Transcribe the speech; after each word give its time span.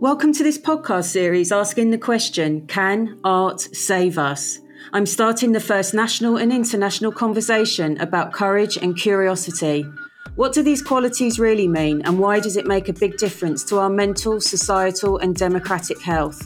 Welcome 0.00 0.32
to 0.34 0.42
this 0.42 0.58
podcast 0.58 1.04
series 1.04 1.52
asking 1.52 1.90
the 1.90 1.98
question 1.98 2.66
Can 2.66 3.20
art 3.22 3.60
save 3.60 4.18
us? 4.18 4.58
I'm 4.92 5.06
starting 5.06 5.52
the 5.52 5.60
first 5.60 5.94
national 5.94 6.36
and 6.36 6.52
international 6.52 7.12
conversation 7.12 7.98
about 8.00 8.32
courage 8.32 8.76
and 8.76 8.96
curiosity. 8.96 9.86
What 10.34 10.52
do 10.52 10.62
these 10.62 10.82
qualities 10.82 11.38
really 11.38 11.68
mean, 11.68 12.02
and 12.02 12.18
why 12.18 12.40
does 12.40 12.56
it 12.56 12.66
make 12.66 12.88
a 12.88 12.92
big 12.92 13.16
difference 13.18 13.62
to 13.64 13.78
our 13.78 13.88
mental, 13.88 14.40
societal, 14.40 15.18
and 15.18 15.36
democratic 15.36 16.02
health? 16.02 16.44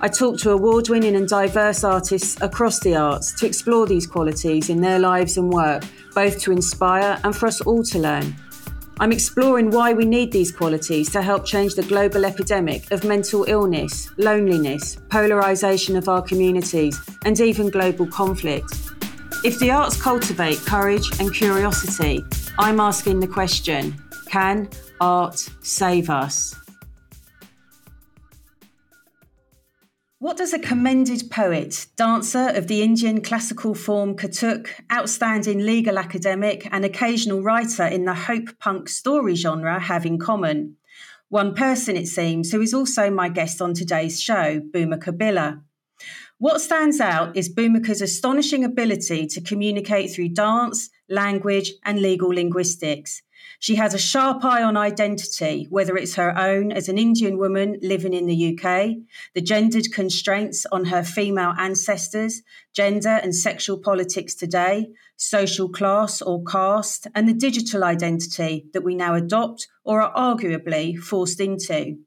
I 0.00 0.08
talk 0.08 0.38
to 0.38 0.50
award 0.50 0.88
winning 0.88 1.14
and 1.14 1.28
diverse 1.28 1.84
artists 1.84 2.40
across 2.42 2.80
the 2.80 2.96
arts 2.96 3.32
to 3.34 3.46
explore 3.46 3.86
these 3.86 4.06
qualities 4.06 4.68
in 4.68 4.80
their 4.80 4.98
lives 4.98 5.36
and 5.36 5.52
work, 5.52 5.84
both 6.12 6.40
to 6.40 6.52
inspire 6.52 7.20
and 7.22 7.36
for 7.36 7.46
us 7.46 7.60
all 7.60 7.84
to 7.84 7.98
learn. 8.00 8.34
I'm 9.00 9.12
exploring 9.12 9.70
why 9.70 9.94
we 9.94 10.04
need 10.04 10.30
these 10.30 10.52
qualities 10.52 11.08
to 11.12 11.22
help 11.22 11.46
change 11.46 11.74
the 11.74 11.82
global 11.82 12.26
epidemic 12.26 12.90
of 12.90 13.02
mental 13.02 13.44
illness, 13.48 14.10
loneliness, 14.18 14.96
polarisation 15.08 15.96
of 15.96 16.06
our 16.10 16.20
communities, 16.20 17.00
and 17.24 17.40
even 17.40 17.70
global 17.70 18.06
conflict. 18.06 18.74
If 19.42 19.58
the 19.58 19.70
arts 19.70 20.00
cultivate 20.00 20.58
courage 20.66 21.18
and 21.18 21.32
curiosity, 21.32 22.26
I'm 22.58 22.78
asking 22.78 23.20
the 23.20 23.26
question 23.26 23.98
can 24.28 24.68
art 25.00 25.48
save 25.62 26.10
us? 26.10 26.54
What 30.20 30.36
does 30.36 30.52
a 30.52 30.58
commended 30.58 31.30
poet, 31.30 31.86
dancer 31.96 32.50
of 32.50 32.66
the 32.66 32.82
Indian 32.82 33.22
classical 33.22 33.74
form 33.74 34.16
Kathak, 34.16 34.68
outstanding 34.92 35.60
legal 35.60 35.98
academic, 35.98 36.68
and 36.70 36.84
occasional 36.84 37.40
writer 37.40 37.86
in 37.86 38.04
the 38.04 38.12
hope 38.12 38.58
punk 38.58 38.90
story 38.90 39.34
genre 39.34 39.80
have 39.80 40.04
in 40.04 40.18
common? 40.18 40.76
One 41.30 41.54
person, 41.54 41.96
it 41.96 42.06
seems, 42.06 42.52
who 42.52 42.60
is 42.60 42.74
also 42.74 43.10
my 43.10 43.30
guest 43.30 43.62
on 43.62 43.72
today's 43.72 44.20
show, 44.20 44.60
Bhumika 44.60 45.16
Billa. 45.16 45.62
What 46.36 46.60
stands 46.60 47.00
out 47.00 47.34
is 47.34 47.48
Bhumika's 47.48 48.02
astonishing 48.02 48.62
ability 48.62 49.26
to 49.28 49.40
communicate 49.40 50.10
through 50.10 50.34
dance, 50.34 50.90
language, 51.08 51.72
and 51.82 52.02
legal 52.02 52.28
linguistics. 52.28 53.22
She 53.62 53.74
has 53.74 53.92
a 53.92 53.98
sharp 53.98 54.42
eye 54.42 54.62
on 54.62 54.78
identity, 54.78 55.66
whether 55.68 55.94
it's 55.94 56.14
her 56.14 56.36
own 56.36 56.72
as 56.72 56.88
an 56.88 56.96
Indian 56.96 57.36
woman 57.36 57.76
living 57.82 58.14
in 58.14 58.24
the 58.24 58.58
UK, 58.58 58.96
the 59.34 59.42
gendered 59.42 59.92
constraints 59.92 60.64
on 60.72 60.86
her 60.86 61.04
female 61.04 61.52
ancestors, 61.58 62.40
gender 62.72 63.20
and 63.22 63.36
sexual 63.36 63.76
politics 63.76 64.34
today, 64.34 64.88
social 65.18 65.68
class 65.68 66.22
or 66.22 66.42
caste, 66.42 67.06
and 67.14 67.28
the 67.28 67.34
digital 67.34 67.84
identity 67.84 68.64
that 68.72 68.82
we 68.82 68.94
now 68.94 69.14
adopt 69.14 69.68
or 69.84 70.00
are 70.00 70.34
arguably 70.34 70.96
forced 70.96 71.38
into. 71.38 71.98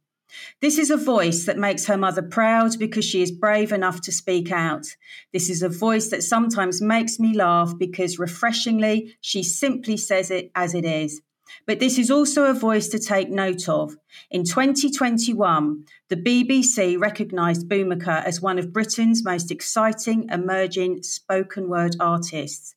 This 0.59 0.79
is 0.79 0.89
a 0.89 0.97
voice 0.97 1.45
that 1.45 1.59
makes 1.59 1.85
her 1.85 1.97
mother 1.97 2.23
proud 2.23 2.79
because 2.79 3.05
she 3.05 3.21
is 3.21 3.31
brave 3.31 3.71
enough 3.71 4.01
to 4.01 4.11
speak 4.11 4.51
out. 4.51 4.88
This 5.31 5.51
is 5.51 5.61
a 5.61 5.69
voice 5.69 6.09
that 6.09 6.23
sometimes 6.23 6.81
makes 6.81 7.19
me 7.19 7.35
laugh 7.35 7.77
because 7.77 8.17
refreshingly 8.17 9.15
she 9.21 9.43
simply 9.43 9.97
says 9.97 10.31
it 10.31 10.49
as 10.55 10.73
it 10.73 10.85
is. 10.85 11.21
But 11.65 11.79
this 11.79 11.97
is 11.97 12.11
also 12.11 12.45
a 12.45 12.53
voice 12.53 12.87
to 12.89 12.99
take 12.99 13.29
note 13.29 13.69
of. 13.69 13.95
In 14.29 14.43
2021, 14.43 15.85
the 16.09 16.15
BBC 16.15 16.99
recognised 16.99 17.69
Bhumika 17.69 18.23
as 18.23 18.41
one 18.41 18.59
of 18.59 18.73
Britain's 18.73 19.23
most 19.23 19.51
exciting 19.51 20.27
emerging 20.29 21.03
spoken 21.03 21.69
word 21.69 21.95
artists. 21.99 22.75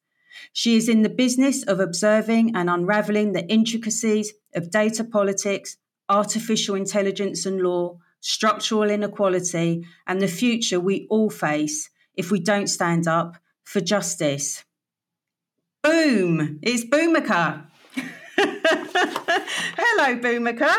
She 0.52 0.77
is 0.77 0.88
in 0.88 1.02
the 1.02 1.08
business 1.08 1.62
of 1.62 1.80
observing 1.80 2.55
and 2.55 2.68
unravelling 2.68 3.33
the 3.33 3.46
intricacies 3.46 4.33
of 4.55 4.70
data 4.70 5.05
politics, 5.05 5.77
artificial 6.08 6.74
intelligence 6.74 7.46
and 7.46 7.61
law, 7.61 7.98
structural 8.20 8.90
inequality, 8.90 9.86
and 10.06 10.20
the 10.20 10.28
future 10.28 10.80
we 10.80 11.06
all 11.11 11.30
face 11.30 11.90
if 12.14 12.30
we 12.30 12.40
don't 12.40 12.68
stand 12.68 13.06
up 13.06 13.36
for 13.64 13.80
justice. 13.80 14.64
Boom! 15.83 16.58
It's 16.62 16.84
Bhumika. 16.84 17.65
Hello, 18.39 20.17
Bhumika. 20.20 20.74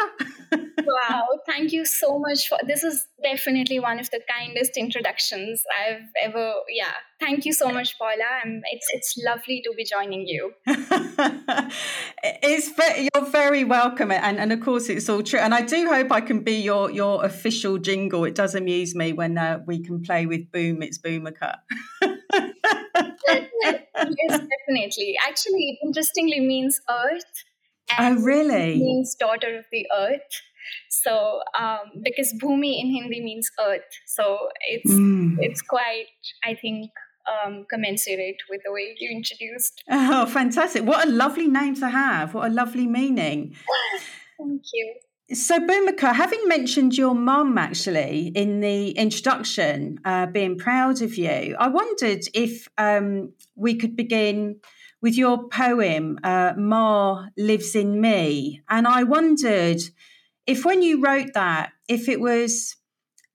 wow, 0.85 1.28
thank 1.45 1.72
you 1.72 1.85
so 1.85 2.19
much 2.19 2.47
for 2.47 2.57
this 2.66 2.84
is 2.84 3.07
definitely 3.23 3.79
one 3.79 4.00
of 4.00 4.09
the 4.12 4.22
kindest 4.38 4.78
introductions 4.78 5.63
I've 5.75 6.03
ever 6.23 6.53
yeah. 6.69 6.91
Thank 7.19 7.46
you 7.46 7.53
so 7.53 7.69
much, 7.69 7.97
Paula. 7.97 8.23
I'm, 8.44 8.62
it's 8.72 8.88
it's 8.94 9.16
lovely 9.25 9.63
to 9.66 9.73
be 9.75 9.84
joining 9.84 10.28
you. 10.28 10.53
it's 12.23 12.72
you're 13.13 13.25
very 13.25 13.63
welcome 13.63 14.12
and 14.12 14.38
and 14.38 14.53
of 14.53 14.62
course 14.62 14.90
it's 14.90 15.09
all 15.09 15.23
true 15.23 15.40
and 15.40 15.53
I 15.53 15.62
do 15.62 15.88
hope 15.88 16.12
I 16.12 16.22
can 16.22 16.41
be 16.41 16.62
your 16.62 16.91
your 16.91 17.25
official 17.25 17.79
jingle. 17.79 18.23
It 18.23 18.35
does 18.35 18.53
amuse 18.53 18.94
me 18.96 19.13
when 19.13 19.38
uh, 19.38 19.59
we 19.66 19.84
can 19.84 20.03
play 20.03 20.28
with 20.28 20.51
boom 20.51 20.84
it's 20.84 21.00
Bhumika. 21.00 21.56
yes, 22.01 22.19
definitely. 24.29 25.16
Actually, 25.28 25.69
it 25.69 25.79
interestingly 25.84 26.40
means 26.40 26.79
earth 26.90 27.44
oh, 27.99 28.15
really? 28.15 28.79
Means 28.79 29.15
daughter 29.15 29.57
of 29.57 29.65
the 29.71 29.85
earth. 29.97 30.21
So, 30.89 31.39
um, 31.57 32.01
because 32.03 32.33
Bhumi 32.41 32.81
in 32.81 32.91
Hindi 32.91 33.21
means 33.21 33.49
earth, 33.59 33.81
so 34.05 34.49
it's 34.69 34.91
mm. 34.91 35.35
it's 35.39 35.61
quite, 35.61 36.07
I 36.43 36.55
think, 36.55 36.91
um, 37.31 37.65
commensurate 37.69 38.37
with 38.49 38.61
the 38.65 38.71
way 38.71 38.95
you 38.99 39.09
introduced. 39.09 39.83
Oh, 39.89 40.25
fantastic! 40.25 40.83
What 40.83 41.07
a 41.07 41.09
lovely 41.09 41.47
name 41.47 41.75
to 41.75 41.89
have. 41.89 42.33
What 42.33 42.51
a 42.51 42.53
lovely 42.53 42.87
meaning. 42.87 43.55
Thank 44.37 44.61
you. 44.73 44.95
So, 45.33 45.59
Bhumika, 45.59 46.13
having 46.13 46.47
mentioned 46.47 46.97
your 46.97 47.13
mum 47.13 47.57
actually 47.57 48.31
in 48.33 48.61
the 48.61 48.91
introduction, 48.91 49.99
uh, 50.05 50.27
being 50.27 50.57
proud 50.57 51.01
of 51.01 51.17
you, 51.17 51.53
I 51.59 51.67
wondered 51.67 52.21
if 52.33 52.69
um, 52.77 53.33
we 53.55 53.75
could 53.75 53.97
begin 53.97 54.61
with 55.02 55.16
your 55.16 55.47
poem, 55.50 56.19
uh, 56.24 56.53
Ma 56.58 57.28
Lives 57.38 57.75
in 57.75 58.02
Me. 58.02 58.62
And 58.69 58.88
I 58.88 59.03
wondered 59.03 59.81
if 60.46 60.66
when 60.66 60.81
you 60.81 61.02
wrote 61.02 61.34
that, 61.34 61.72
if 61.88 62.09
it 62.09 62.19
was 62.19 62.75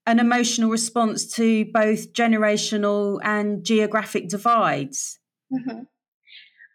an 0.05 0.19
emotional 0.19 0.69
response 0.69 1.25
to 1.35 1.65
both 1.65 2.13
generational 2.13 3.19
and 3.23 3.63
geographic 3.63 4.27
divides. 4.27 5.19
Mm-hmm. 5.51 5.83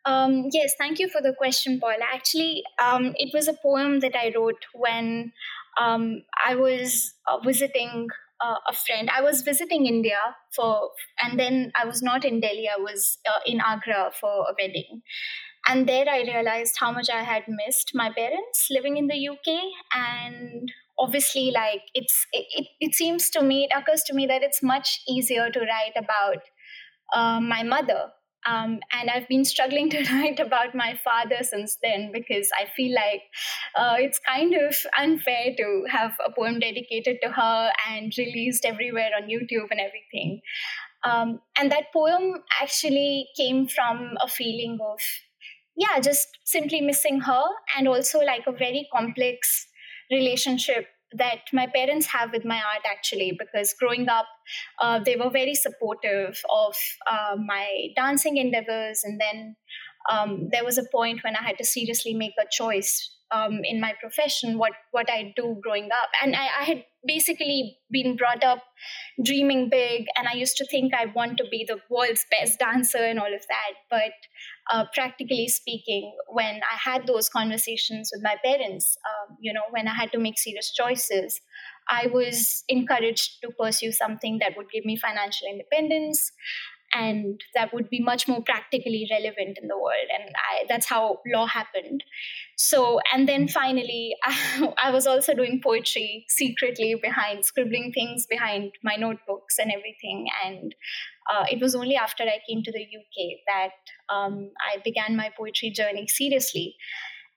Um, 0.04 0.48
yes, 0.52 0.72
thank 0.78 0.98
you 0.98 1.08
for 1.08 1.20
the 1.20 1.34
question, 1.36 1.78
Paula. 1.78 2.04
Actually, 2.12 2.62
um, 2.82 3.12
it 3.16 3.30
was 3.34 3.46
a 3.46 3.52
poem 3.52 4.00
that 4.00 4.16
I 4.16 4.32
wrote 4.34 4.64
when 4.72 5.32
um, 5.78 6.22
I 6.46 6.54
was 6.54 7.12
uh, 7.26 7.38
visiting 7.40 8.08
uh, 8.40 8.56
a 8.68 8.72
friend. 8.72 9.10
I 9.14 9.20
was 9.22 9.42
visiting 9.42 9.86
India 9.86 10.18
for, 10.54 10.90
and 11.22 11.38
then 11.38 11.72
I 11.80 11.84
was 11.86 12.02
not 12.02 12.24
in 12.24 12.40
Delhi. 12.40 12.68
I 12.68 12.80
was 12.80 13.18
uh, 13.26 13.40
in 13.46 13.60
Agra 13.60 14.10
for 14.20 14.46
a 14.48 14.54
wedding, 14.58 15.02
and 15.66 15.88
there 15.88 16.08
I 16.08 16.22
realized 16.22 16.76
how 16.78 16.92
much 16.92 17.08
I 17.10 17.22
had 17.22 17.44
missed 17.48 17.92
my 17.94 18.10
parents 18.10 18.68
living 18.70 18.96
in 18.96 19.06
the 19.06 19.28
UK, 19.28 19.60
and 19.94 20.70
obviously, 20.98 21.50
like 21.50 21.82
it's 21.94 22.26
it, 22.32 22.46
it, 22.50 22.66
it 22.80 22.94
seems 22.94 23.30
to 23.30 23.42
me, 23.42 23.68
it 23.70 23.76
occurs 23.76 24.02
to 24.04 24.14
me 24.14 24.26
that 24.26 24.42
it's 24.42 24.62
much 24.62 25.00
easier 25.08 25.50
to 25.50 25.60
write 25.60 25.96
about 25.96 26.42
uh, 27.14 27.40
my 27.40 27.62
mother 27.62 28.10
um, 28.46 28.80
and 28.92 29.10
I've 29.10 29.28
been 29.28 29.44
struggling 29.44 29.90
to 29.90 30.04
write 30.12 30.40
about 30.40 30.74
my 30.74 30.98
father 31.02 31.42
since 31.42 31.76
then 31.82 32.10
because 32.12 32.50
I 32.58 32.66
feel 32.76 32.94
like 32.94 33.22
uh, 33.76 33.96
it's 33.98 34.18
kind 34.18 34.54
of 34.54 34.76
unfair 34.98 35.54
to 35.56 35.84
have 35.90 36.12
a 36.24 36.32
poem 36.32 36.60
dedicated 36.60 37.18
to 37.22 37.30
her 37.30 37.72
and 37.90 38.12
released 38.16 38.64
everywhere 38.64 39.10
on 39.16 39.28
YouTube 39.28 39.68
and 39.70 39.80
everything. 39.80 40.40
Um, 41.04 41.40
and 41.56 41.70
that 41.70 41.92
poem 41.92 42.42
actually 42.60 43.28
came 43.36 43.68
from 43.68 44.14
a 44.20 44.28
feeling 44.28 44.78
of, 44.80 44.98
yeah, 45.76 46.00
just 46.00 46.26
simply 46.44 46.80
missing 46.80 47.20
her 47.20 47.44
and 47.76 47.86
also 47.86 48.18
like 48.18 48.42
a 48.46 48.52
very 48.52 48.88
complex 48.92 49.68
relationship 50.10 50.86
that 51.12 51.40
my 51.52 51.66
parents 51.66 52.06
have 52.06 52.32
with 52.32 52.44
my 52.44 52.56
art 52.56 52.84
actually 52.86 53.32
because 53.38 53.74
growing 53.80 54.08
up 54.08 54.26
uh, 54.82 54.98
they 54.98 55.16
were 55.16 55.30
very 55.30 55.54
supportive 55.54 56.40
of 56.50 56.74
uh, 57.10 57.36
my 57.36 57.88
dancing 57.96 58.36
endeavors 58.36 59.02
and 59.04 59.20
then 59.20 59.56
um, 60.10 60.48
there 60.52 60.64
was 60.64 60.78
a 60.78 60.84
point 60.92 61.24
when 61.24 61.36
i 61.36 61.42
had 61.42 61.56
to 61.58 61.64
seriously 61.64 62.14
make 62.14 62.34
a 62.40 62.46
choice 62.50 63.18
um, 63.30 63.60
in 63.64 63.80
my 63.80 63.94
profession 64.00 64.58
what 64.58 64.72
what 64.92 65.10
I 65.10 65.32
do 65.36 65.58
growing 65.62 65.84
up, 65.92 66.08
and 66.22 66.34
I, 66.34 66.48
I, 66.60 66.64
had 66.64 66.84
basically 67.06 67.78
been 67.90 68.16
brought 68.16 68.42
up 68.42 68.62
dreaming 69.22 69.68
big, 69.68 70.06
and 70.16 70.26
I 70.28 70.34
used 70.34 70.56
to 70.58 70.66
think 70.66 70.94
I 70.94 71.06
want 71.14 71.38
to 71.38 71.44
be 71.50 71.64
the 71.66 71.78
world's 71.90 72.24
best 72.30 72.58
dancer 72.58 72.98
and 72.98 73.18
all 73.18 73.32
of 73.32 73.42
that. 73.48 73.72
But 73.90 74.12
uh, 74.70 74.84
practically 74.94 75.48
speaking, 75.48 76.14
when 76.28 76.56
I 76.56 76.90
had 76.90 77.06
those 77.06 77.28
conversations 77.28 78.10
with 78.12 78.22
my 78.22 78.36
parents, 78.44 78.96
um, 79.04 79.36
you 79.40 79.52
know, 79.52 79.62
when 79.70 79.88
I 79.88 79.94
had 79.94 80.12
to 80.12 80.18
make 80.18 80.38
serious 80.38 80.72
choices, 80.72 81.40
I 81.88 82.08
was 82.12 82.64
encouraged 82.68 83.40
to 83.42 83.50
pursue 83.58 83.92
something 83.92 84.38
that 84.40 84.56
would 84.56 84.70
give 84.70 84.84
me 84.84 84.96
financial 84.96 85.48
independence 85.48 86.32
and 86.94 87.40
that 87.54 87.72
would 87.74 87.90
be 87.90 88.00
much 88.00 88.26
more 88.26 88.42
practically 88.42 89.06
relevant 89.10 89.58
in 89.60 89.68
the 89.68 89.76
world. 89.76 90.08
And 90.12 90.30
I, 90.36 90.64
that's 90.68 90.88
how 90.88 91.20
law 91.26 91.46
happened. 91.46 92.02
So 92.56 93.00
and 93.12 93.28
then 93.28 93.48
finally 93.48 94.14
I, 94.24 94.72
I 94.82 94.90
was 94.90 95.06
also 95.06 95.34
doing 95.34 95.60
poetry 95.62 96.24
secretly 96.28 96.94
behind 97.00 97.44
scribbling 97.44 97.92
things 97.92 98.26
behind 98.26 98.72
my 98.82 98.96
notebooks 98.96 99.58
and 99.58 99.70
everything. 99.70 100.28
And 100.44 100.74
uh, 101.32 101.44
it 101.50 101.60
was 101.60 101.74
only 101.74 101.96
after 101.96 102.24
i 102.24 102.38
came 102.48 102.62
to 102.62 102.72
the 102.72 102.82
uk 102.82 103.26
that 103.46 104.14
um, 104.14 104.50
i 104.70 104.78
began 104.84 105.16
my 105.16 105.30
poetry 105.36 105.70
journey 105.70 106.06
seriously. 106.08 106.76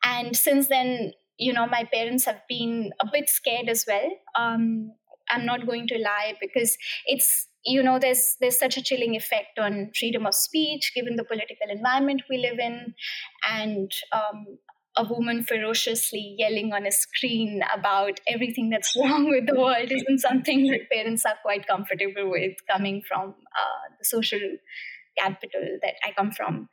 And 0.03 0.35
since 0.35 0.67
then 0.67 1.13
you 1.37 1.53
know 1.53 1.67
my 1.67 1.83
parents 1.93 2.25
have 2.25 2.41
been 2.49 2.91
a 3.01 3.07
bit 3.11 3.29
scared 3.29 3.69
as 3.69 3.85
well. 3.87 4.09
Um, 4.35 4.91
i'm 5.29 5.45
not 5.45 5.65
going 5.65 5.87
to 5.87 5.97
lie 5.97 6.33
because 6.41 6.77
it's 7.05 7.47
you 7.65 7.83
know 7.83 7.99
there's 7.99 8.37
there's 8.41 8.57
such 8.57 8.77
a 8.77 8.83
chilling 8.83 9.15
effect 9.15 9.59
on 9.59 9.91
freedom 9.97 10.25
of 10.25 10.33
speech 10.33 10.91
given 10.95 11.15
the 11.15 11.23
political 11.23 11.69
environment 11.69 12.23
we 12.29 12.37
live 12.37 12.59
in. 12.59 12.93
And 13.49 13.91
um, 14.11 14.45
a 14.97 15.03
woman 15.03 15.43
ferociously 15.43 16.35
yelling 16.37 16.73
on 16.73 16.85
a 16.85 16.91
screen 16.91 17.61
about 17.73 18.19
everything 18.27 18.69
that's 18.69 18.95
wrong 18.99 19.29
with 19.29 19.45
the 19.47 19.59
world 19.59 19.91
isn't 19.91 20.19
something 20.19 20.67
that 20.67 20.89
parents 20.91 21.25
are 21.25 21.37
quite 21.41 21.67
comfortable 21.67 22.29
with 22.29 22.53
coming 22.69 23.01
from 23.07 23.29
uh, 23.29 23.95
the 23.97 24.05
social 24.05 24.39
capital 25.17 25.79
that 25.81 25.95
I 26.03 26.11
come 26.11 26.31
from. 26.31 26.69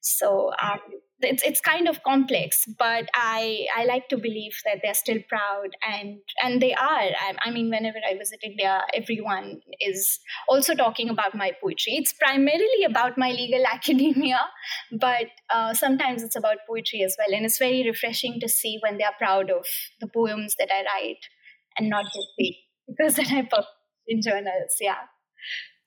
So 0.00 0.50
um, 0.62 0.80
it's 1.20 1.42
it's 1.42 1.60
kind 1.60 1.88
of 1.88 2.02
complex, 2.02 2.64
but 2.78 3.08
I 3.14 3.66
I 3.76 3.84
like 3.84 4.08
to 4.08 4.16
believe 4.16 4.52
that 4.64 4.78
they're 4.82 4.94
still 4.94 5.18
proud 5.28 5.68
and 5.86 6.18
and 6.42 6.60
they 6.60 6.72
are. 6.72 7.00
I, 7.00 7.34
I, 7.44 7.50
mean, 7.50 7.68
whenever 7.70 7.98
I 8.08 8.16
visit 8.16 8.40
India, 8.42 8.82
everyone 8.94 9.60
is 9.80 10.18
also 10.48 10.74
talking 10.74 11.10
about 11.10 11.34
my 11.34 11.52
poetry. 11.62 11.94
It's 11.96 12.14
primarily 12.14 12.84
about 12.86 13.18
my 13.18 13.30
legal 13.30 13.64
academia, 13.72 14.40
but 14.98 15.26
uh, 15.50 15.74
sometimes 15.74 16.22
it's 16.22 16.36
about 16.36 16.58
poetry 16.66 17.02
as 17.02 17.16
well, 17.18 17.36
and 17.36 17.44
it's 17.44 17.58
very 17.58 17.86
refreshing 17.86 18.40
to 18.40 18.48
see 18.48 18.78
when 18.82 18.96
they 18.96 19.04
are 19.04 19.14
proud 19.18 19.50
of 19.50 19.66
the 20.00 20.08
poems 20.08 20.56
that 20.58 20.70
I 20.72 20.84
write 20.84 21.24
and 21.76 21.90
not 21.90 22.04
just 22.04 22.28
the 22.38 22.54
because 22.88 23.14
that 23.16 23.30
I 23.30 23.42
publish 23.42 23.66
in 24.06 24.22
journals. 24.22 24.76
Yeah. 24.80 25.04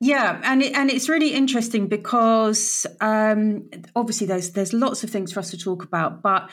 Yeah, 0.03 0.41
and 0.43 0.61
it, 0.61 0.75
and 0.75 0.91
it's 0.91 1.07
really 1.07 1.33
interesting 1.33 1.87
because 1.87 2.85
um, 2.99 3.69
obviously 3.95 4.27
there's 4.27 4.51
there's 4.51 4.73
lots 4.73 5.05
of 5.05 5.09
things 5.09 5.31
for 5.31 5.39
us 5.39 5.51
to 5.51 5.57
talk 5.57 5.81
about, 5.81 6.21
but 6.21 6.49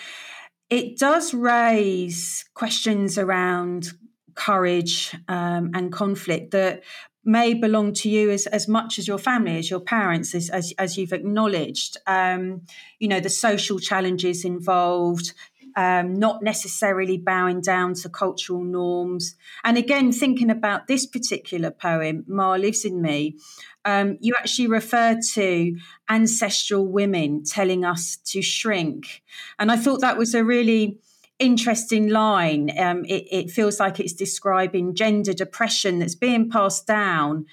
it 0.71 0.97
does 0.99 1.35
raise 1.35 2.45
questions 2.55 3.19
around 3.19 3.89
courage 4.37 5.17
um, 5.27 5.73
and 5.75 5.93
conflict 5.93 6.53
that 6.53 6.85
may 7.25 7.53
belong 7.53 7.93
to 7.93 8.09
you 8.09 8.31
as, 8.31 8.47
as 8.47 8.69
much 8.69 9.01
as 9.01 9.09
your 9.09 9.19
family, 9.19 9.59
as 9.59 9.69
your 9.69 9.81
parents, 9.81 10.33
as, 10.33 10.49
as, 10.51 10.73
as 10.79 10.97
you've 10.97 11.13
acknowledged. 11.13 11.97
Um, 12.07 12.63
you 13.01 13.09
know, 13.09 13.19
the 13.19 13.31
social 13.31 13.81
challenges 13.81 14.45
involved, 14.45 15.35
um, 15.81 16.13
not 16.13 16.43
necessarily 16.43 17.17
bowing 17.17 17.63
down 17.63 17.95
to 17.95 18.11
cultural 18.11 18.63
norms. 18.63 19.35
And 19.65 19.79
again, 19.79 20.13
thinking 20.13 20.51
about 20.51 20.89
this 20.89 21.07
particular 21.07 21.71
poem, 21.71 22.23
Ma 22.29 22.53
Lives 22.53 22.85
in 22.85 23.01
Me, 23.01 23.39
um, 23.87 24.19
you 24.21 24.35
actually 24.37 24.69
refer 24.69 25.19
to 25.33 25.79
ancestral 26.11 26.87
women 26.87 27.45
telling 27.45 27.87
us 27.87 28.19
to 28.27 28.43
shrink. 28.43 29.23
And 29.59 29.73
I 29.73 29.79
thought 29.79 30.03
that 30.03 30.19
was 30.19 30.35
a 30.35 30.45
really 30.45 30.99
interesting 31.39 32.11
line. 32.11 32.79
Um, 32.79 33.07
it, 33.07 33.25
it, 33.31 33.51
feels 33.51 33.81
like 33.81 33.99
it's 33.99 34.13
describing 34.13 34.95
gender 34.95 35.33
depression 35.33 35.99
that's 35.99 36.15
being 36.15 36.51
passed 36.51 36.87
down 36.87 37.47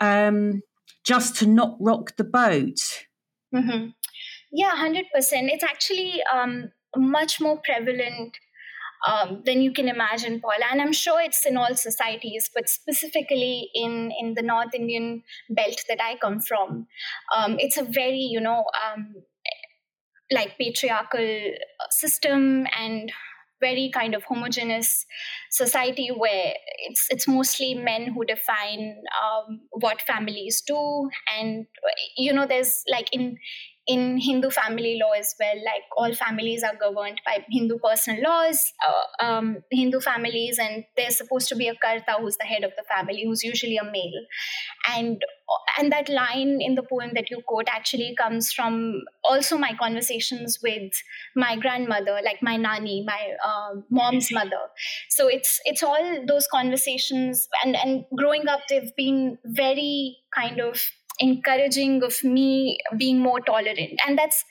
um, 0.00 0.62
just 1.02 1.36
to 1.36 1.46
not 1.46 1.76
rock 1.78 2.16
the 2.16 2.24
boat. 2.24 3.04
Mm-hmm. 3.54 3.88
Yeah, 4.50 4.72
100%. 4.74 5.02
It's 5.12 5.64
actually 5.64 6.22
um, 6.32 6.70
much 6.96 7.40
more 7.40 7.60
prevalent 7.62 8.36
um, 9.06 9.42
than 9.44 9.60
you 9.60 9.72
can 9.72 9.88
imagine, 9.88 10.40
Paula. 10.40 10.64
And 10.70 10.80
I'm 10.80 10.92
sure 10.92 11.20
it's 11.20 11.44
in 11.44 11.56
all 11.56 11.74
societies, 11.74 12.50
but 12.54 12.68
specifically 12.68 13.68
in, 13.74 14.12
in 14.18 14.34
the 14.34 14.42
North 14.42 14.74
Indian 14.74 15.22
belt 15.50 15.84
that 15.88 16.02
I 16.02 16.16
come 16.16 16.40
from, 16.40 16.86
um, 17.36 17.56
it's 17.58 17.76
a 17.76 17.84
very, 17.84 18.20
you 18.20 18.40
know, 18.40 18.64
um, 18.84 19.14
like 20.32 20.56
patriarchal 20.58 21.52
system 21.90 22.66
and 22.78 23.12
very 23.60 23.90
kind 23.94 24.14
of 24.14 24.24
homogeneous 24.24 25.06
society 25.50 26.08
where 26.08 26.52
it's 26.86 27.06
it's 27.08 27.28
mostly 27.28 27.74
men 27.74 28.12
who 28.12 28.24
define 28.24 28.96
um, 29.22 29.60
what 29.70 30.02
families 30.02 30.62
do 30.66 31.08
and 31.38 31.66
you 32.16 32.32
know 32.32 32.46
there's 32.46 32.82
like 32.90 33.08
in 33.12 33.38
in 33.86 34.18
Hindu 34.18 34.50
family 34.50 34.98
law 35.00 35.12
as 35.12 35.34
well. 35.38 35.56
Like 35.56 35.84
all 35.96 36.14
families 36.14 36.62
are 36.62 36.74
governed 36.76 37.20
by 37.24 37.44
Hindu 37.50 37.78
personal 37.78 38.22
laws, 38.22 38.72
uh, 38.86 39.24
um, 39.24 39.58
Hindu 39.70 40.00
families, 40.00 40.58
and 40.58 40.84
there's 40.96 41.16
supposed 41.16 41.48
to 41.48 41.56
be 41.56 41.68
a 41.68 41.74
karta 41.74 42.16
who's 42.18 42.36
the 42.36 42.44
head 42.44 42.64
of 42.64 42.72
the 42.76 42.84
family, 42.88 43.24
who's 43.24 43.42
usually 43.42 43.76
a 43.76 43.84
male. 43.84 44.24
And 44.96 45.22
and 45.78 45.92
that 45.92 46.08
line 46.08 46.60
in 46.60 46.74
the 46.74 46.82
poem 46.82 47.10
that 47.14 47.30
you 47.30 47.42
quote 47.46 47.68
actually 47.68 48.14
comes 48.18 48.52
from 48.52 49.02
also 49.22 49.58
my 49.58 49.74
conversations 49.78 50.58
with 50.62 50.92
my 51.36 51.56
grandmother, 51.56 52.20
like 52.24 52.38
my 52.42 52.56
nani, 52.56 53.04
my 53.06 53.34
uh, 53.44 53.80
mom's 53.90 54.32
mother. 54.32 54.70
So 55.10 55.28
it's 55.28 55.60
it's 55.64 55.82
all 55.82 56.24
those 56.26 56.46
conversations, 56.46 57.48
and 57.64 57.76
and 57.76 58.04
growing 58.16 58.48
up, 58.48 58.60
they've 58.68 58.94
been 58.96 59.38
very 59.44 60.16
kind 60.34 60.60
of 60.60 60.80
encouraging 61.18 62.02
of 62.02 62.22
me 62.24 62.78
being 62.96 63.18
more 63.20 63.40
tolerant. 63.40 64.00
And 64.06 64.18
that's 64.18 64.44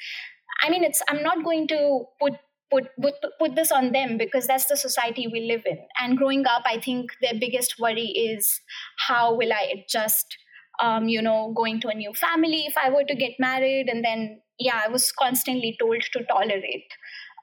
i 0.63 0.69
mean 0.69 0.83
it's 0.83 1.01
i'm 1.09 1.21
not 1.23 1.43
going 1.43 1.67
to 1.67 2.05
put 2.19 2.33
put 2.71 2.85
put, 3.01 3.13
put 3.39 3.55
this 3.55 3.71
on 3.71 3.91
them 3.91 4.17
because 4.17 4.47
that's 4.47 4.65
the 4.67 4.77
society 4.77 5.27
we 5.31 5.41
live 5.51 5.63
in. 5.65 5.77
And 5.99 6.17
growing 6.17 6.45
up 6.47 6.63
i 6.65 6.79
think 6.79 7.11
their 7.21 7.33
biggest 7.39 7.75
worry 7.79 8.07
is 8.07 8.61
how 9.07 9.35
will 9.35 9.53
i 9.53 9.73
adjust 9.73 10.37
um, 10.81 11.07
you 11.07 11.21
know 11.21 11.53
going 11.55 11.79
to 11.81 11.87
a 11.89 11.93
new 11.93 12.13
family 12.13 12.65
if 12.65 12.75
i 12.77 12.89
were 12.89 13.03
to 13.03 13.15
get 13.15 13.33
married 13.39 13.87
and 13.89 14.03
then 14.03 14.41
yeah 14.59 14.81
i 14.83 14.87
was 14.87 15.11
constantly 15.11 15.75
told 15.79 16.01
to 16.13 16.23
tolerate 16.25 16.87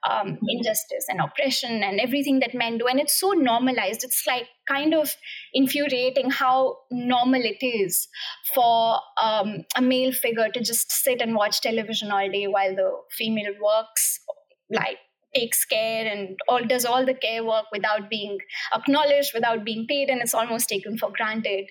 um, 0.09 0.39
injustice 0.47 1.05
and 1.07 1.19
oppression 1.21 1.83
and 1.83 1.99
everything 1.99 2.39
that 2.39 2.53
men 2.53 2.77
do. 2.77 2.87
And 2.87 2.99
it's 2.99 3.19
so 3.19 3.31
normalized. 3.31 4.03
It's 4.03 4.23
like 4.25 4.47
kind 4.67 4.93
of 4.93 5.13
infuriating 5.53 6.31
how 6.31 6.77
normal 6.91 7.41
it 7.43 7.63
is 7.65 8.07
for 8.53 8.99
um, 9.21 9.65
a 9.75 9.81
male 9.81 10.11
figure 10.11 10.49
to 10.49 10.63
just 10.63 10.91
sit 10.91 11.21
and 11.21 11.35
watch 11.35 11.61
television 11.61 12.11
all 12.11 12.29
day 12.29 12.47
while 12.47 12.75
the 12.75 12.91
female 13.17 13.53
works, 13.61 14.19
like 14.71 14.97
takes 15.35 15.63
care 15.65 16.05
and 16.05 16.37
all 16.49 16.63
does 16.65 16.85
all 16.85 17.05
the 17.05 17.13
care 17.13 17.43
work 17.43 17.65
without 17.71 18.09
being 18.09 18.37
acknowledged, 18.75 19.31
without 19.33 19.63
being 19.63 19.85
paid, 19.87 20.09
and 20.09 20.21
it's 20.21 20.33
almost 20.33 20.67
taken 20.67 20.97
for 20.97 21.11
granted. 21.15 21.69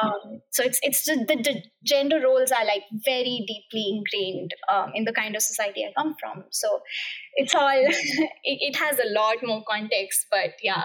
Um, 0.00 0.40
so 0.50 0.62
it's 0.62 0.78
it's 0.82 1.04
the, 1.04 1.24
the, 1.26 1.62
gender 1.84 2.20
roles 2.20 2.50
are 2.52 2.64
like 2.64 2.82
very 2.92 3.44
deeply 3.46 3.98
ingrained 3.98 4.54
um, 4.72 4.92
in 4.94 5.04
the 5.04 5.12
kind 5.12 5.34
of 5.36 5.42
society 5.42 5.84
I 5.84 5.92
come 6.00 6.14
from. 6.18 6.44
So 6.50 6.80
it's 7.34 7.54
all 7.54 7.68
it, 7.76 8.28
it 8.44 8.76
has 8.76 8.98
a 8.98 9.12
lot 9.12 9.36
more 9.42 9.62
context, 9.68 10.26
but 10.30 10.52
yeah. 10.62 10.84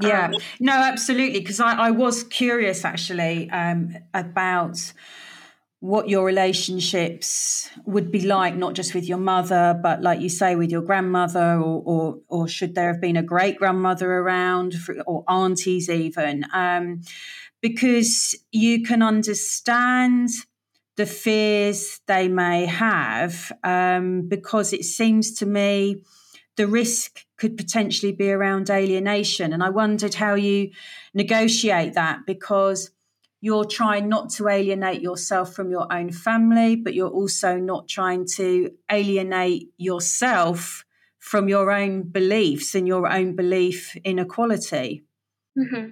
Yeah, 0.00 0.26
um, 0.26 0.34
no, 0.60 0.72
absolutely. 0.72 1.40
Because 1.40 1.58
I, 1.58 1.74
I 1.86 1.90
was 1.90 2.24
curious 2.24 2.84
actually 2.84 3.48
um, 3.50 3.96
about 4.12 4.92
what 5.80 6.08
your 6.08 6.24
relationships 6.24 7.70
would 7.84 8.10
be 8.10 8.22
like, 8.22 8.56
not 8.56 8.74
just 8.74 8.94
with 8.94 9.04
your 9.04 9.18
mother, 9.18 9.78
but 9.82 10.02
like 10.02 10.20
you 10.20 10.28
say, 10.28 10.56
with 10.56 10.70
your 10.70 10.82
grandmother, 10.82 11.60
or 11.60 11.82
or, 11.84 12.18
or 12.28 12.48
should 12.48 12.74
there 12.74 12.92
have 12.92 13.00
been 13.00 13.16
a 13.16 13.22
great 13.22 13.56
grandmother 13.56 14.10
around, 14.10 14.74
for, 14.74 15.00
or 15.06 15.24
aunties 15.28 15.88
even. 15.88 16.44
Um, 16.52 17.02
because 17.68 18.32
you 18.52 18.84
can 18.84 19.02
understand 19.02 20.28
the 20.96 21.04
fears 21.04 22.00
they 22.06 22.28
may 22.28 22.64
have, 22.64 23.50
um, 23.64 24.28
because 24.28 24.72
it 24.72 24.84
seems 24.84 25.32
to 25.34 25.46
me 25.46 26.04
the 26.54 26.68
risk 26.68 27.26
could 27.36 27.56
potentially 27.56 28.12
be 28.12 28.30
around 28.30 28.70
alienation. 28.70 29.52
And 29.52 29.64
I 29.64 29.70
wondered 29.70 30.14
how 30.14 30.34
you 30.34 30.70
negotiate 31.12 31.94
that 31.94 32.20
because 32.24 32.92
you're 33.40 33.64
trying 33.64 34.08
not 34.08 34.30
to 34.34 34.46
alienate 34.46 35.02
yourself 35.02 35.52
from 35.52 35.72
your 35.72 35.92
own 35.92 36.12
family, 36.12 36.76
but 36.76 36.94
you're 36.94 37.10
also 37.10 37.56
not 37.56 37.88
trying 37.88 38.26
to 38.36 38.70
alienate 38.88 39.72
yourself 39.76 40.84
from 41.18 41.48
your 41.48 41.72
own 41.72 42.04
beliefs 42.04 42.76
and 42.76 42.86
your 42.86 43.12
own 43.12 43.34
belief 43.34 43.96
in 44.04 44.20
equality. 44.20 45.02
Mm-hmm 45.58 45.90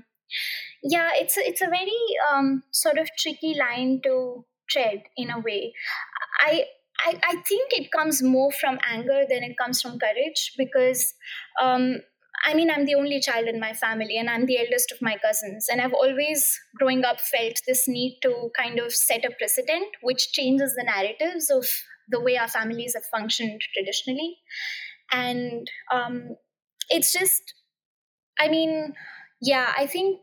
yeah 0.84 1.10
it's 1.14 1.36
a, 1.36 1.40
it's 1.40 1.60
a 1.60 1.66
very 1.66 2.00
um, 2.32 2.62
sort 2.70 2.98
of 2.98 3.08
tricky 3.18 3.54
line 3.58 4.00
to 4.02 4.44
tread 4.68 5.02
in 5.16 5.30
a 5.30 5.40
way 5.40 5.72
I, 6.40 6.64
I 7.06 7.18
i 7.22 7.36
think 7.48 7.72
it 7.72 7.90
comes 7.90 8.22
more 8.22 8.52
from 8.52 8.78
anger 8.88 9.24
than 9.28 9.42
it 9.42 9.56
comes 9.58 9.82
from 9.82 9.98
courage 9.98 10.52
because 10.56 11.14
um, 11.60 11.96
I 12.46 12.52
mean, 12.52 12.70
I'm 12.70 12.84
the 12.84 12.94
only 12.94 13.20
child 13.20 13.46
in 13.46 13.58
my 13.58 13.72
family 13.72 14.18
and 14.18 14.28
I'm 14.28 14.44
the 14.44 14.58
eldest 14.58 14.92
of 14.92 15.00
my 15.00 15.16
cousins. 15.16 15.66
And 15.70 15.80
I've 15.80 15.94
always, 15.94 16.60
growing 16.76 17.04
up, 17.04 17.20
felt 17.20 17.54
this 17.66 17.88
need 17.88 18.18
to 18.22 18.50
kind 18.56 18.78
of 18.78 18.92
set 18.92 19.24
a 19.24 19.30
precedent 19.38 19.86
which 20.02 20.32
changes 20.32 20.74
the 20.74 20.84
narratives 20.84 21.50
of 21.50 21.66
the 22.08 22.20
way 22.20 22.36
our 22.36 22.48
families 22.48 22.94
have 22.94 23.04
functioned 23.06 23.62
traditionally. 23.72 24.36
And 25.10 25.70
um, 25.90 26.36
it's 26.90 27.12
just, 27.12 27.54
I 28.38 28.48
mean, 28.48 28.92
yeah, 29.44 29.72
I 29.76 29.86
think 29.86 30.20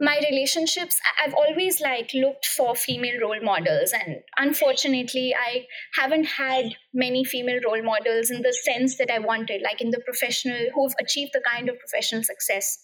my 0.00 0.20
relationships 0.30 1.00
i've 1.24 1.34
always 1.34 1.80
like 1.80 2.10
looked 2.12 2.46
for 2.46 2.74
female 2.74 3.20
role 3.20 3.40
models 3.40 3.92
and 3.92 4.16
unfortunately 4.36 5.34
i 5.34 5.64
haven't 5.94 6.24
had 6.24 6.74
many 6.92 7.22
female 7.24 7.60
role 7.64 7.82
models 7.82 8.30
in 8.30 8.42
the 8.42 8.52
sense 8.64 8.96
that 8.96 9.10
i 9.10 9.18
wanted 9.18 9.62
like 9.62 9.80
in 9.80 9.90
the 9.90 10.00
professional 10.00 10.66
who've 10.74 10.94
achieved 10.98 11.30
the 11.32 11.42
kind 11.48 11.68
of 11.68 11.78
professional 11.78 12.22
success 12.24 12.78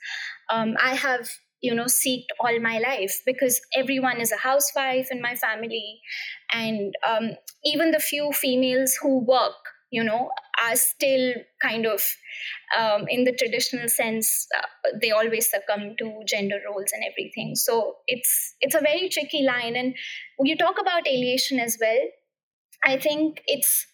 um, 0.51 0.77
i 0.81 0.95
have 0.95 1.29
you 1.61 1.75
know 1.75 1.87
seeked 1.87 2.31
all 2.39 2.61
my 2.61 2.79
life 2.79 3.21
because 3.27 3.61
everyone 3.75 4.21
is 4.21 4.31
a 4.31 4.37
housewife 4.37 5.09
in 5.11 5.21
my 5.21 5.35
family 5.35 6.01
and 6.53 6.95
um, 7.09 7.31
even 7.65 7.91
the 7.91 7.99
few 7.99 8.31
females 8.33 8.95
who 9.03 9.19
work 9.25 9.75
you 9.91 10.05
know 10.05 10.31
are 10.63 10.77
still 10.77 11.35
kind 11.63 11.87
of 11.87 12.03
um, 12.79 13.07
in 13.09 13.25
the 13.25 13.33
traditional 13.33 13.89
sense 13.89 14.47
uh, 14.57 14.91
they 15.01 15.11
always 15.11 15.51
succumb 15.51 15.95
to 15.99 16.23
gender 16.27 16.59
roles 16.69 16.91
and 16.93 17.05
everything. 17.11 17.55
So 17.55 17.97
it's 18.07 18.55
it's 18.61 18.75
a 18.75 18.81
very 18.81 19.09
tricky 19.09 19.43
line. 19.43 19.77
And 19.77 19.95
you 20.41 20.57
talk 20.57 20.81
about 20.81 21.07
alienation 21.07 21.59
as 21.61 21.79
well. 21.81 21.99
I 22.85 22.99
think 22.99 23.43
it's 23.47 23.87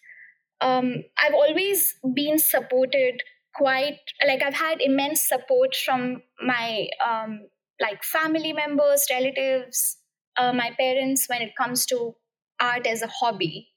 um, 0.61 1.03
i've 1.23 1.33
always 1.33 1.95
been 2.15 2.37
supported 2.39 3.21
quite 3.55 3.99
like 4.27 4.41
i've 4.43 4.53
had 4.53 4.81
immense 4.81 5.27
support 5.27 5.75
from 5.75 6.21
my 6.41 6.87
um, 7.05 7.47
like 7.81 8.03
family 8.03 8.53
members 8.53 9.05
relatives 9.09 9.97
uh, 10.37 10.53
my 10.53 10.71
parents 10.79 11.27
when 11.29 11.41
it 11.41 11.51
comes 11.57 11.85
to 11.85 12.13
art 12.59 12.87
as 12.87 13.01
a 13.01 13.07
hobby. 13.07 13.69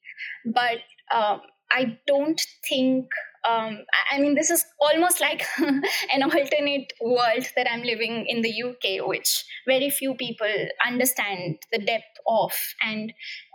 But 0.45 0.79
um, 1.15 1.41
I 1.71 1.99
don't 2.07 2.41
think, 2.69 3.07
um, 3.49 3.85
I 4.11 4.21
mean, 4.21 4.35
this 4.35 4.51
is 4.51 4.65
almost 4.81 5.21
like 5.21 5.45
an 5.59 6.23
alternate 6.23 6.93
world 7.01 7.47
that 7.57 7.67
I'm 7.71 7.83
living 7.83 8.27
in 8.27 8.43
the 8.43 8.63
UK, 8.63 9.07
which 9.07 9.45
very 9.67 9.91
few 9.91 10.15
people 10.15 10.53
understand 10.87 11.57
the 11.73 11.79
depth 11.79 12.19
of. 12.27 12.53
And 12.83 13.13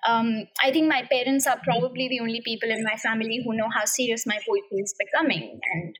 um, 0.08 0.48
I 0.63 0.72
think 0.72 0.88
my 0.88 1.03
parents 1.12 1.48
are 1.48 1.60
probably 1.63 2.08
the 2.08 2.20
only 2.20 2.41
people 2.46 2.70
in 2.70 2.84
my 2.84 2.96
family 2.98 3.41
who 3.43 3.55
know 3.55 3.70
how 3.74 3.86
serious 3.86 4.25
my 4.25 4.38
poetry 4.48 4.79
is 4.79 4.96
becoming. 5.00 5.60
And 5.74 5.98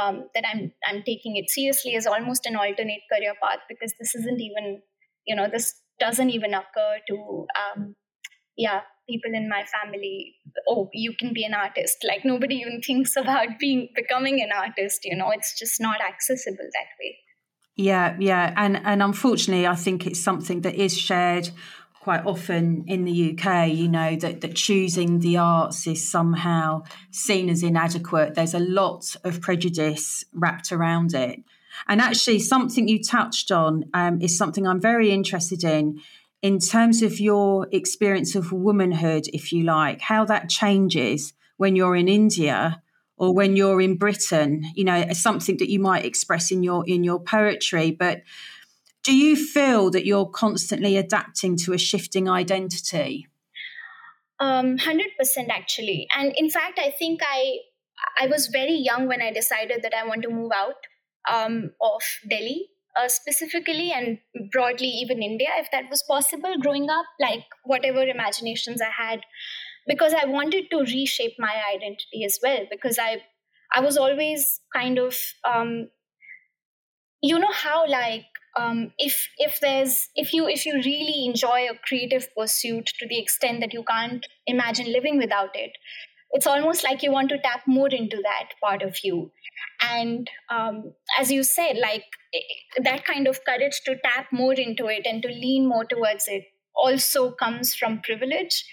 um, 0.00 0.28
that 0.34 0.44
I'm 0.52 0.72
I'm 0.86 1.02
taking 1.02 1.36
it 1.36 1.50
seriously 1.50 1.94
as 1.94 2.06
almost 2.06 2.46
an 2.46 2.56
alternate 2.56 3.02
career 3.12 3.34
path 3.42 3.60
because 3.68 3.94
this 3.98 4.14
isn't 4.14 4.40
even 4.40 4.82
you 5.26 5.36
know 5.36 5.48
this 5.50 5.74
doesn't 6.00 6.30
even 6.30 6.54
occur 6.54 6.98
to 7.08 7.46
um, 7.54 7.94
yeah 8.56 8.80
people 9.08 9.32
in 9.34 9.48
my 9.48 9.64
family 9.64 10.34
oh 10.68 10.88
you 10.92 11.12
can 11.18 11.32
be 11.32 11.44
an 11.44 11.54
artist 11.54 11.98
like 12.06 12.24
nobody 12.24 12.56
even 12.56 12.80
thinks 12.80 13.16
about 13.24 13.58
being 13.58 13.88
becoming 13.94 14.40
an 14.40 14.50
artist 14.54 15.04
you 15.04 15.16
know 15.16 15.30
it's 15.30 15.58
just 15.58 15.80
not 15.80 16.00
accessible 16.00 16.68
that 16.72 16.88
way 17.00 17.16
yeah 17.76 18.16
yeah 18.18 18.54
and 18.56 18.80
and 18.84 19.02
unfortunately 19.02 19.66
i 19.66 19.74
think 19.74 20.06
it's 20.06 20.22
something 20.22 20.60
that 20.62 20.74
is 20.74 20.96
shared 20.96 21.50
quite 22.04 22.26
often 22.26 22.84
in 22.86 23.06
the 23.06 23.32
UK, 23.32 23.72
you 23.72 23.88
know, 23.88 24.14
that, 24.16 24.42
that 24.42 24.54
choosing 24.54 25.20
the 25.20 25.38
arts 25.38 25.86
is 25.86 26.06
somehow 26.06 26.82
seen 27.10 27.48
as 27.48 27.62
inadequate. 27.62 28.34
There's 28.34 28.52
a 28.52 28.58
lot 28.58 29.16
of 29.24 29.40
prejudice 29.40 30.22
wrapped 30.34 30.70
around 30.70 31.14
it. 31.14 31.42
And 31.88 32.02
actually, 32.02 32.40
something 32.40 32.88
you 32.88 33.02
touched 33.02 33.50
on 33.50 33.86
um, 33.94 34.20
is 34.20 34.36
something 34.36 34.66
I'm 34.66 34.82
very 34.82 35.10
interested 35.10 35.64
in 35.64 35.98
in 36.44 36.58
terms 36.58 37.00
of 37.00 37.18
your 37.18 37.66
experience 37.72 38.34
of 38.34 38.52
womanhood, 38.52 39.26
if 39.32 39.50
you 39.50 39.64
like, 39.64 40.02
how 40.02 40.26
that 40.26 40.50
changes 40.50 41.32
when 41.56 41.74
you're 41.74 41.96
in 41.96 42.06
India 42.06 42.82
or 43.16 43.32
when 43.32 43.56
you're 43.56 43.80
in 43.80 43.96
Britain, 43.96 44.62
you 44.74 44.84
know, 44.84 45.06
something 45.14 45.56
that 45.56 45.70
you 45.70 45.80
might 45.80 46.04
express 46.04 46.50
in 46.50 46.62
your 46.62 46.86
in 46.86 47.02
your 47.02 47.18
poetry. 47.18 47.92
But 47.92 48.24
do 49.04 49.16
you 49.16 49.36
feel 49.36 49.90
that 49.92 50.04
you're 50.04 50.28
constantly 50.28 50.98
adapting 50.98 51.56
to 51.64 51.72
a 51.72 51.78
shifting 51.78 52.28
identity? 52.28 53.26
Um, 54.38 54.76
hundred 54.76 55.12
percent, 55.18 55.48
actually, 55.50 56.08
and 56.14 56.34
in 56.36 56.50
fact, 56.50 56.78
I 56.78 56.90
think 56.90 57.20
I 57.26 57.60
I 58.20 58.26
was 58.26 58.48
very 58.48 58.74
young 58.74 59.08
when 59.08 59.22
I 59.22 59.32
decided 59.32 59.82
that 59.82 59.94
I 59.94 60.06
want 60.06 60.20
to 60.24 60.28
move 60.28 60.52
out 60.54 60.80
um, 61.32 61.70
of 61.80 62.02
Delhi 62.28 62.68
uh, 62.96 63.08
specifically 63.08 63.92
and 63.92 64.18
broadly 64.52 64.88
even 64.88 65.22
India, 65.22 65.48
if 65.58 65.68
that 65.72 65.90
was 65.90 66.02
possible 66.06 66.54
growing 66.60 66.88
up, 66.90 67.06
like 67.20 67.44
whatever 67.64 68.02
imaginations 68.02 68.80
I 68.80 68.90
had, 68.90 69.20
because 69.86 70.14
I 70.14 70.26
wanted 70.26 70.64
to 70.70 70.78
reshape 70.78 71.34
my 71.38 71.62
identity 71.74 72.24
as 72.24 72.38
well. 72.42 72.60
Because 72.70 72.98
I, 72.98 73.22
I 73.74 73.80
was 73.80 73.96
always 73.96 74.60
kind 74.74 74.98
of, 74.98 75.16
um, 75.44 75.88
you 77.22 77.38
know 77.38 77.52
how 77.52 77.88
like 77.88 78.26
um, 78.56 78.92
if 78.98 79.28
if 79.38 79.58
there's 79.60 80.08
if 80.14 80.32
you 80.32 80.46
if 80.46 80.66
you 80.66 80.74
really 80.74 81.24
enjoy 81.26 81.68
a 81.68 81.78
creative 81.86 82.28
pursuit 82.36 82.86
to 82.98 83.08
the 83.08 83.18
extent 83.18 83.60
that 83.60 83.72
you 83.72 83.82
can't 83.82 84.26
imagine 84.46 84.92
living 84.92 85.18
without 85.18 85.50
it, 85.54 85.72
it's 86.34 86.46
almost 86.48 86.82
like 86.84 87.02
you 87.02 87.12
want 87.12 87.28
to 87.30 87.38
tap 87.38 87.62
more 87.66 87.88
into 87.88 88.20
that 88.22 88.50
part 88.60 88.82
of 88.82 88.96
you. 89.04 89.30
And 89.80 90.28
um, 90.50 90.92
as 91.18 91.30
you 91.30 91.44
said 91.44 91.76
like 91.80 92.04
that 92.82 93.04
kind 93.04 93.28
of 93.28 93.44
courage 93.44 93.80
to 93.86 93.96
tap 94.04 94.26
more 94.32 94.52
into 94.54 94.86
it 94.86 95.06
and 95.06 95.22
to 95.22 95.28
lean 95.28 95.68
more 95.68 95.84
towards 95.84 96.26
it 96.26 96.44
also 96.74 97.30
comes 97.30 97.74
from 97.74 98.00
privilege 98.02 98.64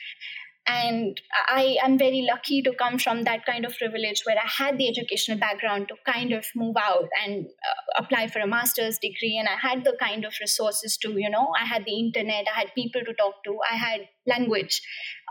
and 0.68 1.20
i 1.50 1.76
am 1.84 1.98
very 1.98 2.26
lucky 2.30 2.62
to 2.62 2.72
come 2.74 3.00
from 3.00 3.24
that 3.24 3.46
kind 3.46 3.66
of 3.66 3.76
privilege 3.78 4.22
where 4.26 4.38
i 4.38 4.48
had 4.48 4.78
the 4.78 4.88
educational 4.88 5.38
background 5.38 5.88
to 5.88 5.96
kind 6.12 6.34
of 6.34 6.46
move 6.56 6.76
out 6.78 7.10
and 7.26 7.46
uh, 7.46 8.04
apply 8.04 8.28
for 8.28 8.40
a 8.40 8.48
master's 8.48 9.00
degree 9.00 9.38
and 9.38 9.48
i 9.48 9.56
had 9.56 9.84
the 9.84 9.96
kind 10.00 10.24
of 10.24 10.34
resources 10.40 10.98
to 10.98 11.14
you 11.18 11.30
know 11.30 11.48
i 11.60 11.66
had 11.66 11.84
the 11.86 12.00
internet 12.00 12.46
i 12.54 12.60
had 12.60 12.74
people 12.76 13.02
to 13.04 13.14
talk 13.14 13.44
to 13.44 13.58
i 13.72 13.76
had 13.76 14.02
language 14.28 14.82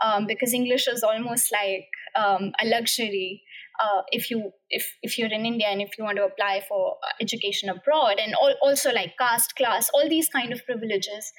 um, 0.03 0.27
because 0.27 0.53
english 0.53 0.87
is 0.87 1.01
almost 1.01 1.49
like 1.51 1.87
um, 2.15 2.51
a 2.61 2.67
luxury 2.67 3.41
uh, 3.81 4.01
if 4.11 4.29
you 4.29 4.51
if 4.69 4.95
if 5.01 5.17
you're 5.17 5.31
in 5.31 5.45
India 5.45 5.67
and 5.67 5.81
if 5.81 5.97
you 5.97 6.03
want 6.03 6.17
to 6.17 6.25
apply 6.25 6.61
for 6.67 6.97
uh, 7.03 7.11
education 7.19 7.69
abroad, 7.69 8.19
and 8.19 8.35
all, 8.35 8.53
also 8.61 8.91
like 8.91 9.13
caste, 9.17 9.55
class, 9.55 9.89
all 9.93 10.07
these 10.07 10.29
kind 10.29 10.53
of 10.53 10.63
privileges. 10.65 11.31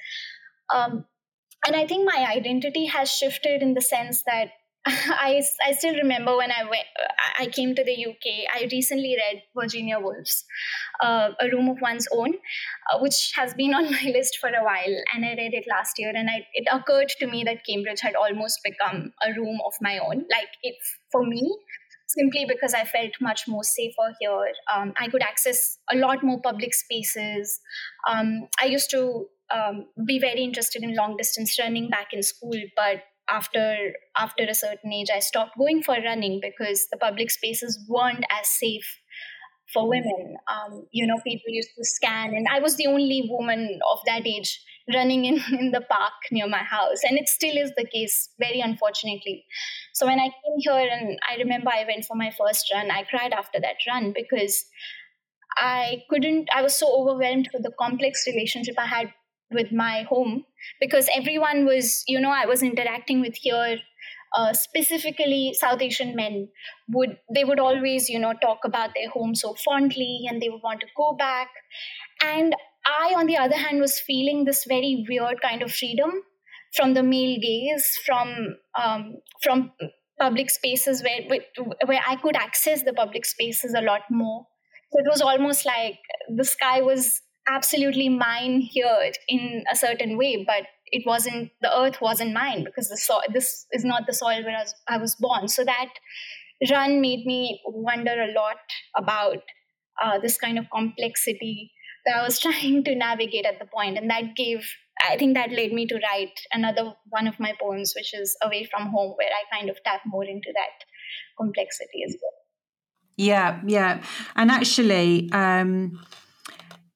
Um, 0.73 1.05
and 1.65 1.75
I 1.75 1.85
think 1.87 2.05
my 2.05 2.25
identity 2.29 2.85
has 2.87 3.11
shifted 3.11 3.61
in 3.61 3.73
the 3.73 3.81
sense 3.81 4.23
that 4.25 4.49
I, 4.85 5.41
I 5.65 5.71
still 5.73 5.95
remember 5.95 6.35
when 6.35 6.51
I 6.51 6.63
went 6.63 6.85
I 7.39 7.47
came 7.47 7.73
to 7.73 7.83
the 7.83 8.05
UK. 8.05 8.47
I 8.53 8.67
recently 8.71 9.15
read 9.17 9.41
Virginia 9.55 9.97
Woolf's 9.99 10.43
uh, 11.01 11.29
A 11.39 11.49
Room 11.49 11.69
of 11.69 11.81
One's 11.81 12.07
Own, 12.11 12.33
uh, 12.91 12.99
which 12.99 13.31
has 13.35 13.53
been 13.53 13.73
on 13.73 13.85
my 13.91 14.11
list 14.13 14.37
for 14.39 14.49
a 14.49 14.63
while, 14.63 14.95
and 15.13 15.25
I 15.25 15.29
read 15.29 15.53
it 15.53 15.65
last 15.69 15.97
year. 15.97 16.11
And 16.13 16.29
I, 16.29 16.45
it 16.53 16.67
occurred 16.71 17.09
to 17.19 17.27
me 17.27 17.43
that 17.45 17.65
Cambridge 17.65 18.01
had 18.01 18.15
almost 18.15 18.59
become 18.63 19.13
a 19.25 19.33
room 19.33 19.59
of 19.65 19.73
my 19.81 19.99
own. 19.99 20.25
Like 20.29 20.75
for 21.11 21.25
me, 21.25 21.57
simply 22.07 22.45
because 22.47 22.73
I 22.73 22.85
felt 22.85 23.11
much 23.21 23.47
more 23.47 23.63
safer 23.63 24.13
here. 24.19 24.47
Um, 24.73 24.93
I 24.97 25.07
could 25.07 25.23
access 25.23 25.77
a 25.91 25.95
lot 25.95 26.23
more 26.23 26.39
public 26.41 26.73
spaces. 26.73 27.59
Um, 28.07 28.47
I 28.61 28.65
used 28.65 28.89
to 28.91 29.27
um, 29.53 29.85
be 30.05 30.19
very 30.19 30.43
interested 30.43 30.83
in 30.83 30.95
long 30.95 31.15
distance 31.17 31.57
running 31.59 31.89
back 31.89 32.07
in 32.11 32.23
school, 32.23 32.59
but 32.75 33.03
after 33.29 33.93
after 34.17 34.43
a 34.43 34.53
certain 34.53 34.91
age, 34.91 35.07
I 35.13 35.19
stopped 35.19 35.57
going 35.57 35.83
for 35.83 35.95
running 35.95 36.39
because 36.41 36.87
the 36.91 36.97
public 36.97 37.31
spaces 37.31 37.79
weren't 37.87 38.25
as 38.29 38.47
safe 38.47 38.99
for 39.73 39.87
women. 39.87 40.35
Um, 40.51 40.85
you 40.91 41.07
know, 41.07 41.19
people 41.25 41.47
used 41.47 41.69
to 41.77 41.85
scan, 41.85 42.33
and 42.35 42.47
I 42.51 42.59
was 42.59 42.75
the 42.75 42.87
only 42.87 43.27
woman 43.29 43.79
of 43.91 43.99
that 44.07 44.27
age 44.27 44.59
running 44.93 45.25
in, 45.25 45.35
in 45.59 45.71
the 45.71 45.81
park 45.81 46.13
near 46.31 46.47
my 46.47 46.63
house. 46.63 47.01
And 47.07 47.17
it 47.17 47.29
still 47.29 47.55
is 47.57 47.71
the 47.75 47.85
case, 47.85 48.29
very 48.39 48.59
unfortunately. 48.59 49.45
So 49.93 50.05
when 50.05 50.19
I 50.19 50.25
came 50.25 50.57
here, 50.57 50.89
and 50.91 51.17
I 51.29 51.35
remember 51.37 51.69
I 51.69 51.85
went 51.87 52.05
for 52.05 52.15
my 52.15 52.31
first 52.37 52.71
run, 52.73 52.91
I 52.91 53.03
cried 53.03 53.33
after 53.33 53.59
that 53.61 53.77
run 53.87 54.13
because 54.15 54.65
I 55.55 56.03
couldn't, 56.09 56.49
I 56.53 56.61
was 56.61 56.77
so 56.77 56.87
overwhelmed 56.91 57.49
with 57.53 57.63
the 57.63 57.71
complex 57.79 58.25
relationship 58.27 58.75
I 58.77 58.87
had 58.87 59.13
with 59.51 59.71
my 59.71 60.03
home 60.03 60.45
because 60.79 61.09
everyone 61.15 61.65
was, 61.65 62.03
you 62.07 62.19
know, 62.19 62.31
I 62.31 62.45
was 62.45 62.63
interacting 62.63 63.21
with 63.21 63.35
here 63.35 63.77
uh, 64.35 64.53
specifically 64.53 65.53
south 65.53 65.81
asian 65.81 66.15
men 66.15 66.47
would 66.89 67.17
they 67.33 67.43
would 67.43 67.59
always 67.59 68.09
you 68.09 68.19
know 68.19 68.33
talk 68.41 68.59
about 68.65 68.89
their 68.95 69.09
home 69.09 69.35
so 69.35 69.53
fondly 69.63 70.21
and 70.27 70.41
they 70.41 70.49
would 70.49 70.61
want 70.63 70.79
to 70.81 70.87
go 70.97 71.15
back. 71.15 71.49
And 72.21 72.55
i 72.85 73.13
on 73.15 73.27
the 73.27 73.37
other 73.37 73.55
hand 73.55 73.79
was 73.79 73.99
feeling 73.99 74.45
this 74.45 74.65
very 74.67 75.05
weird 75.07 75.41
kind 75.41 75.61
of 75.61 75.71
freedom 75.71 76.11
from 76.75 76.93
the 76.95 77.03
male 77.03 77.37
gaze 77.39 77.97
from 78.05 78.55
um, 78.81 79.17
from 79.41 79.71
public 80.19 80.49
spaces 80.49 81.03
where 81.03 81.21
where 81.85 82.01
i 82.07 82.15
could 82.15 82.35
access 82.35 82.83
the 82.83 82.93
public 82.93 83.25
spaces 83.25 83.73
a 83.77 83.81
lot 83.81 84.01
more. 84.09 84.47
So 84.91 84.99
it 84.99 85.09
was 85.09 85.21
almost 85.21 85.65
like 85.65 85.99
the 86.35 86.43
sky 86.43 86.81
was 86.81 87.21
absolutely 87.47 88.09
mine 88.09 88.61
here 88.61 89.11
in 89.27 89.63
a 89.71 89.75
certain 89.75 90.17
way, 90.17 90.43
but 90.45 90.63
it 90.87 91.03
wasn't 91.05 91.51
the 91.61 91.75
earth 91.75 91.99
wasn't 92.01 92.33
mine 92.33 92.63
because 92.63 92.89
the 92.89 92.97
soil 92.97 93.21
this 93.33 93.65
is 93.71 93.83
not 93.83 94.05
the 94.05 94.13
soil 94.13 94.43
where 94.43 94.55
I 94.55 94.61
was, 94.61 94.75
I 94.87 94.97
was 94.97 95.15
born. 95.15 95.47
So 95.47 95.63
that 95.63 95.89
run 96.71 97.01
made 97.01 97.25
me 97.25 97.61
wonder 97.65 98.11
a 98.11 98.31
lot 98.33 98.57
about 98.95 99.39
uh, 100.01 100.19
this 100.19 100.37
kind 100.37 100.57
of 100.57 100.65
complexity 100.73 101.71
that 102.05 102.17
I 102.17 102.23
was 102.23 102.39
trying 102.45 102.83
to 102.83 102.95
navigate 102.95 103.45
at 103.45 103.59
the 103.59 103.65
point, 103.65 103.97
and 103.97 104.09
that 104.09 104.35
gave 104.35 104.65
I 105.09 105.17
think 105.17 105.35
that 105.35 105.51
led 105.51 105.71
me 105.71 105.87
to 105.87 105.95
write 105.95 106.39
another 106.51 106.93
one 107.09 107.27
of 107.27 107.39
my 107.39 107.53
poems, 107.59 107.93
which 107.95 108.13
is 108.13 108.37
Away 108.43 108.65
from 108.65 108.89
Home, 108.89 109.13
where 109.17 109.29
I 109.29 109.55
kind 109.55 109.69
of 109.69 109.77
tap 109.83 110.01
more 110.05 110.23
into 110.23 110.51
that 110.53 110.85
complexity 111.37 112.03
as 112.07 112.15
well. 112.21 112.31
Yeah, 113.17 113.61
yeah. 113.65 114.03
And 114.35 114.51
actually, 114.51 115.29
um, 115.31 115.99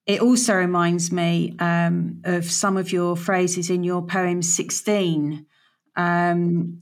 it 0.07 0.21
also 0.21 0.55
reminds 0.55 1.11
me 1.11 1.53
um, 1.59 2.21
of 2.23 2.49
some 2.49 2.77
of 2.77 2.93
your 2.93 3.17
phrases 3.17 3.69
in 3.69 3.83
your 3.83 4.01
poem 4.01 4.41
16, 4.41 5.45
um, 5.97 6.79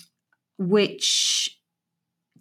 which, 0.60 1.60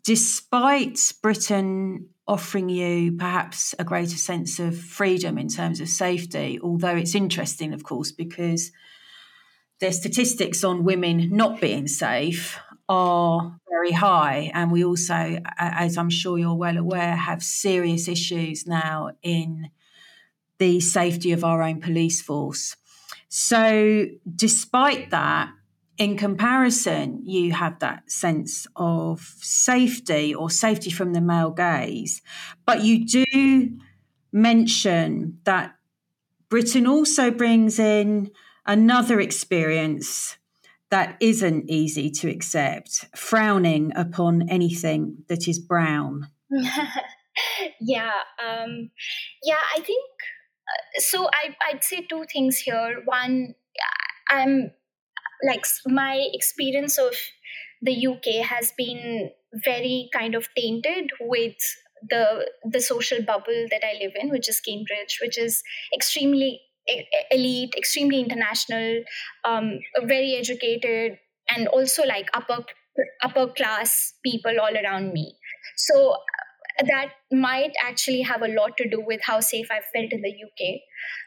despite 0.05 1.14
Britain 1.23 2.11
offering 2.29 2.69
you 2.69 3.12
perhaps 3.12 3.75
a 3.79 3.85
greater 3.85 4.17
sense 4.17 4.59
of 4.59 4.79
freedom 4.79 5.38
in 5.38 5.49
terms 5.49 5.81
of 5.81 5.88
safety, 5.88 6.61
although 6.62 6.97
it's 6.97 7.14
interesting, 7.14 7.73
of 7.73 7.83
course, 7.83 8.12
because 8.12 8.71
the 9.81 9.91
statistics 9.91 10.62
on 10.64 10.85
women 10.85 11.31
not 11.35 11.62
being 11.62 11.87
safe 11.88 12.59
are 12.91 13.59
very 13.71 13.93
high. 13.93 14.50
And 14.53 14.71
we 14.71 14.85
also, 14.85 15.38
as 15.59 15.97
I'm 15.97 16.11
sure 16.11 16.37
you're 16.37 16.55
well 16.55 16.76
aware, 16.76 17.17
have 17.17 17.43
serious 17.43 18.07
issues 18.07 18.67
now 18.67 19.12
in 19.23 19.71
the 20.58 20.80
safety 20.80 21.32
of 21.32 21.44
our 21.44 21.62
own 21.62 21.80
police 21.80 22.23
force. 22.23 22.76
So, 23.28 24.06
despite 24.34 25.11
that, 25.11 25.50
in 25.96 26.16
comparison, 26.16 27.23
you 27.25 27.52
have 27.52 27.78
that 27.78 28.11
sense 28.11 28.66
of 28.76 29.20
safety 29.40 30.34
or 30.34 30.50
safety 30.50 30.90
from 30.90 31.12
the 31.12 31.20
male 31.20 31.50
gaze. 31.50 32.20
But 32.66 32.84
you 32.84 33.06
do 33.06 33.70
mention 34.32 35.38
that 35.44 35.76
Britain 36.49 36.87
also 36.87 37.30
brings 37.30 37.78
in 37.78 38.30
another 38.66 39.20
experience 39.20 40.37
that 40.90 41.16
isn't 41.20 41.68
easy 41.68 42.11
to 42.11 42.28
accept, 42.28 43.06
frowning 43.16 43.92
upon 43.96 44.49
anything 44.49 45.25
that 45.28 45.49
is 45.49 45.58
brown. 45.58 46.28
yeah, 47.80 48.12
um, 48.44 48.90
yeah, 49.42 49.56
I 49.76 49.80
think 49.80 50.11
so. 50.99 51.28
I, 51.33 51.56
I'd 51.71 51.85
say 51.85 52.06
two 52.09 52.25
things 52.33 52.59
here. 52.59 53.02
One, 53.04 53.54
I'm 54.28 54.71
like 55.47 55.64
my 55.87 56.28
experience 56.33 56.99
of 56.99 57.14
the 57.83 58.06
UK 58.06 58.47
has 58.47 58.73
been 58.76 59.30
very 59.64 60.09
kind 60.12 60.35
of 60.35 60.49
tainted 60.56 61.11
with 61.21 61.56
the 62.09 62.49
the 62.71 62.80
social 62.80 63.23
bubble 63.23 63.66
that 63.71 63.83
I 63.85 63.99
live 64.02 64.12
in, 64.21 64.30
which 64.30 64.49
is 64.49 64.61
Cambridge, 64.61 65.18
which 65.21 65.38
is 65.38 65.62
extremely 65.94 66.61
elite, 67.30 67.75
extremely 67.76 68.21
international, 68.21 69.04
um, 69.44 69.78
very 70.02 70.35
educated, 70.35 71.18
and 71.49 71.68
also 71.68 72.04
like 72.04 72.28
upper 72.35 72.64
upper 73.23 73.49
class 73.49 74.14
people 74.25 74.61
all 74.61 74.76
around 74.76 75.12
me. 75.12 75.37
So 75.76 76.16
that 76.81 77.11
might 77.33 77.73
actually 77.83 78.23
have 78.23 78.43
a 78.43 78.49
lot 78.49 78.76
to 78.78 78.88
do 78.88 79.02
with 79.04 79.21
how 79.25 79.40
safe 79.40 79.69
I 79.71 79.81
felt 79.93 80.12
in 80.12 80.23
the 80.23 80.31
UK. 80.31 80.81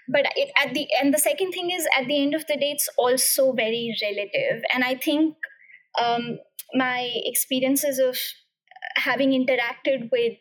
But 0.10 0.26
it, 0.36 0.52
at 0.58 0.74
the 0.74 0.88
and 1.02 1.14
the 1.14 1.20
second 1.20 1.52
thing 1.52 1.72
is 1.72 1.88
at 1.98 2.08
the 2.08 2.22
end 2.22 2.34
of 2.34 2.46
the 2.48 2.58
day, 2.58 2.72
it's 2.72 2.90
also 2.98 3.54
very 3.54 3.96
relative, 4.02 4.64
and 4.74 4.84
I 4.84 4.96
think 4.96 5.36
um, 6.02 6.40
my 6.74 7.10
experiences 7.26 8.00
of 8.00 8.18
having 8.96 9.32
interacted 9.32 10.10
with 10.12 10.38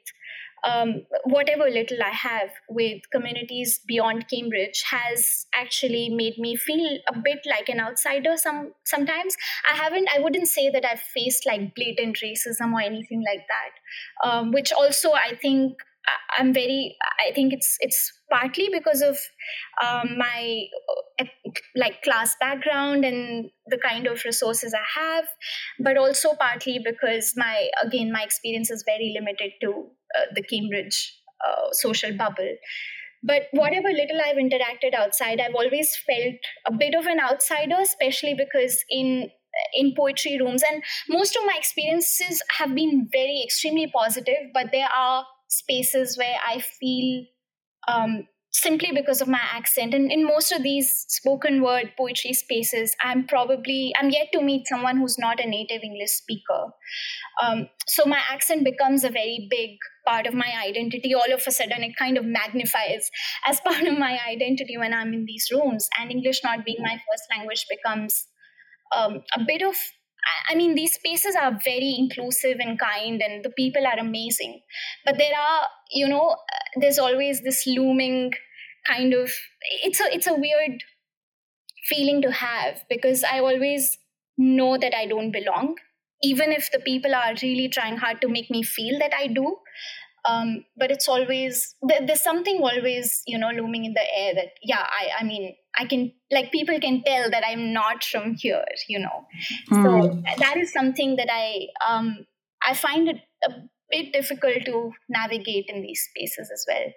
um, 0.67 1.03
whatever 1.25 1.65
little 1.71 2.03
I 2.03 2.11
have 2.11 2.51
with 2.69 3.03
communities 3.13 3.81
beyond 3.87 4.27
Cambridge 4.29 4.83
has 4.91 5.47
actually 5.55 6.09
made 6.09 6.39
me 6.39 6.57
feel 6.57 6.99
a 7.09 7.19
bit 7.19 7.39
like 7.49 7.69
an 7.69 7.81
outsider. 7.81 8.37
Some 8.37 8.73
sometimes 8.85 9.37
I 9.71 9.77
haven't. 9.77 10.09
I 10.15 10.21
wouldn't 10.21 10.49
say 10.49 10.71
that 10.71 10.85
I've 10.85 11.01
faced 11.01 11.47
like 11.47 11.75
blatant 11.75 12.19
racism 12.23 12.73
or 12.73 12.81
anything 12.81 13.23
like 13.25 13.45
that. 13.49 14.29
Um, 14.29 14.53
which 14.53 14.73
also 14.73 15.13
I 15.13 15.37
think 15.41 15.75
I'm 16.39 16.53
very. 16.53 16.97
I 17.21 17.33
think 17.33 17.53
it's 17.53 17.77
it's 17.81 18.13
partly 18.31 18.69
because 18.73 19.03
of 19.03 19.19
um, 19.83 20.19
my 20.19 20.65
uh, 21.21 21.25
like 21.77 22.03
class 22.03 22.37
background 22.41 23.05
and 23.05 23.51
the 23.69 23.79
kind 23.79 24.07
of 24.07 24.23
resources 24.25 24.75
I 24.75 25.01
have, 25.01 25.25
but 25.79 25.97
also 25.97 26.35
partly 26.35 26.81
because 26.85 27.35
my 27.37 27.69
again 27.83 28.13
my 28.13 28.23
experience 28.23 28.71
is 28.71 28.85
very 28.87 29.15
limited 29.19 29.53
to 29.63 29.91
uh, 30.17 30.27
the 30.35 30.43
Cambridge 30.43 31.19
uh, 31.47 31.69
social 31.73 32.17
bubble. 32.17 32.57
But 33.23 33.45
whatever 33.53 33.89
little 33.89 34.21
I've 34.25 34.37
interacted 34.37 34.95
outside, 34.95 35.41
I've 35.41 35.55
always 35.55 35.97
felt 36.07 36.35
a 36.67 36.73
bit 36.73 36.95
of 36.95 37.07
an 37.07 37.19
outsider, 37.19 37.77
especially 37.81 38.35
because 38.35 38.85
in 38.91 39.31
in 39.75 39.95
poetry 39.97 40.39
rooms 40.39 40.63
and 40.63 40.83
most 41.09 41.37
of 41.37 41.43
my 41.47 41.55
experiences 41.57 42.43
have 42.51 42.75
been 42.75 43.09
very 43.11 43.43
extremely 43.43 43.91
positive 43.91 44.53
but 44.53 44.67
there 44.71 44.89
are 44.95 45.25
spaces 45.49 46.19
where 46.19 46.37
i 46.47 46.61
feel 46.61 47.25
um, 47.89 48.27
simply 48.57 48.91
because 48.93 49.21
of 49.21 49.29
my 49.29 49.41
accent. 49.53 49.95
And 49.95 50.11
in 50.11 50.25
most 50.25 50.53
of 50.53 50.63
these 50.63 51.05
spoken 51.09 51.63
word 51.63 51.93
poetry 51.97 52.33
spaces 52.33 52.95
i'm 53.03 53.27
probably 53.27 53.93
i'm 53.99 54.11
yet 54.11 54.29
to 54.33 54.43
meet 54.43 54.67
someone 54.67 54.97
who's 54.97 55.19
not 55.19 55.41
a 55.41 55.49
native 55.49 55.83
english 55.83 56.11
speaker. 56.11 56.63
Um, 57.43 57.69
so 57.87 58.05
my 58.07 58.21
accent 58.31 58.65
becomes 58.65 59.05
a 59.05 59.11
very 59.11 59.47
big 59.51 59.71
part 60.07 60.27
of 60.27 60.35
my 60.35 60.51
identity. 60.65 61.15
All 61.15 61.33
of 61.33 61.43
a 61.47 61.51
sudden 61.51 61.83
it 61.83 61.97
kind 61.99 62.17
of 62.17 62.25
magnifies 62.25 63.11
as 63.47 63.61
part 63.61 63.83
of 63.83 63.99
my 63.99 64.19
identity 64.29 64.77
when 64.79 64.95
i'm 64.95 65.13
in 65.13 65.25
these 65.27 65.49
rooms. 65.53 65.89
And 65.99 66.11
english 66.11 66.43
not 66.45 66.65
being 66.65 66.79
my 66.81 66.95
first 67.11 67.25
language 67.37 67.67
becomes 67.69 68.27
um, 68.95 69.23
a 69.35 69.45
bit 69.45 69.63
of 69.63 69.77
I 70.51 70.57
mean, 70.57 70.75
these 70.75 70.95
spaces 70.95 71.37
are 71.41 71.53
very 71.65 71.95
inclusive 71.97 72.57
and 72.59 72.77
kind, 72.81 73.23
and 73.23 73.45
the 73.45 73.51
people 73.51 73.87
are 73.87 73.97
amazing. 73.97 74.61
But 75.05 75.19
there 75.19 75.33
are, 75.39 75.69
you 75.93 76.09
know, 76.09 76.35
there's 76.81 76.99
always 76.99 77.43
this 77.43 77.65
looming 77.65 78.33
kind 78.87 79.15
of 79.15 79.31
it's 79.83 80.01
a 80.01 80.05
it's 80.13 80.27
a 80.27 80.35
weird 80.35 80.83
feeling 81.85 82.23
to 82.23 82.31
have 82.31 82.85
because 82.89 83.25
I 83.25 83.41
always 83.41 83.99
know 84.37 84.77
that 84.77 84.95
I 84.95 85.07
don't 85.07 85.31
belong, 85.31 85.77
even 86.23 86.53
if 86.53 86.71
the 86.73 86.81
people 86.81 87.15
are 87.15 87.35
really 87.43 87.69
trying 87.69 87.97
hard 87.97 88.21
to 88.23 88.29
make 88.29 88.51
me 88.51 88.63
feel 88.63 88.99
that 88.99 89.13
I 89.15 89.29
do. 89.29 89.57
Um, 90.29 90.65
but 90.77 90.91
it's 90.91 91.09
always 91.09 91.77
there's 91.83 92.23
something 92.23 92.59
always 92.61 93.23
you 93.29 93.39
know 93.39 93.51
looming 93.51 93.85
in 93.85 93.95
the 93.95 94.05
air 94.19 94.35
that 94.35 94.49
yeah 94.61 94.85
I 94.85 95.21
I 95.21 95.25
mean 95.25 95.55
I 95.79 95.85
can 95.85 96.13
like 96.33 96.51
people 96.51 96.81
can 96.81 97.05
tell 97.05 97.31
that 97.31 97.45
I'm 97.47 97.73
not 97.73 98.03
from 98.03 98.35
here 98.35 98.65
you 98.89 98.99
know 98.99 99.25
mm. 99.71 99.85
so 99.85 100.09
hmm. 100.09 100.23
that 100.41 100.57
is 100.57 100.73
something 100.73 101.15
that 101.15 101.29
I 101.31 101.69
um 101.89 102.27
I 102.67 102.75
find 102.75 103.09
it 103.09 103.21
a 103.47 103.53
bit 103.91 104.13
difficult 104.13 104.65
to 104.67 104.93
navigate 105.09 105.67
in 105.69 105.83
these 105.83 106.03
spaces 106.11 106.51
as 106.53 106.65
well. 106.69 106.93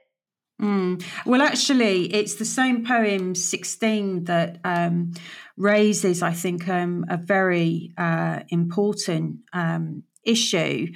Mm. 0.61 1.03
Well, 1.25 1.41
actually, 1.41 2.13
it's 2.13 2.35
the 2.35 2.45
same 2.45 2.85
poem 2.85 3.33
16 3.33 4.25
that 4.25 4.59
um, 4.63 5.13
raises, 5.55 6.21
I 6.21 6.33
think, 6.33 6.67
um, 6.67 7.05
a 7.09 7.17
very 7.17 7.93
uh, 7.97 8.41
important 8.49 9.39
um, 9.53 10.03
issue 10.23 10.87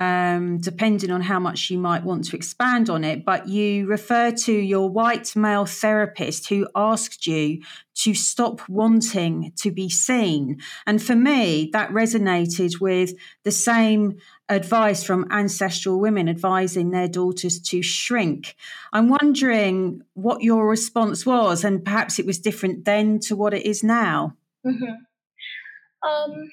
um, 0.00 0.58
depending 0.58 1.10
on 1.10 1.20
how 1.20 1.38
much 1.38 1.70
you 1.70 1.78
might 1.78 2.04
want 2.04 2.24
to 2.24 2.36
expand 2.36 2.90
on 2.90 3.04
it. 3.04 3.24
But 3.24 3.48
you 3.48 3.86
refer 3.86 4.32
to 4.32 4.52
your 4.52 4.90
white 4.90 5.36
male 5.36 5.66
therapist 5.66 6.48
who 6.48 6.68
asked 6.74 7.26
you 7.26 7.62
to 7.96 8.14
stop 8.14 8.68
wanting 8.68 9.52
to 9.62 9.70
be 9.70 9.88
seen. 9.88 10.60
And 10.86 11.00
for 11.02 11.14
me, 11.14 11.70
that 11.72 11.90
resonated 11.90 12.80
with 12.80 13.12
the 13.44 13.52
same 13.52 14.18
advice 14.48 15.02
from 15.02 15.26
ancestral 15.30 15.98
women 15.98 16.28
advising 16.28 16.90
their 16.90 17.08
daughters 17.08 17.58
to 17.58 17.82
shrink. 17.82 18.56
I'm 18.92 19.08
wondering 19.08 20.02
what 20.14 20.42
your 20.42 20.68
response 20.68 21.24
was, 21.24 21.64
and 21.64 21.84
perhaps 21.84 22.18
it 22.18 22.26
was 22.26 22.38
different 22.38 22.84
then 22.84 23.18
to 23.20 23.36
what 23.36 23.54
it 23.54 23.64
is 23.64 23.82
now. 23.82 24.36
Mm-hmm. 24.66 26.08
Um, 26.08 26.50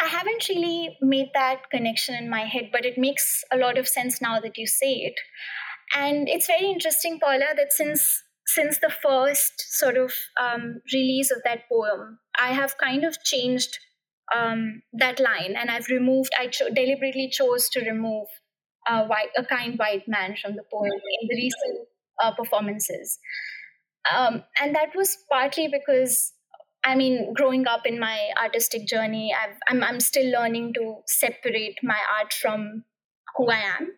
I 0.00 0.06
haven't 0.06 0.48
really 0.48 0.96
made 1.00 1.30
that 1.34 1.70
connection 1.70 2.14
in 2.14 2.30
my 2.30 2.44
head, 2.44 2.70
but 2.70 2.84
it 2.84 2.98
makes 2.98 3.42
a 3.50 3.56
lot 3.56 3.78
of 3.78 3.88
sense 3.88 4.20
now 4.20 4.38
that 4.40 4.56
you 4.56 4.66
say 4.66 4.92
it. 4.92 5.14
And 5.96 6.28
it's 6.28 6.46
very 6.46 6.70
interesting, 6.70 7.18
Paula, 7.20 7.54
that 7.56 7.72
since 7.72 8.22
since 8.48 8.78
the 8.78 8.92
first 9.02 9.52
sort 9.76 9.96
of 9.96 10.12
um, 10.40 10.80
release 10.92 11.32
of 11.32 11.42
that 11.44 11.68
poem, 11.68 12.20
I 12.40 12.52
have 12.52 12.78
kind 12.78 13.04
of 13.04 13.20
changed 13.24 13.78
um, 14.34 14.82
that 14.92 15.20
line, 15.20 15.54
and 15.56 15.70
I've 15.70 15.88
removed. 15.88 16.30
I 16.38 16.48
cho- 16.48 16.70
deliberately 16.70 17.28
chose 17.30 17.68
to 17.70 17.80
remove 17.80 18.26
white, 18.88 19.30
a 19.36 19.44
kind 19.44 19.78
white 19.78 20.06
man 20.06 20.36
from 20.40 20.56
the 20.56 20.62
poem 20.72 20.90
in 21.20 21.28
the 21.28 21.36
recent 21.36 21.88
uh, 22.22 22.32
performances. 22.34 23.18
Um, 24.14 24.44
and 24.60 24.74
that 24.74 24.94
was 24.94 25.16
partly 25.30 25.68
because 25.68 26.32
I 26.86 26.94
mean, 26.94 27.34
growing 27.34 27.66
up 27.66 27.84
in 27.84 27.98
my 27.98 28.30
artistic 28.40 28.86
journey, 28.86 29.34
i 29.34 29.46
am 29.46 29.56
I'm, 29.68 29.84
I'm 29.84 30.00
still 30.00 30.30
learning 30.30 30.74
to 30.74 30.98
separate 31.08 31.78
my 31.82 31.98
art 32.16 32.32
from 32.32 32.84
who 33.36 33.50
I 33.50 33.58
am. 33.58 33.88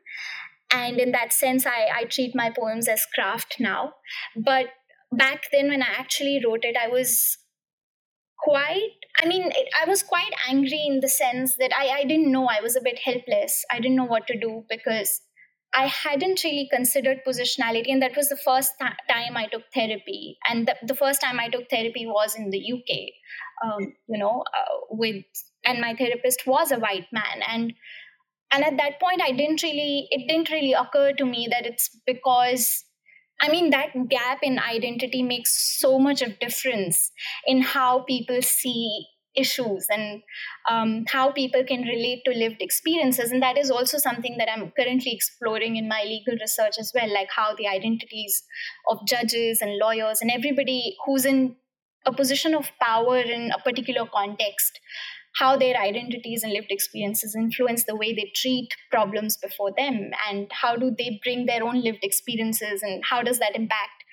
And 0.70 0.98
in 0.98 1.12
that 1.12 1.34
sense, 1.34 1.66
I, 1.66 1.88
I 1.94 2.04
treat 2.04 2.34
my 2.34 2.50
poems 2.50 2.88
as 2.88 3.06
craft 3.14 3.56
now. 3.60 3.92
But 4.34 4.68
back 5.12 5.44
then, 5.52 5.68
when 5.68 5.82
I 5.82 5.88
actually 5.98 6.40
wrote 6.44 6.64
it, 6.64 6.76
I 6.82 6.88
was 6.88 7.36
quite, 8.38 8.96
I 9.20 9.26
mean, 9.26 9.44
it, 9.44 9.68
I 9.80 9.88
was 9.88 10.02
quite 10.02 10.32
angry 10.48 10.84
in 10.86 11.00
the 11.00 11.08
sense 11.08 11.56
that 11.56 11.72
I, 11.76 11.88
I 11.88 12.04
didn't 12.04 12.30
know, 12.30 12.46
I 12.46 12.60
was 12.60 12.76
a 12.76 12.80
bit 12.80 12.98
helpless. 12.98 13.64
I 13.70 13.80
didn't 13.80 13.96
know 13.96 14.04
what 14.04 14.26
to 14.28 14.38
do 14.38 14.64
because 14.68 15.20
I 15.74 15.86
hadn't 15.86 16.44
really 16.44 16.68
considered 16.72 17.18
positionality, 17.26 17.90
and 17.92 18.00
that 18.02 18.16
was 18.16 18.28
the 18.28 18.36
first 18.36 18.72
th- 18.80 18.92
time 19.08 19.36
I 19.36 19.46
took 19.46 19.64
therapy. 19.74 20.38
And 20.48 20.66
the, 20.66 20.76
the, 20.86 20.94
first 20.94 21.20
time 21.20 21.38
I 21.38 21.48
took 21.48 21.68
therapy 21.68 22.06
was 22.06 22.34
in 22.36 22.50
the 22.50 22.72
UK, 22.72 23.10
um, 23.64 23.92
you 24.08 24.18
know, 24.18 24.44
uh, 24.56 24.78
with 24.90 25.24
and 25.66 25.80
my 25.80 25.94
therapist 25.94 26.46
was 26.46 26.72
a 26.72 26.78
white 26.78 27.06
man, 27.12 27.42
and 27.46 27.74
and 28.50 28.64
at 28.64 28.78
that 28.78 28.98
point, 28.98 29.20
I 29.20 29.32
didn't 29.32 29.62
really, 29.62 30.08
it 30.10 30.26
didn't 30.26 30.50
really 30.50 30.72
occur 30.72 31.12
to 31.12 31.24
me 31.26 31.48
that 31.50 31.66
it's 31.66 31.90
because 32.06 32.84
I 33.40 33.48
mean, 33.50 33.70
that 33.70 34.08
gap 34.08 34.38
in 34.42 34.58
identity 34.58 35.22
makes 35.22 35.78
so 35.78 35.98
much 35.98 36.22
of 36.22 36.38
difference 36.38 37.12
in 37.46 37.62
how 37.62 38.00
people 38.00 38.42
see 38.42 39.06
issues 39.36 39.86
and 39.90 40.22
um, 40.68 41.04
how 41.08 41.30
people 41.30 41.62
can 41.64 41.82
relate 41.82 42.22
to 42.24 42.32
lived 42.32 42.60
experiences. 42.60 43.30
And 43.30 43.42
that 43.42 43.56
is 43.56 43.70
also 43.70 43.98
something 43.98 44.36
that 44.38 44.48
I'm 44.50 44.72
currently 44.76 45.12
exploring 45.12 45.76
in 45.76 45.88
my 45.88 46.02
legal 46.04 46.34
research 46.40 46.74
as 46.78 46.92
well, 46.94 47.12
like 47.12 47.28
how 47.34 47.54
the 47.54 47.68
identities 47.68 48.42
of 48.88 49.06
judges 49.06 49.60
and 49.60 49.78
lawyers 49.78 50.20
and 50.20 50.30
everybody 50.30 50.96
who's 51.06 51.24
in 51.24 51.56
a 52.06 52.12
position 52.12 52.54
of 52.54 52.70
power 52.80 53.18
in 53.18 53.50
a 53.52 53.62
particular 53.62 54.06
context 54.12 54.80
how 55.38 55.56
their 55.56 55.76
identities 55.76 56.42
and 56.42 56.52
lived 56.52 56.70
experiences 56.70 57.34
influence 57.36 57.84
the 57.84 57.96
way 57.96 58.12
they 58.12 58.30
treat 58.34 58.68
problems 58.90 59.36
before 59.36 59.72
them 59.76 60.10
and 60.28 60.50
how 60.52 60.76
do 60.76 60.90
they 60.96 61.20
bring 61.22 61.46
their 61.46 61.62
own 61.62 61.82
lived 61.82 62.02
experiences 62.02 62.82
and 62.82 63.02
how 63.08 63.22
does 63.22 63.38
that 63.38 63.54
impact 63.54 64.04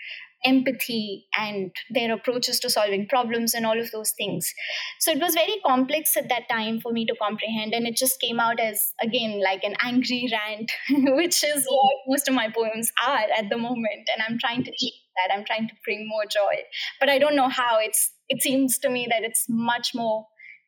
empathy 0.45 1.25
and 1.37 1.71
their 1.89 2.13
approaches 2.13 2.59
to 2.59 2.69
solving 2.69 3.07
problems 3.07 3.53
and 3.53 3.65
all 3.65 3.79
of 3.79 3.89
those 3.91 4.11
things. 4.11 4.53
So 4.99 5.11
it 5.11 5.19
was 5.19 5.33
very 5.33 5.55
complex 5.65 6.15
at 6.15 6.29
that 6.29 6.47
time 6.49 6.79
for 6.79 6.91
me 6.91 7.05
to 7.07 7.15
comprehend. 7.19 7.73
And 7.73 7.87
it 7.87 7.97
just 7.97 8.19
came 8.21 8.39
out 8.39 8.59
as, 8.59 8.93
again, 9.01 9.41
like 9.43 9.63
an 9.63 9.75
angry 9.81 10.31
rant, 10.31 10.71
which 11.15 11.43
is 11.43 11.65
what 11.67 11.95
most 12.07 12.27
of 12.27 12.35
my 12.35 12.49
poems 12.49 12.91
are 13.05 13.25
at 13.35 13.49
the 13.49 13.57
moment. 13.57 14.09
And 14.13 14.23
I'm 14.27 14.37
trying 14.37 14.63
to 14.63 14.71
keep 14.71 14.93
that. 15.15 15.33
I'm 15.33 15.45
trying 15.45 15.67
to 15.67 15.73
bring 15.83 16.07
more 16.07 16.25
joy. 16.25 16.61
But 16.99 17.09
I 17.09 17.17
don't 17.17 17.35
know 17.35 17.49
how. 17.49 17.79
It's 17.79 18.11
it 18.27 18.41
seems 18.41 18.77
to 18.79 18.89
me 18.89 19.07
that 19.09 19.23
it's 19.23 19.45
much 19.47 19.93
more 19.93 20.25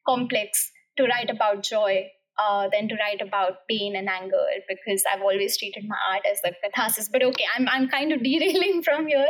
complex 0.07 0.71
to 0.97 1.03
write 1.03 1.29
about 1.29 1.63
joy 1.63 2.07
uh, 2.39 2.69
than 2.71 2.87
to 2.87 2.95
write 2.95 3.21
about 3.21 3.67
pain 3.69 3.95
and 3.95 4.07
anger 4.07 4.45
because 4.67 5.03
I've 5.11 5.21
always 5.21 5.57
treated 5.57 5.85
my 5.87 5.97
art 6.11 6.21
as 6.31 6.39
the 6.41 6.53
catharsis. 6.63 7.09
But 7.09 7.23
okay, 7.23 7.45
I'm 7.55 7.67
I'm 7.67 7.89
kind 7.89 8.11
of 8.11 8.23
derailing 8.23 8.83
from 8.83 9.07
here. 9.07 9.29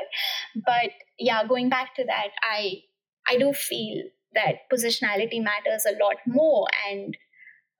But 0.65 0.91
yeah, 1.17 1.45
going 1.47 1.69
back 1.69 1.95
to 1.95 2.05
that, 2.05 2.29
I 2.43 2.81
I 3.27 3.37
do 3.37 3.53
feel 3.53 4.03
that 4.33 4.69
positionality 4.71 5.41
matters 5.41 5.85
a 5.85 5.97
lot 6.03 6.17
more, 6.27 6.67
and 6.89 7.17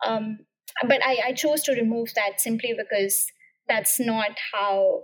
um, 0.05 0.39
but 0.87 1.03
I, 1.03 1.19
I 1.27 1.33
chose 1.33 1.63
to 1.63 1.73
remove 1.73 2.13
that 2.15 2.39
simply 2.39 2.73
because 2.77 3.25
that's 3.67 3.99
not 3.99 4.31
how 4.53 5.03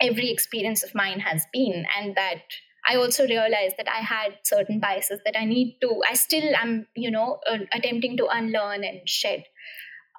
every 0.00 0.30
experience 0.30 0.82
of 0.82 0.94
mine 0.94 1.20
has 1.20 1.44
been, 1.52 1.84
and 1.98 2.16
that 2.16 2.42
I 2.88 2.96
also 2.96 3.26
realized 3.26 3.76
that 3.78 3.88
I 3.88 4.00
had 4.00 4.38
certain 4.44 4.80
biases 4.80 5.20
that 5.24 5.38
I 5.38 5.44
need 5.44 5.78
to, 5.82 6.02
I 6.08 6.14
still 6.14 6.54
am, 6.56 6.86
you 6.96 7.10
know, 7.10 7.38
uh, 7.48 7.58
attempting 7.72 8.16
to 8.16 8.26
unlearn 8.26 8.84
and 8.84 9.00
shed. 9.06 9.44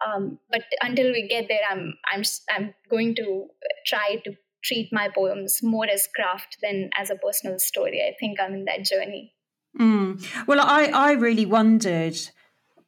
Um, 0.05 0.39
but 0.49 0.63
until 0.81 1.11
we 1.11 1.27
get 1.27 1.47
there, 1.47 1.59
I'm, 1.69 1.93
I'm, 2.11 2.23
I'm 2.49 2.73
going 2.89 3.15
to 3.15 3.47
try 3.85 4.21
to 4.23 4.33
treat 4.63 4.89
my 4.91 5.09
poems 5.13 5.59
more 5.61 5.87
as 5.89 6.07
craft 6.15 6.57
than 6.61 6.89
as 6.97 7.09
a 7.09 7.15
personal 7.15 7.59
story. 7.59 8.01
I 8.01 8.15
think 8.19 8.39
I'm 8.39 8.53
in 8.53 8.65
that 8.65 8.85
journey. 8.85 9.33
Mm. 9.79 10.47
Well, 10.47 10.59
I, 10.61 10.85
I 10.85 11.11
really 11.13 11.45
wondered 11.45 12.17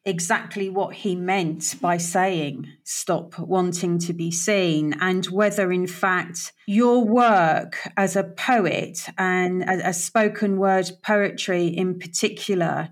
exactly 0.06 0.70
what 0.70 0.94
he 0.94 1.16
meant 1.16 1.76
by 1.82 1.98
saying 1.98 2.68
stop 2.84 3.38
wanting 3.40 3.98
to 3.98 4.14
be 4.14 4.30
seen 4.30 4.94
and 5.02 5.26
whether 5.26 5.72
in 5.72 5.88
fact 5.88 6.54
your 6.68 7.04
work 7.04 7.80
as 7.98 8.16
a 8.16 8.24
poet 8.24 9.08
and 9.18 9.64
a, 9.64 9.92
spoken 9.94 10.58
word 10.58 10.90
poetry 11.02 11.68
in 11.68 11.98
particular 11.98 12.90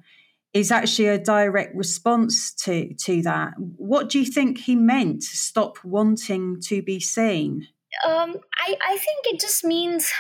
is 0.54 0.71
actually 0.71 1.08
a 1.08 1.17
direct 1.17 1.76
response 1.76 2.54
to 2.54 2.93
to 2.95 3.21
that. 3.23 3.54
What 3.58 4.10
do 4.10 4.19
you 4.19 4.26
think 4.26 4.60
he 4.60 4.76
meant 4.76 5.23
stop 5.23 5.78
wanting 5.84 6.62
to 6.62 6.82
be 6.82 6.99
seen 6.99 7.67
um, 8.06 8.36
I, 8.58 8.76
I 8.86 8.97
think 8.97 9.26
it 9.26 9.39
just 9.39 9.63
means 9.63 10.12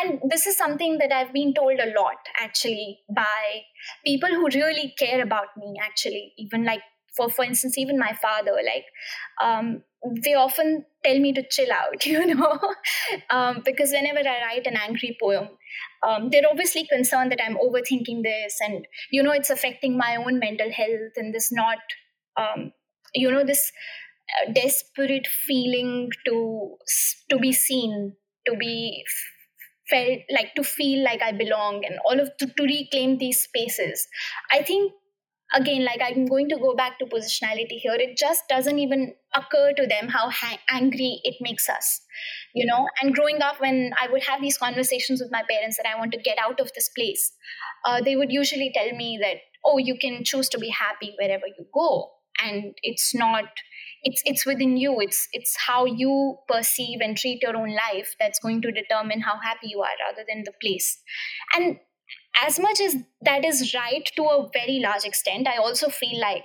and 0.00 0.20
this 0.30 0.46
is 0.46 0.56
something 0.56 0.98
that 0.98 1.12
I've 1.12 1.32
been 1.32 1.54
told 1.54 1.78
a 1.80 1.92
lot 1.98 2.16
actually 2.40 3.00
by 3.14 3.62
people 4.04 4.28
who 4.28 4.46
really 4.46 4.94
care 4.98 5.22
about 5.22 5.56
me, 5.56 5.74
actually, 5.82 6.32
even 6.38 6.64
like 6.64 6.82
for 7.16 7.28
for 7.28 7.44
instance, 7.44 7.76
even 7.78 7.98
my 7.98 8.12
father, 8.22 8.52
like 8.64 8.84
um, 9.42 9.82
they 10.24 10.34
often 10.34 10.84
tell 11.04 11.18
me 11.18 11.32
to 11.32 11.42
chill 11.50 11.72
out, 11.72 12.06
you 12.06 12.34
know, 12.34 12.58
um, 13.30 13.62
because 13.64 13.90
whenever 13.90 14.20
I 14.20 14.40
write 14.42 14.66
an 14.66 14.76
angry 14.76 15.16
poem, 15.20 15.48
um, 16.06 16.30
they're 16.30 16.48
obviously 16.48 16.86
concerned 16.86 17.32
that 17.32 17.42
I'm 17.44 17.56
overthinking 17.56 18.22
this, 18.22 18.58
and 18.60 18.86
you 19.10 19.22
know, 19.22 19.32
it's 19.32 19.50
affecting 19.50 19.96
my 19.96 20.16
own 20.16 20.38
mental 20.38 20.70
health, 20.70 21.12
and 21.16 21.34
this 21.34 21.50
not, 21.52 21.78
um, 22.36 22.72
you 23.14 23.30
know, 23.30 23.44
this 23.44 23.72
uh, 24.42 24.52
desperate 24.52 25.26
feeling 25.26 26.10
to 26.26 26.76
to 27.30 27.38
be 27.38 27.52
seen, 27.52 28.14
to 28.46 28.56
be 28.56 29.04
felt 29.90 30.20
like 30.30 30.54
to 30.56 30.64
feel 30.64 31.04
like 31.04 31.22
I 31.22 31.32
belong 31.32 31.84
and 31.84 31.98
all 32.04 32.20
of 32.20 32.30
to, 32.38 32.46
to 32.46 32.62
reclaim 32.62 33.18
these 33.18 33.42
spaces. 33.42 34.06
I 34.52 34.62
think 34.62 34.92
again 35.54 35.82
like 35.84 36.00
i'm 36.02 36.26
going 36.26 36.46
to 36.48 36.58
go 36.58 36.74
back 36.74 36.98
to 36.98 37.06
positionality 37.06 37.78
here. 37.78 37.94
It 37.94 38.18
just 38.18 38.42
doesn't 38.48 38.78
even 38.78 39.14
occur 39.34 39.72
to 39.78 39.86
them 39.86 40.08
how 40.08 40.30
ha- 40.30 40.58
angry 40.70 41.20
it 41.24 41.36
makes 41.40 41.68
us 41.68 42.02
you 42.54 42.66
know? 42.66 42.88
And 43.02 43.14
growing 43.14 43.40
up 43.42 43.60
when 43.60 43.92
i 44.00 44.08
would 44.10 44.24
have 44.24 44.40
these 44.40 44.58
conversations 44.58 45.20
with 45.20 45.30
my 45.30 45.42
parents 45.50 45.76
that 45.76 45.86
i 45.86 45.98
want 45.98 46.12
to 46.12 46.18
get 46.18 46.38
out 46.38 46.60
of 46.60 46.70
this 46.74 46.88
place 46.90 47.32
uh, 47.86 48.00
they 48.02 48.16
would 48.16 48.32
usually 48.32 48.70
tell 48.74 48.94
me 48.96 49.18
that 49.22 49.36
oh 49.64 49.78
you 49.78 49.96
can 49.98 50.24
choose 50.24 50.48
to 50.50 50.58
be 50.58 50.68
happy 50.68 51.14
wherever 51.18 51.46
you 51.46 51.66
go 51.72 52.10
and 52.42 52.74
it's 52.82 53.14
not 53.14 53.44
it's 54.02 54.22
it's 54.24 54.46
within 54.46 54.76
you. 54.76 55.00
It's 55.00 55.28
it's 55.32 55.56
how 55.66 55.84
you 55.84 56.36
perceive 56.48 57.00
and 57.00 57.16
treat 57.16 57.42
your 57.42 57.56
own 57.56 57.74
life 57.74 58.14
that's 58.20 58.38
going 58.38 58.62
to 58.62 58.70
determine 58.70 59.20
how 59.20 59.38
happy 59.42 59.68
you 59.68 59.80
are 59.80 59.96
rather 60.06 60.24
than 60.28 60.44
the 60.44 60.52
place. 60.60 61.00
And 61.54 61.78
as 62.40 62.58
much 62.58 62.80
as 62.80 62.96
that 63.22 63.44
is 63.44 63.74
right 63.74 64.08
to 64.16 64.22
a 64.24 64.48
very 64.52 64.78
large 64.80 65.04
extent 65.04 65.48
i 65.48 65.56
also 65.56 65.88
feel 65.88 66.20
like 66.20 66.44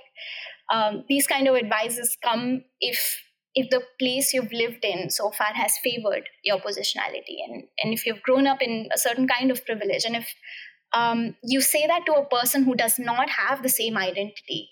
um, 0.72 1.04
these 1.08 1.26
kind 1.26 1.46
of 1.46 1.56
advices 1.56 2.16
come 2.22 2.64
if 2.80 3.20
if 3.54 3.70
the 3.70 3.82
place 4.00 4.32
you've 4.32 4.52
lived 4.52 4.84
in 4.84 5.10
so 5.10 5.30
far 5.30 5.52
has 5.54 5.74
favored 5.82 6.28
your 6.42 6.58
positionality 6.58 7.36
and 7.46 7.64
and 7.82 7.92
if 7.92 8.06
you've 8.06 8.22
grown 8.22 8.46
up 8.46 8.62
in 8.62 8.88
a 8.94 8.98
certain 8.98 9.28
kind 9.28 9.50
of 9.50 9.64
privilege 9.64 10.04
and 10.04 10.16
if 10.16 10.34
um, 10.92 11.34
you 11.42 11.60
say 11.60 11.86
that 11.88 12.06
to 12.06 12.12
a 12.12 12.26
person 12.26 12.62
who 12.62 12.76
does 12.76 12.98
not 12.98 13.28
have 13.28 13.62
the 13.62 13.68
same 13.68 13.96
identity 13.96 14.70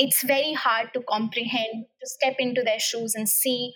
it's 0.00 0.22
very 0.22 0.54
hard 0.54 0.88
to 0.94 1.02
comprehend, 1.02 1.84
to 2.00 2.08
step 2.08 2.36
into 2.38 2.62
their 2.62 2.80
shoes 2.80 3.14
and 3.14 3.28
see 3.28 3.74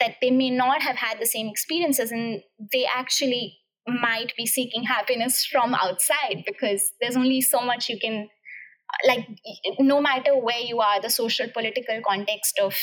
that 0.00 0.14
they 0.22 0.30
may 0.30 0.48
not 0.48 0.80
have 0.80 0.96
had 0.96 1.20
the 1.20 1.26
same 1.26 1.46
experiences 1.46 2.10
and 2.10 2.40
they 2.72 2.86
actually 2.86 3.58
might 3.86 4.32
be 4.36 4.46
seeking 4.46 4.84
happiness 4.84 5.44
from 5.44 5.74
outside 5.74 6.42
because 6.46 6.92
there's 7.00 7.16
only 7.16 7.42
so 7.42 7.60
much 7.60 7.88
you 7.88 7.98
can 8.00 8.28
like 9.06 9.26
no 9.78 10.00
matter 10.00 10.34
where 10.36 10.58
you 10.58 10.80
are 10.80 11.00
the 11.00 11.10
social 11.10 11.46
political 11.52 12.00
context 12.06 12.58
of 12.58 12.74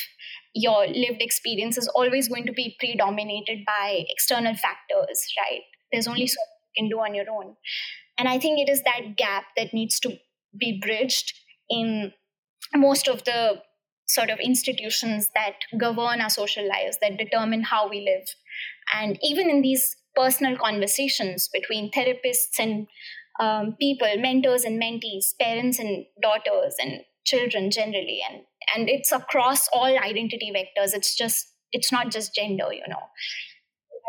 your 0.54 0.88
lived 0.88 1.22
experience 1.22 1.78
is 1.78 1.88
always 1.90 2.28
going 2.28 2.46
to 2.46 2.54
be 2.54 2.76
predominated 2.80 3.66
by 3.66 4.04
external 4.10 4.54
factors 4.54 5.26
right? 5.40 5.62
There's 5.92 6.08
only 6.08 6.28
so 6.28 6.40
much 6.40 6.76
you 6.76 6.84
can 6.84 6.90
do 6.90 7.00
on 7.00 7.16
your 7.16 7.30
own. 7.32 7.56
And 8.18 8.28
i 8.28 8.38
think 8.40 8.60
it 8.60 8.72
is 8.72 8.84
that 8.84 9.16
gap 9.18 9.46
that 9.58 9.74
needs 9.74 10.00
to 10.02 10.18
be 10.58 10.80
bridged 10.80 11.34
in 11.70 12.12
most 12.76 13.08
of 13.08 13.24
the 13.24 13.62
sort 14.08 14.30
of 14.30 14.40
institutions 14.40 15.32
that 15.34 15.56
govern 15.78 16.22
our 16.22 16.30
social 16.30 16.68
lives, 16.68 16.98
that 17.02 17.18
determine 17.18 17.64
how 17.64 17.90
we 17.90 18.02
live. 18.02 18.28
And 18.94 19.18
even 19.24 19.50
in 19.50 19.62
these 19.62 19.96
personal 20.16 20.58
conversations 20.58 21.50
between 21.52 21.92
therapists 21.92 22.60
and 22.60 22.88
um, 23.40 23.76
people, 23.80 24.16
mentors 24.18 24.64
and 24.64 24.82
mentees, 24.82 25.38
parents 25.40 25.80
and 25.80 26.06
daughters, 26.22 26.76
and 26.80 27.02
children 27.26 27.72
generally, 27.72 28.20
and 28.30 28.44
and 28.76 28.90
it's 28.90 29.12
across 29.12 29.68
all 29.74 29.98
identity 29.98 30.54
vectors. 30.56 30.94
It's 30.94 31.16
just 31.16 31.48
it's 31.76 31.92
not 31.92 32.12
just 32.12 32.34
gender 32.34 32.72
you 32.72 32.88
know 32.88 33.04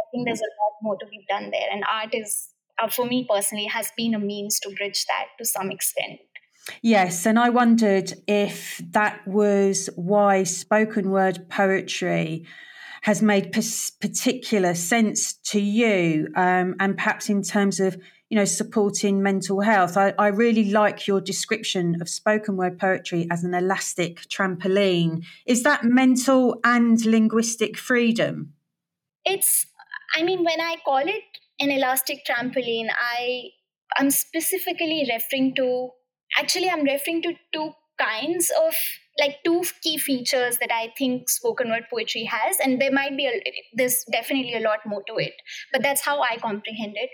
i 0.00 0.04
think 0.10 0.26
there's 0.26 0.46
a 0.48 0.54
lot 0.62 0.74
more 0.82 0.96
to 0.98 1.06
be 1.06 1.24
done 1.28 1.50
there 1.50 1.68
and 1.72 1.84
art 1.90 2.14
is 2.14 2.48
uh, 2.82 2.88
for 2.88 3.06
me 3.06 3.26
personally 3.28 3.66
has 3.66 3.90
been 3.96 4.14
a 4.14 4.18
means 4.18 4.60
to 4.60 4.70
bridge 4.78 5.04
that 5.06 5.26
to 5.38 5.44
some 5.44 5.70
extent 5.70 6.20
Yes, 6.82 7.26
and 7.26 7.38
I 7.38 7.50
wondered 7.50 8.12
if 8.26 8.82
that 8.90 9.26
was 9.26 9.88
why 9.96 10.42
spoken 10.42 11.10
word 11.10 11.48
poetry 11.48 12.46
has 13.02 13.22
made 13.22 13.52
particular 13.52 14.74
sense 14.74 15.34
to 15.34 15.60
you, 15.60 16.28
um, 16.34 16.74
and 16.80 16.96
perhaps 16.96 17.28
in 17.28 17.42
terms 17.42 17.78
of 17.78 17.96
you 18.30 18.36
know 18.36 18.44
supporting 18.44 19.22
mental 19.22 19.60
health. 19.60 19.96
I, 19.96 20.12
I 20.18 20.28
really 20.28 20.70
like 20.70 21.06
your 21.06 21.20
description 21.20 22.00
of 22.00 22.08
spoken 22.08 22.56
word 22.56 22.78
poetry 22.78 23.28
as 23.30 23.44
an 23.44 23.54
elastic 23.54 24.22
trampoline. 24.28 25.24
Is 25.46 25.62
that 25.62 25.84
mental 25.84 26.58
and 26.64 27.04
linguistic 27.04 27.76
freedom? 27.76 28.54
It's. 29.24 29.66
I 30.16 30.22
mean, 30.22 30.44
when 30.44 30.60
I 30.60 30.76
call 30.84 30.98
it 31.06 31.24
an 31.60 31.70
elastic 31.70 32.24
trampoline, 32.26 32.88
I 32.98 33.50
I'm 33.96 34.10
specifically 34.10 35.08
referring 35.12 35.54
to. 35.56 35.90
Actually, 36.38 36.70
I'm 36.70 36.84
referring 36.84 37.22
to 37.22 37.34
two 37.52 37.72
kinds 37.98 38.50
of 38.66 38.74
like 39.18 39.38
two 39.44 39.64
key 39.82 39.96
features 39.96 40.58
that 40.58 40.70
I 40.70 40.92
think 40.98 41.30
spoken 41.30 41.70
word 41.70 41.84
poetry 41.90 42.24
has, 42.24 42.58
and 42.62 42.80
there 42.80 42.92
might 42.92 43.16
be 43.16 43.26
a 43.26 43.42
there's 43.74 44.04
definitely 44.12 44.54
a 44.54 44.60
lot 44.60 44.80
more 44.86 45.02
to 45.06 45.14
it, 45.16 45.32
but 45.72 45.82
that's 45.82 46.02
how 46.02 46.20
I 46.20 46.36
comprehend 46.36 46.94
it. 46.96 47.10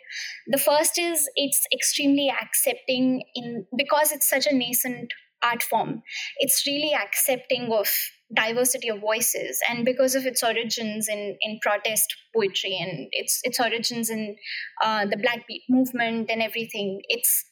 The 0.49 0.59
first 0.59 0.99
is 0.99 1.29
it's 1.37 1.65
extremely 1.73 2.31
accepting 2.31 3.23
in 3.35 3.67
because 3.77 4.11
it's 4.11 4.29
such 4.29 4.47
a 4.47 4.55
nascent 4.55 5.13
art 5.43 5.63
form. 5.63 6.03
It's 6.39 6.67
really 6.67 6.95
accepting 6.95 7.71
of 7.73 7.89
diversity 8.35 8.89
of 8.89 9.01
voices, 9.01 9.61
and 9.69 9.85
because 9.85 10.17
of 10.17 10.27
its 10.27 10.43
origins 10.43 11.09
in 11.09 11.37
in 11.41 11.61
protest 11.63 12.13
poetry 12.35 12.77
and 12.81 13.07
its 13.13 13.41
its 13.45 13.61
origins 13.61 14.11
in 14.11 14.37
uh, 14.83 15.07
the 15.07 15.17
Black 15.17 15.47
Beat 15.47 15.63
movement 15.69 16.31
and 16.31 16.43
everything, 16.43 17.01
it's 17.09 17.45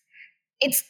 it's 0.60 0.82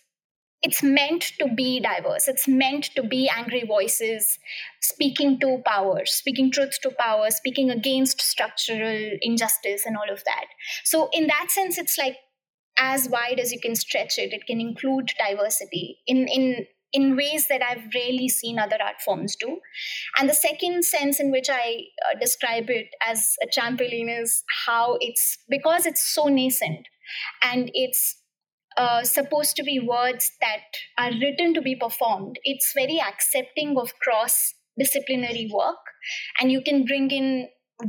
it's 0.63 0.83
meant 0.83 1.33
to 1.39 1.49
be 1.55 1.81
diverse. 1.81 2.29
It's 2.29 2.47
meant 2.47 2.91
to 2.95 3.03
be 3.03 3.31
angry 3.35 3.65
voices 3.67 4.39
speaking 4.81 5.39
to 5.41 5.63
power 5.65 6.05
speaking 6.05 6.51
truth 6.51 6.79
to 6.83 6.91
power 6.99 7.31
speaking 7.31 7.71
against 7.71 8.21
structural 8.21 9.11
injustice 9.23 9.85
and 9.87 9.97
all 9.97 10.11
of 10.11 10.23
that. 10.25 10.47
So 10.85 11.09
in 11.13 11.27
that 11.29 11.51
sense 11.51 11.79
it's 11.79 11.97
like 11.99 12.17
as 12.79 13.09
wide 13.09 13.39
as 13.39 13.53
you 13.53 13.61
can 13.61 13.75
stretch 13.75 14.19
it. 14.19 14.33
It 14.33 14.47
can 14.47 14.61
include 14.61 15.13
diversity 15.19 15.99
in 16.07 16.29
in 16.29 16.67
in 16.93 17.17
ways 17.17 17.47
that 17.49 17.63
I've 17.63 17.85
rarely 17.95 18.29
seen 18.29 18.59
other 18.59 18.79
art 18.83 19.01
forms 19.01 19.37
do. 19.37 19.59
And 20.19 20.29
the 20.29 20.35
second 20.35 20.85
sense 20.85 21.21
in 21.21 21.31
which 21.31 21.49
I 21.49 21.85
uh, 22.11 22.19
describe 22.19 22.69
it 22.69 22.89
as 23.07 23.37
a 23.43 23.47
trampoline 23.47 24.23
is 24.23 24.43
how 24.67 24.99
it's 25.01 25.39
because 25.49 25.87
it's 25.87 26.05
so 26.05 26.25
nascent 26.25 26.89
and 27.43 27.71
it's 27.75 28.17
uh, 28.77 29.03
supposed 29.03 29.57
to 29.57 29.63
be 29.63 29.81
words 29.81 30.33
that 30.41 30.63
are 30.99 31.11
written 31.21 31.55
to 31.55 31.63
be 31.63 31.75
performed. 31.75 32.39
It's 32.45 32.73
very 32.75 33.01
accepting 33.01 33.77
of 33.77 33.93
cross 34.01 34.55
disciplinary 34.79 35.51
work, 35.53 35.79
and 36.41 36.51
you 36.51 36.63
can 36.63 36.85
bring 36.85 37.11
in 37.11 37.49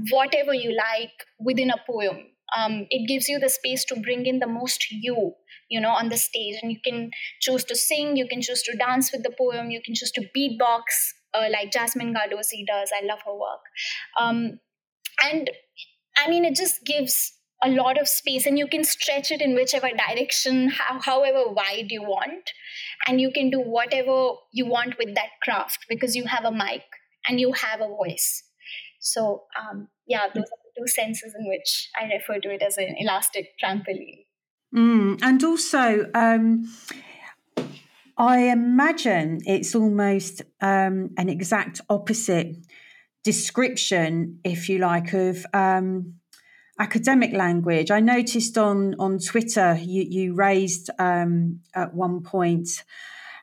whatever 0.09 0.53
you 0.53 0.75
like 0.75 1.11
within 1.39 1.69
a 1.69 1.77
poem. 1.89 2.27
Um, 2.57 2.85
it 2.89 3.07
gives 3.07 3.29
you 3.29 3.39
the 3.39 3.49
space 3.49 3.85
to 3.85 3.95
bring 3.95 4.25
in 4.25 4.39
the 4.39 4.47
most 4.47 4.91
you, 4.91 5.33
you 5.69 5.79
know, 5.79 5.91
on 5.91 6.09
the 6.09 6.17
stage, 6.17 6.57
and 6.61 6.71
you 6.71 6.79
can 6.83 7.11
choose 7.39 7.63
to 7.65 7.75
sing, 7.75 8.17
you 8.17 8.27
can 8.27 8.41
choose 8.41 8.63
to 8.63 8.75
dance 8.75 9.11
with 9.11 9.23
the 9.23 9.31
poem, 9.37 9.71
you 9.71 9.81
can 9.83 9.95
choose 9.95 10.11
to 10.11 10.27
beatbox, 10.35 10.81
uh, 11.33 11.47
like 11.51 11.71
Jasmine 11.71 12.13
Gardosi 12.13 12.65
does. 12.67 12.91
I 12.93 13.05
love 13.05 13.19
her 13.25 13.33
work, 13.33 13.61
um, 14.19 14.59
and 15.23 15.49
I 16.17 16.29
mean, 16.29 16.43
it 16.43 16.55
just 16.55 16.83
gives 16.85 17.33
a 17.63 17.69
lot 17.69 17.99
of 17.99 18.07
space 18.07 18.45
and 18.45 18.57
you 18.57 18.67
can 18.67 18.83
stretch 18.83 19.31
it 19.31 19.41
in 19.41 19.53
whichever 19.53 19.89
direction 19.89 20.69
how, 20.69 20.99
however 20.99 21.43
wide 21.47 21.91
you 21.91 22.01
want 22.01 22.51
and 23.07 23.21
you 23.21 23.31
can 23.31 23.49
do 23.49 23.59
whatever 23.59 24.33
you 24.51 24.65
want 24.65 24.97
with 24.97 25.13
that 25.15 25.29
craft 25.43 25.85
because 25.87 26.15
you 26.15 26.25
have 26.25 26.43
a 26.43 26.51
mic 26.51 26.83
and 27.27 27.39
you 27.39 27.53
have 27.53 27.81
a 27.81 27.87
voice. 27.87 28.43
So 28.99 29.43
um, 29.59 29.87
yeah 30.11 30.27
those 30.33 30.43
are 30.43 30.61
the 30.65 30.81
two 30.81 30.87
senses 30.87 31.33
in 31.39 31.47
which 31.47 31.89
i 31.99 32.05
refer 32.13 32.39
to 32.39 32.51
it 32.51 32.61
as 32.61 32.77
an 32.77 32.95
elastic 32.99 33.49
trampoline. 33.63 34.25
Mm, 34.75 35.19
and 35.21 35.43
also 35.43 36.09
um, 36.13 36.65
i 38.17 38.37
imagine 38.39 39.39
it's 39.45 39.73
almost 39.75 40.41
um, 40.61 41.11
an 41.17 41.29
exact 41.29 41.81
opposite 41.89 42.57
description 43.23 44.39
if 44.43 44.67
you 44.69 44.79
like 44.79 45.13
of 45.13 45.45
um, 45.53 46.15
academic 46.81 47.31
language. 47.31 47.91
I 47.91 47.99
noticed 47.99 48.57
on 48.57 48.95
on 48.97 49.19
Twitter 49.19 49.77
you, 49.79 50.03
you 50.09 50.33
raised 50.33 50.89
um, 50.97 51.59
at 51.75 51.93
one 51.93 52.21
point 52.21 52.83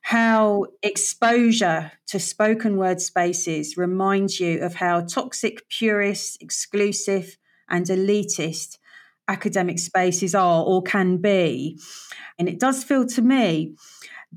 how 0.02 0.66
exposure 0.82 1.92
to 2.08 2.18
spoken 2.18 2.76
word 2.76 3.00
spaces 3.00 3.76
reminds 3.76 4.40
you 4.40 4.60
of 4.60 4.74
how 4.74 5.02
toxic, 5.02 5.68
purist, 5.68 6.42
exclusive, 6.42 7.36
and 7.68 7.86
elitist 7.86 8.78
academic 9.28 9.78
spaces 9.78 10.34
are 10.34 10.64
or 10.64 10.82
can 10.82 11.18
be. 11.18 11.78
And 12.38 12.48
it 12.48 12.58
does 12.58 12.82
feel 12.82 13.06
to 13.06 13.22
me 13.22 13.76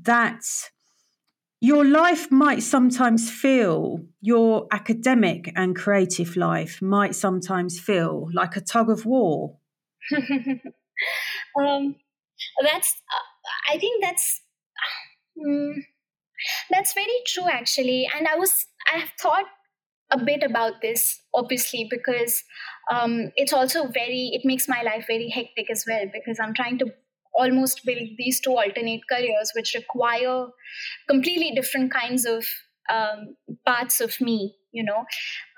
that 0.02 0.42
your 1.62 1.84
life 1.84 2.28
might 2.28 2.60
sometimes 2.60 3.30
feel, 3.30 4.00
your 4.20 4.66
academic 4.72 5.52
and 5.54 5.76
creative 5.76 6.36
life 6.36 6.82
might 6.82 7.14
sometimes 7.14 7.78
feel 7.78 8.28
like 8.34 8.56
a 8.56 8.60
tug 8.60 8.90
of 8.90 9.06
war. 9.06 9.58
um, 10.16 11.94
that's, 12.64 13.00
uh, 13.14 13.72
I 13.72 13.78
think 13.78 14.02
that's, 14.02 14.40
um, 15.40 15.84
that's 16.68 16.94
very 16.94 17.22
true 17.28 17.48
actually. 17.48 18.10
And 18.12 18.26
I 18.26 18.34
was, 18.34 18.66
I 18.92 18.98
have 18.98 19.10
thought 19.20 19.44
a 20.10 20.18
bit 20.18 20.42
about 20.42 20.82
this 20.82 21.20
obviously 21.32 21.86
because 21.88 22.42
um, 22.92 23.30
it's 23.36 23.52
also 23.52 23.86
very 23.86 24.30
it 24.32 24.42
makes 24.44 24.68
my 24.68 24.82
life 24.82 25.04
very 25.06 25.28
hectic 25.28 25.70
as 25.70 25.84
well 25.88 26.04
because 26.12 26.38
i'm 26.38 26.52
trying 26.52 26.78
to 26.78 26.86
almost 27.34 27.84
build 27.84 28.08
these 28.18 28.40
two 28.40 28.52
alternate 28.52 29.00
careers 29.10 29.52
which 29.54 29.74
require 29.74 30.46
completely 31.08 31.52
different 31.54 31.92
kinds 31.92 32.24
of 32.24 32.44
um, 32.90 33.36
parts 33.64 34.00
of 34.00 34.20
me 34.20 34.54
you 34.72 34.82
know? 34.82 35.04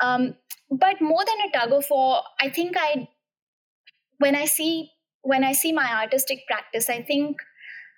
Um, 0.03 0.35
but 0.71 1.01
more 1.01 1.23
than 1.25 1.49
a 1.49 1.59
tug 1.59 1.73
of 1.73 1.85
war 1.91 2.23
i 2.41 2.49
think 2.49 2.75
i 2.77 3.07
when 4.19 4.35
i 4.35 4.45
see 4.47 4.91
when 5.23 5.45
i 5.45 5.53
see 5.53 5.73
my 5.73 5.93
artistic 6.03 6.41
practice 6.49 6.89
i 6.89 7.03
think 7.03 7.37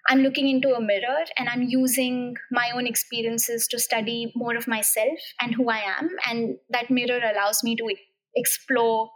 i'm 0.09 0.19
looking 0.19 0.49
into 0.49 0.75
a 0.75 0.81
mirror 0.81 1.25
and 1.39 1.49
i'm 1.49 1.63
using 1.63 2.35
my 2.51 2.71
own 2.75 2.87
experiences 2.87 3.69
to 3.69 3.79
study 3.79 4.33
more 4.35 4.57
of 4.57 4.67
myself 4.67 5.19
and 5.41 5.55
who 5.55 5.71
i 5.71 5.79
am. 5.79 6.11
And 6.29 6.57
that 6.71 6.91
mirror 6.91 7.21
allows 7.33 7.63
me 7.63 7.77
to 7.77 7.89
explore 8.35 9.11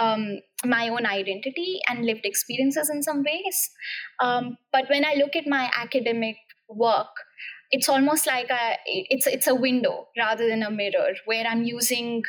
um, 0.00 0.40
my 0.64 0.88
own 0.88 1.06
identity 1.06 1.80
and 1.88 2.04
lived 2.04 2.24
experiences 2.24 2.90
in 2.90 3.02
some 3.02 3.22
ways. 3.22 3.70
Um, 4.20 4.56
but 4.72 4.88
when 4.88 5.04
I 5.04 5.14
look 5.14 5.36
at 5.36 5.46
my 5.46 5.70
academic 5.76 6.36
work, 6.68 7.14
it's 7.70 7.88
almost 7.88 8.26
like 8.26 8.50
a, 8.50 8.76
it's 8.86 9.26
it's 9.26 9.46
a 9.46 9.54
window 9.54 10.08
rather 10.16 10.48
than 10.48 10.62
a 10.62 10.70
mirror 10.70 11.14
where 11.24 11.44
I'm 11.46 11.62
using 11.64 12.22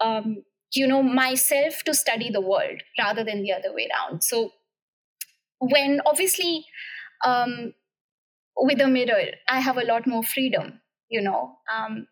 um, 0.00 0.42
you 0.72 0.86
know 0.86 1.02
myself 1.02 1.82
to 1.84 1.94
study 1.94 2.30
the 2.30 2.40
world 2.40 2.82
rather 2.98 3.24
than 3.24 3.42
the 3.42 3.52
other 3.52 3.74
way 3.74 3.88
around. 3.92 4.22
So 4.22 4.52
when 5.58 6.00
obviously 6.06 6.66
um, 7.24 7.74
with 8.56 8.80
a 8.80 8.88
mirror, 8.88 9.32
I 9.48 9.60
have 9.60 9.76
a 9.76 9.84
lot 9.84 10.06
more 10.06 10.22
freedom, 10.22 10.80
you 11.08 11.20
know, 11.20 11.58
um, 11.74 12.06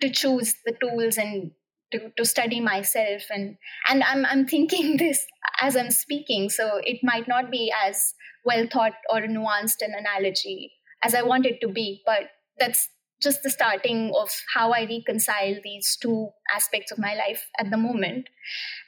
to 0.00 0.10
choose 0.10 0.54
the 0.64 0.74
tools 0.80 1.18
and 1.18 1.52
to, 1.92 2.10
to 2.16 2.24
study 2.24 2.60
myself 2.60 3.22
and 3.30 3.56
and 3.88 4.02
I'm 4.02 4.24
I'm 4.26 4.46
thinking 4.46 4.96
this 4.98 5.26
as 5.60 5.76
I'm 5.76 5.90
speaking, 5.90 6.50
so 6.50 6.80
it 6.82 7.00
might 7.02 7.28
not 7.28 7.50
be 7.50 7.72
as 7.86 8.14
well 8.44 8.66
thought 8.72 8.94
or 9.10 9.20
nuanced 9.20 9.80
an 9.80 9.94
analogy 9.96 10.72
as 11.02 11.14
I 11.14 11.22
want 11.22 11.46
it 11.46 11.60
to 11.60 11.68
be, 11.68 12.02
but 12.06 12.30
that's 12.58 12.88
just 13.22 13.42
the 13.42 13.50
starting 13.50 14.12
of 14.18 14.30
how 14.54 14.72
I 14.72 14.84
reconcile 14.84 15.54
these 15.62 15.96
two 16.00 16.30
aspects 16.54 16.90
of 16.90 16.98
my 16.98 17.14
life 17.14 17.48
at 17.58 17.70
the 17.70 17.76
moment. 17.76 18.28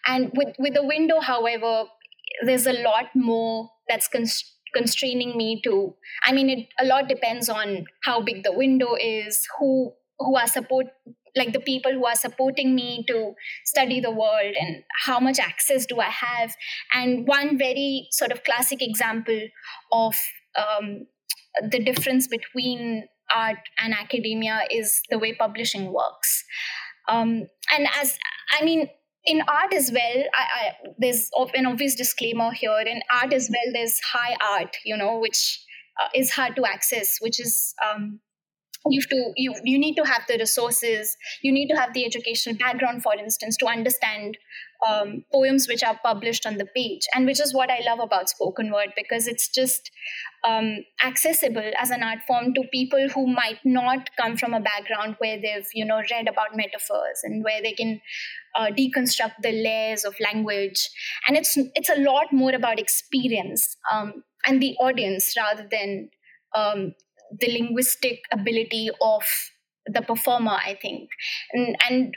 And 0.06 0.30
with 0.34 0.54
with 0.58 0.74
the 0.74 0.84
window, 0.84 1.20
however, 1.20 1.84
there's 2.44 2.66
a 2.66 2.72
lot 2.72 3.06
more 3.14 3.70
that's 3.88 4.08
const- 4.08 4.52
constraining 4.74 5.36
me 5.36 5.60
to. 5.64 5.94
I 6.26 6.32
mean, 6.32 6.50
it 6.50 6.68
a 6.80 6.84
lot 6.84 7.08
depends 7.08 7.48
on 7.48 7.84
how 8.02 8.22
big 8.22 8.42
the 8.42 8.52
window 8.52 8.96
is, 9.00 9.46
who 9.58 9.92
who 10.18 10.36
are 10.36 10.46
support 10.46 10.86
like 11.36 11.52
the 11.52 11.60
people 11.60 11.92
who 11.92 12.06
are 12.06 12.14
supporting 12.14 12.74
me 12.74 13.04
to 13.08 13.32
study 13.64 14.00
the 14.00 14.10
world 14.10 14.54
and 14.58 14.82
how 15.04 15.18
much 15.18 15.38
access 15.38 15.86
do 15.86 16.00
i 16.00 16.10
have 16.10 16.54
and 16.92 17.26
one 17.26 17.58
very 17.58 18.06
sort 18.10 18.32
of 18.32 18.44
classic 18.44 18.82
example 18.82 19.40
of 19.92 20.14
um, 20.56 21.06
the 21.70 21.82
difference 21.82 22.26
between 22.28 23.06
art 23.34 23.56
and 23.78 23.94
academia 23.94 24.62
is 24.70 25.00
the 25.10 25.18
way 25.18 25.34
publishing 25.34 25.92
works 25.92 26.44
um, 27.08 27.46
and 27.72 27.88
as 28.00 28.18
I 28.52 28.64
mean, 28.64 28.88
in 29.24 29.42
art 29.48 29.72
as 29.72 29.90
well, 29.92 30.24
I, 30.34 30.42
I, 30.42 30.72
there's 30.98 31.30
an 31.54 31.66
obvious 31.66 31.94
disclaimer 31.94 32.52
here. 32.52 32.78
In 32.80 33.00
art 33.10 33.32
as 33.32 33.50
well, 33.50 33.72
there's 33.72 33.98
high 34.00 34.36
art, 34.40 34.76
you 34.84 34.96
know, 34.96 35.18
which 35.18 35.60
uh, 36.00 36.08
is 36.14 36.30
hard 36.30 36.56
to 36.56 36.66
access, 36.66 37.18
which 37.20 37.40
is 37.40 37.74
um, 37.84 38.20
you 38.90 39.00
have 39.00 39.08
to 39.08 39.32
you 39.36 39.54
you 39.64 39.78
need 39.78 39.94
to 39.94 40.04
have 40.04 40.22
the 40.28 40.36
resources 40.38 41.16
you 41.42 41.52
need 41.52 41.68
to 41.68 41.76
have 41.76 41.92
the 41.94 42.04
educational 42.04 42.56
background 42.56 43.02
for 43.02 43.14
instance 43.16 43.56
to 43.56 43.66
understand 43.66 44.36
um, 44.86 45.24
poems 45.32 45.66
which 45.66 45.82
are 45.82 45.98
published 46.04 46.44
on 46.44 46.58
the 46.58 46.66
page 46.76 47.06
and 47.14 47.24
which 47.24 47.40
is 47.40 47.54
what 47.54 47.70
i 47.70 47.80
love 47.86 48.00
about 48.00 48.28
spoken 48.28 48.70
word 48.70 48.92
because 48.96 49.26
it's 49.26 49.48
just 49.48 49.90
um, 50.46 50.78
accessible 51.02 51.70
as 51.78 51.90
an 51.90 52.02
art 52.02 52.18
form 52.26 52.52
to 52.52 52.62
people 52.72 53.08
who 53.14 53.26
might 53.26 53.58
not 53.64 54.10
come 54.20 54.36
from 54.36 54.52
a 54.52 54.60
background 54.60 55.16
where 55.18 55.40
they've 55.40 55.68
you 55.72 55.84
know 55.84 56.02
read 56.10 56.28
about 56.28 56.54
metaphors 56.54 57.20
and 57.22 57.42
where 57.42 57.62
they 57.62 57.72
can 57.72 58.00
uh, 58.54 58.66
deconstruct 58.66 59.34
the 59.42 59.52
layers 59.52 60.04
of 60.04 60.14
language. 60.20 60.88
And 61.26 61.36
it's 61.36 61.56
it's 61.74 61.90
a 61.90 62.00
lot 62.00 62.32
more 62.32 62.54
about 62.54 62.78
experience 62.78 63.76
um, 63.92 64.22
and 64.46 64.60
the 64.60 64.76
audience 64.80 65.34
rather 65.36 65.66
than 65.70 66.08
um, 66.54 66.94
the 67.38 67.50
linguistic 67.50 68.20
ability 68.32 68.90
of 69.00 69.22
the 69.86 70.02
performer 70.02 70.58
i 70.64 70.76
think. 70.80 71.08
And, 71.52 71.76
and 71.88 72.16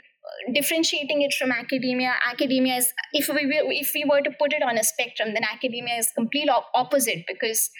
differentiating 0.54 1.22
it 1.22 1.32
from 1.38 1.50
academia 1.50 2.14
academia 2.30 2.76
is 2.76 2.92
if 3.12 3.28
we 3.28 3.46
were, 3.46 3.72
if 3.72 3.92
we 3.94 4.04
were 4.08 4.20
to 4.20 4.30
put 4.38 4.52
it 4.52 4.62
on 4.62 4.76
a 4.76 4.84
spectrum 4.84 5.32
then 5.34 5.42
academia 5.42 5.96
is 5.96 6.10
complete 6.14 6.48
opposite 6.74 7.24
because 7.26 7.70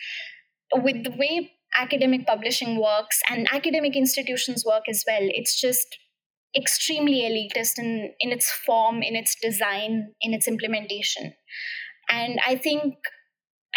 with 0.75 1.05
the 1.05 1.11
way 1.11 1.53
academic 1.79 2.27
publishing 2.27 2.81
works 2.81 3.21
and 3.31 3.47
academic 3.53 3.95
institutions 3.95 4.65
work 4.67 4.85
as 4.89 5.05
well 5.07 5.21
it's 5.23 5.61
just 5.61 5.99
extremely 6.57 7.21
elitist 7.21 7.79
in, 7.79 8.13
in 8.21 8.33
its 8.33 8.51
form 8.51 9.03
in 9.03 9.15
its 9.15 9.37
design 9.41 10.13
in 10.23 10.33
its 10.33 10.49
implementation. 10.49 11.35
And 12.09 12.39
i 12.47 12.57
think 12.57 12.95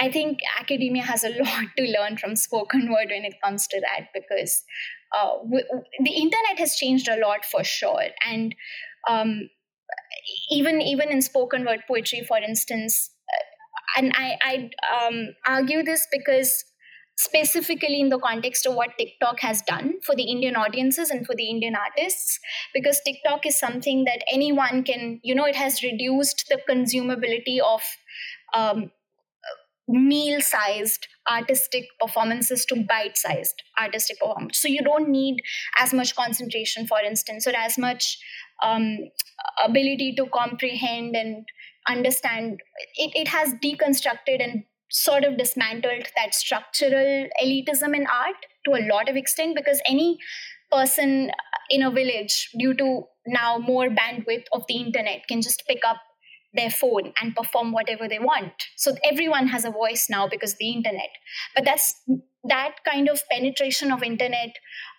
I 0.01 0.11
think 0.11 0.39
academia 0.59 1.03
has 1.03 1.23
a 1.23 1.29
lot 1.43 1.65
to 1.77 1.83
learn 1.97 2.17
from 2.17 2.35
spoken 2.35 2.91
word 2.91 3.09
when 3.09 3.23
it 3.23 3.35
comes 3.43 3.67
to 3.67 3.79
that 3.81 4.07
because 4.13 4.63
uh, 5.15 5.37
w- 5.43 5.83
the 6.03 6.11
internet 6.11 6.57
has 6.57 6.75
changed 6.75 7.07
a 7.07 7.17
lot 7.17 7.45
for 7.45 7.63
sure, 7.63 8.05
and 8.27 8.55
um, 9.07 9.49
even 10.49 10.81
even 10.81 11.09
in 11.09 11.21
spoken 11.21 11.65
word 11.65 11.81
poetry, 11.87 12.23
for 12.27 12.37
instance, 12.37 13.11
uh, 13.29 13.99
and 13.99 14.13
I 14.15 14.37
I 14.41 15.05
um, 15.05 15.35
argue 15.45 15.83
this 15.83 16.07
because 16.11 16.63
specifically 17.17 17.99
in 17.99 18.09
the 18.09 18.17
context 18.17 18.65
of 18.65 18.73
what 18.73 18.97
TikTok 18.97 19.41
has 19.41 19.61
done 19.61 19.93
for 20.03 20.15
the 20.15 20.23
Indian 20.23 20.55
audiences 20.55 21.11
and 21.11 21.25
for 21.25 21.35
the 21.35 21.49
Indian 21.49 21.75
artists, 21.75 22.39
because 22.73 22.99
TikTok 23.05 23.45
is 23.45 23.59
something 23.59 24.05
that 24.05 24.23
anyone 24.31 24.83
can, 24.83 25.19
you 25.23 25.35
know, 25.35 25.45
it 25.45 25.55
has 25.55 25.83
reduced 25.83 26.45
the 26.49 26.59
consumability 26.67 27.59
of 27.59 27.81
um, 28.55 28.91
meal 29.91 30.41
sized 30.41 31.07
artistic 31.29 31.85
performances 31.99 32.65
to 32.65 32.83
bite 32.87 33.17
sized 33.17 33.61
artistic 33.79 34.19
performance. 34.19 34.57
So 34.59 34.67
you 34.67 34.81
don't 34.81 35.09
need 35.09 35.41
as 35.77 35.93
much 35.93 36.15
concentration, 36.15 36.87
for 36.87 36.99
instance, 36.99 37.47
or 37.47 37.55
as 37.55 37.77
much 37.77 38.17
um, 38.63 38.97
ability 39.63 40.15
to 40.17 40.25
comprehend 40.27 41.15
and 41.15 41.45
understand. 41.87 42.59
It, 42.95 43.11
it 43.15 43.27
has 43.27 43.53
deconstructed 43.63 44.43
and 44.43 44.63
sort 44.89 45.23
of 45.23 45.37
dismantled 45.37 46.07
that 46.15 46.35
structural 46.35 47.27
elitism 47.41 47.95
in 47.95 48.05
art 48.07 48.35
to 48.65 48.71
a 48.71 48.85
lot 48.91 49.07
of 49.07 49.15
extent 49.15 49.55
because 49.55 49.81
any 49.87 50.17
person 50.71 51.31
in 51.69 51.83
a 51.83 51.91
village 51.91 52.49
due 52.57 52.73
to 52.73 53.03
now 53.25 53.57
more 53.57 53.87
bandwidth 53.87 54.45
of 54.51 54.63
the 54.67 54.75
internet 54.75 55.27
can 55.27 55.41
just 55.41 55.63
pick 55.67 55.79
up 55.87 55.97
their 56.53 56.69
phone 56.69 57.13
and 57.21 57.35
perform 57.35 57.71
whatever 57.71 58.07
they 58.07 58.19
want. 58.19 58.53
So 58.75 58.93
everyone 59.09 59.47
has 59.47 59.65
a 59.65 59.71
voice 59.71 60.07
now 60.09 60.27
because 60.27 60.55
the 60.57 60.69
internet. 60.71 61.09
But 61.55 61.65
that's 61.65 61.93
that 62.43 62.75
kind 62.85 63.07
of 63.07 63.21
penetration 63.31 63.91
of 63.91 64.03
internet 64.03 64.55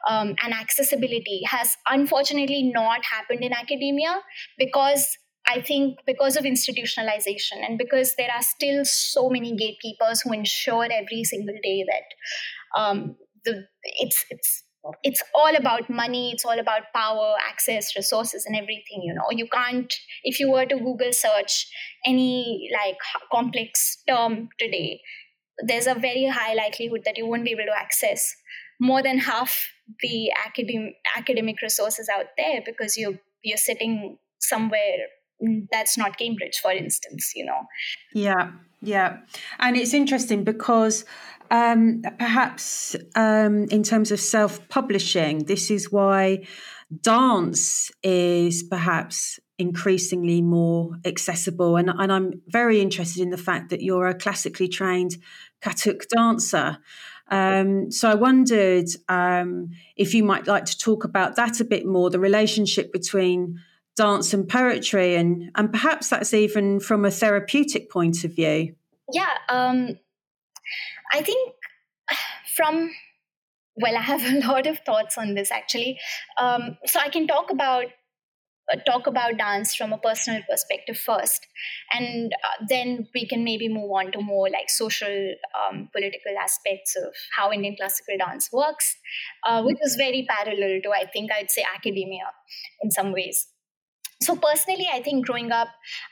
um, 0.09 0.35
and 0.43 0.55
accessibility 0.55 1.43
has 1.47 1.77
unfortunately 1.88 2.71
not 2.75 3.05
happened 3.05 3.43
in 3.43 3.53
academia 3.53 4.21
because 4.59 5.19
I 5.47 5.61
think 5.61 5.99
because 6.07 6.37
of 6.37 6.45
institutionalization 6.45 7.65
and 7.67 7.77
because 7.77 8.15
there 8.15 8.31
are 8.35 8.43
still 8.43 8.85
so 8.85 9.29
many 9.29 9.57
gatekeepers 9.57 10.23
who 10.23 10.33
ensure 10.33 10.85
every 10.85 11.25
single 11.25 11.57
day 11.62 11.85
that 11.88 12.81
um, 12.81 13.17
the 13.45 13.67
it's 13.83 14.25
it's 14.31 14.62
it's 15.03 15.23
all 15.35 15.55
about 15.57 15.88
money 15.88 16.33
it's 16.33 16.45
all 16.45 16.59
about 16.59 16.83
power 16.95 17.35
access 17.49 17.95
resources 17.97 18.45
and 18.47 18.57
everything 18.57 19.03
you 19.03 19.14
know. 19.14 19.29
You 19.31 19.47
can't 19.47 19.92
if 20.25 20.40
you 20.40 20.51
were 20.51 20.66
to 20.66 20.77
google 20.77 21.12
search 21.12 21.68
any 22.07 22.68
like 22.73 22.99
complex 23.33 24.03
term 24.09 24.49
today 24.59 25.01
there's 25.66 25.87
a 25.87 25.95
very 25.95 26.27
high 26.27 26.55
likelihood 26.55 27.03
that 27.05 27.16
you 27.16 27.27
won't 27.27 27.45
be 27.45 27.53
able 27.53 27.64
to 27.66 27.79
access 27.79 28.35
more 28.81 29.03
than 29.03 29.18
half 29.18 29.68
the 30.01 30.33
academic 30.47 30.95
academic 31.16 31.62
resources 31.62 32.09
out 32.09 32.27
there 32.37 32.61
because 32.64 32.97
you 32.97 33.18
you're 33.42 33.57
sitting 33.57 34.18
somewhere 34.40 35.07
mm, 35.42 35.66
that's 35.71 35.97
not 35.97 36.18
cambridge 36.18 36.59
for 36.61 36.73
instance 36.73 37.33
you 37.37 37.45
know. 37.45 37.62
Yeah 38.14 38.51
yeah 38.83 39.18
and 39.59 39.77
it's 39.77 39.95
interesting 39.95 40.45
because 40.45 41.05
um, 41.53 42.01
perhaps 42.18 42.97
um, 43.14 43.64
in 43.64 43.83
terms 43.83 44.11
of 44.11 44.18
self 44.18 44.66
publishing, 44.68 45.45
this 45.45 45.71
is 45.71 45.92
why 45.92 46.47
dance 47.03 47.90
is 48.03 48.62
perhaps 48.62 49.38
increasingly 49.59 50.40
more 50.40 50.99
accessible. 51.05 51.77
And, 51.77 51.90
and 51.90 52.11
I'm 52.11 52.40
very 52.49 52.81
interested 52.81 53.23
in 53.23 53.29
the 53.29 53.37
fact 53.37 53.68
that 53.68 53.83
you're 53.83 54.09
a 54.09 54.14
classically 54.14 54.66
trained 54.66 55.18
Kathak 55.61 56.09
dancer. 56.09 56.79
Um, 57.29 57.90
so 57.90 58.11
I 58.11 58.14
wondered 58.14 58.88
um, 59.09 59.71
if 59.95 60.14
you 60.14 60.25
might 60.25 60.47
like 60.47 60.64
to 60.66 60.79
talk 60.79 61.05
about 61.05 61.37
that 61.37 61.61
a 61.61 61.64
bit 61.64 61.85
more 61.87 62.09
the 62.09 62.18
relationship 62.18 62.92
between 62.92 63.61
dance 63.96 64.33
and 64.33 64.48
poetry, 64.48 65.16
and, 65.16 65.50
and 65.55 65.70
perhaps 65.70 66.09
that's 66.09 66.35
even 66.35 66.81
from 66.81 67.05
a 67.05 67.11
therapeutic 67.11 67.90
point 67.90 68.24
of 68.24 68.35
view. 68.35 68.74
Yeah, 69.12 69.28
um, 69.48 69.98
I 71.12 71.22
think 71.22 71.55
from 72.57 72.90
well, 73.76 73.96
I 73.96 74.00
have 74.00 74.22
a 74.24 74.38
lot 74.46 74.66
of 74.66 74.78
thoughts 74.81 75.16
on 75.18 75.35
this 75.35 75.50
actually. 75.50 75.98
Um, 76.40 76.76
so 76.87 77.00
I 77.00 77.09
can 77.09 77.26
talk 77.26 77.50
about 77.50 77.87
uh, 78.72 78.76
talk 78.87 79.09
about 79.09 79.37
dance 79.38 79.74
from 79.74 79.92
a 79.92 79.98
personal 79.98 80.40
perspective 80.48 80.96
first, 80.96 81.46
and 81.92 82.33
uh, 82.33 82.64
then 82.68 83.09
we 83.12 83.26
can 83.26 83.42
maybe 83.42 83.68
move 83.68 83.90
on 83.90 84.12
to 84.12 84.20
more 84.20 84.48
like 84.48 84.70
social, 84.70 85.35
um, 85.59 85.88
political 85.92 86.33
aspects 86.40 86.94
of 86.96 87.12
how 87.37 87.50
Indian 87.50 87.74
classical 87.76 88.16
dance 88.16 88.50
works, 88.52 88.96
uh, 89.44 89.62
which 89.62 89.78
is 89.83 89.96
very 89.96 90.26
parallel 90.28 90.81
to 90.83 90.90
I 90.90 91.07
think 91.07 91.33
I'd 91.33 91.50
say 91.50 91.64
academia 91.74 92.31
in 92.83 92.90
some 92.90 93.12
ways 93.12 93.48
so 94.23 94.37
personally 94.37 94.87
i 94.93 95.03
think 95.03 95.27
growing 95.27 95.51
up 95.53 95.69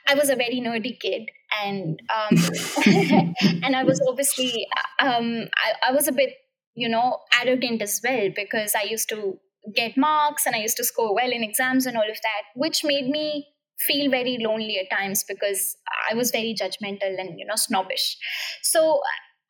i 0.07 0.13
was 0.13 0.29
a 0.29 0.35
very 0.35 0.61
nerdy 0.61 0.99
kid 0.99 1.29
and 1.63 2.01
um, 2.15 2.37
and 3.63 3.75
i 3.75 3.83
was 3.83 4.01
obviously 4.07 4.67
um, 4.99 5.47
I, 5.55 5.89
I 5.89 5.91
was 5.91 6.07
a 6.07 6.11
bit 6.11 6.33
you 6.75 6.89
know 6.89 7.19
arrogant 7.41 7.81
as 7.81 8.01
well 8.03 8.29
because 8.35 8.73
i 8.75 8.83
used 8.83 9.09
to 9.09 9.37
get 9.75 9.97
marks 9.97 10.45
and 10.45 10.55
i 10.55 10.59
used 10.59 10.77
to 10.77 10.83
score 10.83 11.13
well 11.13 11.31
in 11.31 11.43
exams 11.43 11.85
and 11.85 11.97
all 11.97 12.09
of 12.09 12.17
that 12.23 12.43
which 12.55 12.83
made 12.83 13.09
me 13.09 13.47
feel 13.79 14.11
very 14.11 14.37
lonely 14.39 14.77
at 14.77 14.95
times 14.95 15.23
because 15.27 15.75
i 16.09 16.13
was 16.13 16.31
very 16.31 16.55
judgmental 16.59 17.19
and 17.19 17.39
you 17.39 17.45
know 17.45 17.55
snobbish. 17.55 18.17
So 18.61 19.01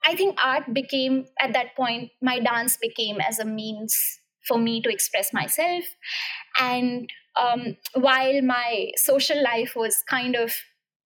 i 0.06 0.15
think 0.15 0.38
art 0.43 0.74
became 0.74 1.26
at 1.39 1.54
that 1.54 1.76
point 1.76 2.12
my 2.21 2.39
dance 2.39 2.78
became 2.78 3.19
as 3.21 3.39
a 3.39 3.45
means 3.45 4.21
for 4.47 4.58
me 4.58 4.82
to 4.82 4.89
express 4.89 5.34
myself. 5.34 5.84
And 6.60 7.10
um, 7.39 7.77
while 7.93 8.41
my 8.41 8.91
social 8.95 9.41
life 9.41 9.73
was 9.75 10.03
kind 10.09 10.35
of 10.35 10.53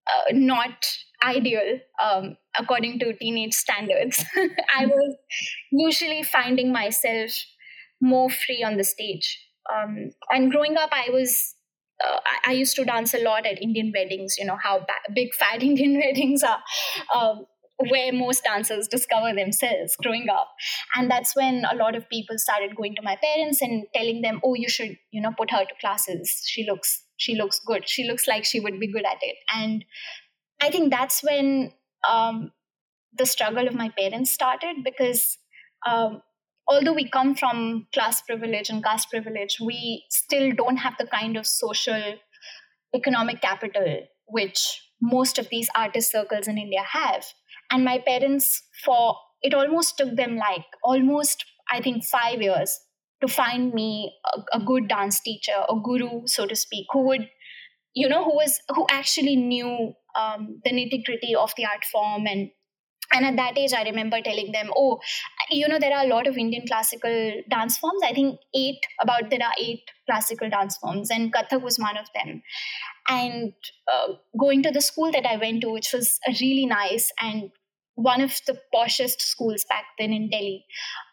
uh, 0.07 0.31
not 0.33 0.85
ideal 1.23 1.79
um, 2.03 2.38
according 2.59 2.99
to 2.99 3.13
teenage 3.17 3.53
standards, 3.53 4.23
I 4.77 4.85
was 4.85 5.15
usually 5.71 6.23
finding 6.23 6.71
myself 6.71 7.31
more 8.01 8.29
free 8.29 8.63
on 8.63 8.78
the 8.78 8.84
stage. 8.84 9.39
Um, 9.73 10.11
and 10.30 10.51
growing 10.51 10.78
up, 10.78 10.89
I 10.91 11.09
was 11.09 11.55
uh, 12.03 12.19
I, 12.45 12.51
used 12.51 12.76
to 12.76 12.84
dance 12.84 13.13
a 13.13 13.23
lot 13.23 13.45
at 13.45 13.61
Indian 13.61 13.91
weddings. 13.95 14.36
You 14.38 14.45
know 14.45 14.57
how 14.61 14.80
ba- 14.80 15.13
big 15.13 15.34
fat 15.34 15.63
Indian 15.69 15.97
weddings 15.97 16.43
are. 16.43 16.59
Um, 17.15 17.45
where 17.78 18.13
most 18.13 18.43
dancers 18.43 18.88
discover 18.88 19.34
themselves 19.34 19.95
growing 20.01 20.28
up. 20.30 20.49
And 20.95 21.09
that's 21.09 21.36
when 21.36 21.65
a 21.69 21.76
lot 21.76 21.95
of 21.95 22.09
people 22.09 22.38
started 22.38 22.76
going 22.76 22.95
to 22.95 23.01
my 23.01 23.17
parents 23.21 23.61
and 23.61 23.86
telling 23.93 24.21
them 24.21 24.39
oh 24.43 24.55
you 24.55 24.69
should 24.69 24.97
you 25.11 25.21
know 25.21 25.32
put 25.38 25.51
her 25.51 25.65
to 25.65 25.76
classes. 25.82 26.43
She 26.45 26.65
looks 26.69 27.03
she 27.17 27.36
looks 27.36 27.59
good. 27.65 27.88
She 27.88 28.05
looks 28.05 28.28
like 28.28 28.45
she 28.45 28.59
would 28.59 28.80
be 28.80 28.91
good 28.91 29.05
at 29.05 29.17
it. 29.21 29.36
And 29.53 29.86
i 30.61 30.69
think 30.69 30.89
that's 30.89 31.21
when 31.21 31.71
um, 32.09 32.51
the 33.13 33.26
struggle 33.26 33.67
of 33.67 33.76
my 33.76 33.89
parents 33.89 34.32
started 34.32 34.78
because 34.84 35.38
um, 35.86 36.21
although 36.67 36.93
we 36.93 37.09
come 37.09 37.36
from 37.36 37.88
class 37.93 38.21
privilege 38.21 38.69
and 38.69 38.84
caste 38.84 39.09
privilege 39.09 39.57
we 39.59 40.05
still 40.09 40.51
don't 40.53 40.78
have 40.78 40.93
the 40.97 41.07
kind 41.07 41.36
of 41.36 41.45
social 41.45 42.15
economic 42.95 43.41
capital 43.41 43.99
which 44.28 44.82
most 45.01 45.38
of 45.38 45.49
these 45.49 45.69
artist 45.76 46.11
circles 46.11 46.47
in 46.47 46.57
India 46.57 46.82
have. 46.82 47.26
And 47.72 47.84
my 47.84 47.99
parents, 47.99 48.63
for 48.84 49.16
it 49.41 49.53
almost 49.53 49.97
took 49.97 50.16
them 50.16 50.38
like 50.38 50.66
almost, 50.84 51.45
I 51.72 51.82
think, 51.82 52.03
five 52.03 52.41
years 52.41 52.80
to 53.22 53.28
find 53.28 53.74
me 53.74 54.13
a, 54.34 54.57
a 54.57 54.59
good 54.63 54.88
dance 54.88 55.20
teacher, 55.20 55.63
a 55.70 55.76
guru, 55.84 56.22
so 56.26 56.45
to 56.45 56.55
speak, 56.55 56.88
who 56.91 57.05
would, 57.07 57.30
you 57.93 58.09
know, 58.09 58.24
who 58.24 58.36
was 58.36 58.59
who 58.70 58.86
actually 58.89 59.36
knew 59.36 59.93
um, 60.16 60.61
the 60.63 60.72
nitty 60.72 61.05
gritty 61.05 61.36
of 61.36 61.53
the 61.57 61.66
art 61.66 61.86
form. 61.91 62.26
And 62.28 62.49
and 63.13 63.26
at 63.26 63.36
that 63.36 63.57
age 63.57 63.74
i 63.74 63.84
remember 63.84 64.20
telling 64.22 64.51
them 64.51 64.70
oh 64.76 64.99
you 65.51 65.68
know 65.68 65.78
there 65.80 65.95
are 65.95 66.05
a 66.05 66.07
lot 66.07 66.28
of 66.28 66.38
indian 66.38 66.66
classical 66.68 67.34
dance 67.49 67.78
forms. 67.78 68.01
I 68.03 68.13
think 68.13 68.39
eight 68.55 68.80
about 69.01 69.30
there 69.30 69.43
are 69.43 69.53
eight 69.59 69.84
classical 70.05 70.49
dance 70.49 70.78
forms. 70.78 71.09
And 71.11 71.34
kathak 71.34 71.61
was 71.61 71.78
one 71.78 71.97
of 71.97 72.07
them 72.13 72.41
and 73.10 73.53
uh, 73.91 74.14
going 74.39 74.64
to 74.64 74.72
the 74.72 74.82
school 74.82 75.12
that 75.12 75.26
i 75.26 75.38
went 75.38 75.62
to 75.62 75.70
which 75.70 75.91
was 75.93 76.20
really 76.41 76.66
nice 76.66 77.12
and 77.20 77.51
one 77.95 78.22
of 78.22 78.39
the 78.47 78.58
poshest 78.74 79.22
schools 79.22 79.66
back 79.70 79.86
then 79.99 80.12
in 80.12 80.30
delhi 80.30 80.66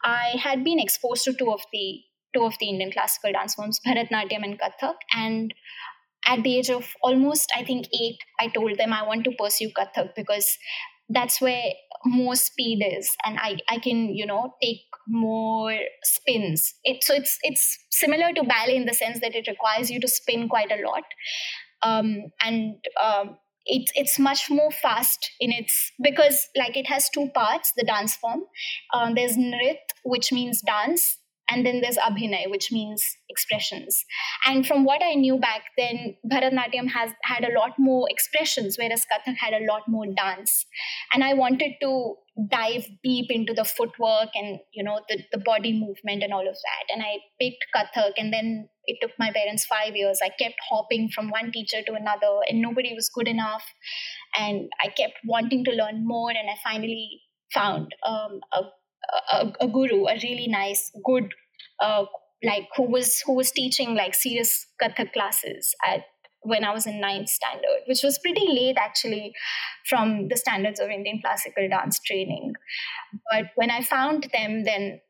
i 0.04 0.34
had 0.42 0.64
been 0.64 0.80
exposed 0.80 1.24
to 1.24 1.32
two 1.32 1.52
of 1.52 1.60
the 1.72 2.00
two 2.34 2.44
of 2.44 2.54
the 2.60 2.68
indian 2.68 2.90
classical 2.90 3.32
dance 3.32 3.54
forms 3.54 3.80
bharatnatyam 3.86 4.44
and 4.44 4.58
kathak 4.58 5.06
and 5.14 5.54
at 6.26 6.42
the 6.42 6.56
age 6.58 6.70
of 6.70 6.94
almost 7.02 7.52
i 7.56 7.64
think 7.64 7.86
8 7.92 8.16
i 8.40 8.48
told 8.48 8.78
them 8.78 8.92
i 8.92 9.02
want 9.02 9.24
to 9.24 9.36
pursue 9.42 9.70
kathak 9.78 10.14
because 10.16 10.56
that's 11.08 11.40
where 11.40 11.72
more 12.04 12.34
speed 12.36 12.84
is 12.88 13.14
and 13.24 13.38
i 13.38 13.56
i 13.68 13.78
can 13.78 14.08
you 14.20 14.26
know 14.26 14.54
take 14.62 14.92
more 15.06 15.76
spins. 16.02 16.74
It 16.84 17.02
so 17.02 17.14
it's 17.14 17.38
it's 17.42 17.78
similar 17.90 18.32
to 18.32 18.42
ballet 18.44 18.76
in 18.76 18.86
the 18.86 18.94
sense 18.94 19.20
that 19.20 19.34
it 19.34 19.48
requires 19.48 19.90
you 19.90 20.00
to 20.00 20.08
spin 20.08 20.48
quite 20.48 20.70
a 20.70 20.86
lot 20.86 21.02
um, 21.82 22.24
and 22.42 22.76
um, 23.02 23.36
it's 23.64 23.92
it's 23.94 24.18
much 24.18 24.50
more 24.50 24.70
fast 24.70 25.30
in 25.40 25.52
its 25.52 25.92
because 26.02 26.48
like 26.56 26.76
it 26.76 26.86
has 26.86 27.08
two 27.10 27.28
parts 27.34 27.72
the 27.76 27.84
dance 27.84 28.16
form. 28.16 28.42
Um, 28.94 29.14
there's 29.14 29.36
nrit 29.36 29.78
which 30.04 30.32
means 30.32 30.62
dance 30.62 31.18
and 31.50 31.66
then 31.66 31.80
there's 31.80 31.96
abhinay 31.96 32.48
which 32.50 32.70
means 32.72 33.04
expressions. 33.28 34.04
And 34.46 34.66
from 34.66 34.84
what 34.84 35.02
i 35.02 35.14
knew 35.14 35.38
back 35.38 35.62
then 35.76 36.16
bharatnatyam 36.30 36.88
has 36.88 37.10
had 37.24 37.44
a 37.44 37.52
lot 37.58 37.78
more 37.78 38.06
expressions 38.10 38.76
whereas 38.78 39.06
kathak 39.12 39.36
had 39.36 39.54
a 39.54 39.64
lot 39.66 39.82
more 39.88 40.06
dance. 40.06 40.66
And 41.14 41.24
i 41.24 41.34
wanted 41.34 41.72
to 41.82 42.14
dive 42.50 42.86
deep 43.04 43.26
into 43.30 43.52
the 43.52 43.64
footwork 43.64 44.30
and 44.34 44.58
you 44.72 44.82
know 44.82 45.00
the, 45.08 45.22
the 45.32 45.38
body 45.38 45.72
movement 45.72 46.22
and 46.22 46.32
all 46.32 46.48
of 46.48 46.54
that. 46.54 46.94
And 46.94 47.02
i 47.02 47.18
picked 47.40 47.66
kathak 47.74 48.12
and 48.16 48.32
then 48.32 48.68
it 48.84 48.98
took 49.00 49.12
my 49.16 49.30
parents 49.32 49.64
five 49.64 49.94
years. 49.94 50.18
I 50.24 50.30
kept 50.30 50.56
hopping 50.68 51.08
from 51.14 51.30
one 51.30 51.52
teacher 51.52 51.82
to 51.86 51.92
another 51.92 52.40
and 52.48 52.60
nobody 52.60 52.94
was 52.94 53.08
good 53.08 53.28
enough. 53.28 53.64
And 54.38 54.70
i 54.82 54.88
kept 54.88 55.18
wanting 55.24 55.64
to 55.64 55.72
learn 55.72 56.06
more 56.06 56.30
and 56.30 56.48
i 56.48 56.56
finally 56.64 57.20
found 57.52 57.94
um, 58.06 58.40
a 58.52 58.62
a, 59.32 59.52
a, 59.60 59.68
guru, 59.68 60.06
a 60.06 60.14
really 60.22 60.48
nice, 60.48 60.90
good, 61.04 61.32
uh, 61.80 62.04
like 62.44 62.68
who 62.76 62.84
was 62.84 63.20
who 63.20 63.34
was 63.34 63.52
teaching 63.52 63.94
like 63.94 64.14
serious 64.14 64.66
Kathak 64.82 65.12
classes 65.12 65.74
at 65.86 66.04
when 66.42 66.64
I 66.64 66.72
was 66.72 66.86
in 66.86 67.00
ninth 67.00 67.28
standard, 67.28 67.82
which 67.86 68.02
was 68.02 68.18
pretty 68.18 68.46
late 68.48 68.76
actually 68.76 69.32
from 69.88 70.28
the 70.28 70.36
standards 70.36 70.80
of 70.80 70.90
Indian 70.90 71.20
classical 71.24 71.68
dance 71.68 72.00
training. 72.00 72.54
But 73.30 73.46
when 73.54 73.70
I 73.70 73.82
found 73.82 74.28
them, 74.32 74.64
then 74.64 75.00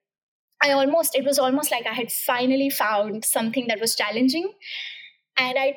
I 0.63 0.73
almost 0.73 1.17
it 1.17 1.25
was 1.25 1.39
almost 1.39 1.71
like 1.71 1.87
I 1.87 1.95
had 1.95 2.13
finally 2.13 2.71
found 2.71 3.25
something 3.25 3.67
that 3.69 3.81
was 3.81 3.97
challenging, 3.97 4.53
and 5.39 5.59
I 5.59 5.75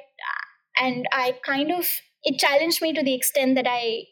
and 0.79 1.07
I 1.11 1.37
kind 1.45 1.71
of 1.71 1.87
it 2.23 2.39
challenged 2.39 2.81
me 2.81 2.93
to 2.93 3.03
the 3.03 3.13
extent 3.13 3.55
that 3.55 3.67
I 3.67 4.03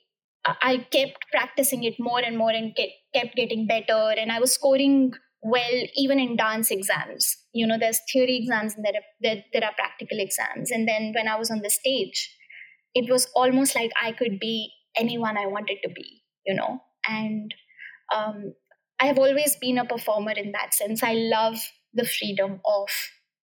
I 0.46 0.86
kept 0.92 1.26
practicing 1.32 1.84
it 1.84 1.96
more 2.00 2.20
and 2.20 2.38
more 2.38 2.52
and 2.52 2.76
kept 3.14 3.36
getting 3.36 3.66
better. 3.66 4.14
And 4.18 4.32
I 4.32 4.40
was 4.40 4.54
scoring 4.54 5.14
well 5.42 5.84
even 5.96 6.20
in 6.20 6.36
dance 6.36 6.72
exams. 6.72 7.38
You 7.54 7.68
know, 7.68 7.78
there's 7.80 8.00
theory 8.12 8.38
exams 8.38 8.76
and 8.76 8.86
there 8.86 8.94
are, 8.94 9.06
there, 9.22 9.44
there 9.54 9.64
are 9.64 9.74
practical 9.76 10.20
exams. 10.20 10.72
And 10.72 10.88
then 10.88 11.14
when 11.16 11.28
I 11.28 11.38
was 11.38 11.50
on 11.50 11.62
the 11.62 11.70
stage, 11.70 12.36
it 12.94 13.10
was 13.10 13.28
almost 13.36 13.76
like 13.76 13.92
I 14.02 14.12
could 14.12 14.40
be 14.40 14.72
anyone 14.98 15.38
I 15.38 15.48
wanted 15.48 15.78
to 15.84 15.90
be, 15.90 16.24
you 16.46 16.56
know. 16.56 16.82
And 17.08 17.54
um, 18.16 18.54
I 19.00 19.06
have 19.08 19.18
always 19.18 19.56
been 19.56 19.78
a 19.78 19.86
performer 19.86 20.32
in 20.32 20.52
that 20.52 20.74
sense. 20.74 21.04
I 21.04 21.14
love 21.14 21.58
the 21.94 22.06
freedom 22.06 22.62
of 22.66 22.90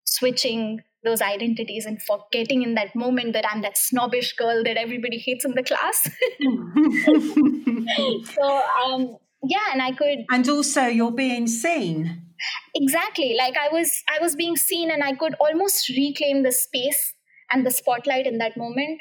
switching 0.05 0.80
those 1.05 1.22
identities 1.22 1.86
and 1.86 2.01
forgetting 2.03 2.62
in 2.62 2.74
that 2.74 2.94
moment 2.94 3.32
that 3.32 3.46
I'm 3.51 3.62
that 3.62 3.78
snobbish 3.78 4.34
girl 4.34 4.62
that 4.64 4.76
everybody 4.76 5.18
hates 5.18 5.44
in 5.44 5.53
the 5.53 5.62
class. 5.62 6.03
so, 8.34 8.62
um, 8.84 9.16
yeah, 9.42 9.72
and 9.72 9.80
I 9.80 9.92
could. 9.92 10.26
And 10.30 10.48
also, 10.48 10.82
you're 10.82 11.12
being 11.12 11.46
seen. 11.46 12.26
Exactly, 12.74 13.34
like 13.38 13.55
I 13.57 13.72
was, 13.72 14.03
I 14.09 14.22
was 14.22 14.36
being 14.36 14.57
seen, 14.57 14.90
and 14.90 15.03
I 15.03 15.14
could 15.14 15.34
almost 15.40 15.88
reclaim 15.88 16.42
the 16.42 16.53
space 16.53 17.14
and 17.51 17.66
the 17.66 17.70
spotlight 17.70 18.26
in 18.26 18.38
that 18.38 18.57
moment. 18.57 19.01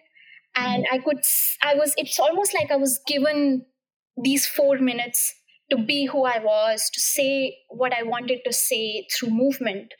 And 0.55 0.85
I 0.91 0.97
could, 0.97 1.19
I 1.63 1.75
was. 1.75 1.93
It's 1.97 2.19
almost 2.19 2.53
like 2.53 2.71
I 2.71 2.77
was 2.77 2.99
given 3.05 3.65
these 4.21 4.47
four 4.47 4.79
minutes 4.79 5.35
to 5.69 5.77
be 5.77 6.05
who 6.05 6.25
I 6.25 6.39
was, 6.39 6.89
to 6.93 6.99
say 6.99 7.57
what 7.69 7.93
I 7.93 8.03
wanted 8.03 8.39
to 8.45 8.53
say 8.53 9.07
through 9.15 9.29
movement 9.29 9.93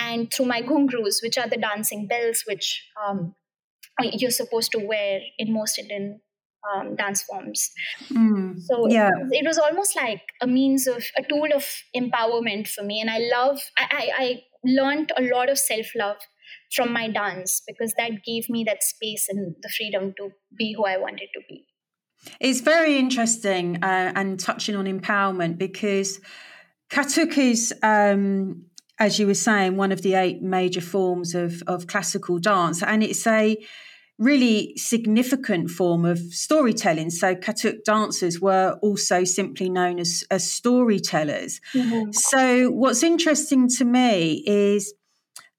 and 0.00 0.32
through 0.32 0.46
my 0.46 0.62
ghungroos, 0.62 1.22
which 1.22 1.38
are 1.38 1.48
the 1.48 1.56
dancing 1.56 2.06
bells 2.06 2.42
which 2.46 2.82
um, 3.06 3.34
you're 4.00 4.30
supposed 4.30 4.72
to 4.72 4.78
wear 4.78 5.20
in 5.38 5.52
most 5.52 5.78
Indian 5.78 6.20
um, 6.74 6.96
dance 6.96 7.22
forms. 7.22 7.70
Mm, 8.10 8.60
so 8.60 8.88
yeah. 8.88 9.10
it, 9.30 9.46
was 9.46 9.58
almost 9.58 9.96
like 9.96 10.22
a 10.40 10.46
means 10.46 10.86
of 10.86 11.04
a 11.16 11.22
tool 11.22 11.48
of 11.54 11.64
empowerment 11.94 12.68
for 12.68 12.82
me, 12.82 13.00
and 13.00 13.10
I 13.10 13.18
love. 13.18 13.60
I, 13.78 13.86
I, 13.90 14.10
I 14.24 14.42
learned 14.64 15.12
a 15.16 15.22
lot 15.22 15.48
of 15.48 15.58
self 15.58 15.86
love 15.94 16.16
from 16.74 16.92
my 16.92 17.08
dance 17.08 17.62
because 17.66 17.94
that 17.98 18.24
gave 18.24 18.48
me 18.48 18.64
that 18.64 18.82
space 18.82 19.26
and 19.28 19.54
the 19.62 19.68
freedom 19.68 20.14
to 20.18 20.30
be 20.58 20.74
who 20.76 20.84
I 20.84 20.96
wanted 20.96 21.28
to 21.34 21.40
be. 21.48 21.66
It's 22.40 22.60
very 22.60 22.98
interesting 22.98 23.82
uh, 23.82 24.12
and 24.14 24.40
touching 24.40 24.74
on 24.74 24.86
empowerment 24.86 25.58
because 25.58 26.20
Kathak 26.90 27.36
is 27.38 27.74
um, 27.82 28.66
as 28.98 29.18
you 29.18 29.26
were 29.26 29.34
saying, 29.34 29.76
one 29.76 29.92
of 29.92 30.02
the 30.02 30.14
eight 30.14 30.42
major 30.42 30.80
forms 30.80 31.34
of, 31.34 31.62
of 31.66 31.86
classical 31.86 32.38
dance. 32.38 32.82
And 32.82 33.02
it's 33.02 33.26
a 33.26 33.56
really 34.18 34.72
significant 34.76 35.70
form 35.70 36.04
of 36.06 36.18
storytelling. 36.18 37.10
So 37.10 37.34
Kathak 37.34 37.84
dancers 37.84 38.40
were 38.40 38.78
also 38.80 39.24
simply 39.24 39.68
known 39.68 39.98
as, 39.98 40.24
as 40.30 40.50
storytellers. 40.50 41.60
Mm-hmm. 41.74 42.12
So 42.12 42.70
what's 42.70 43.02
interesting 43.02 43.68
to 43.76 43.84
me 43.84 44.42
is 44.46 44.94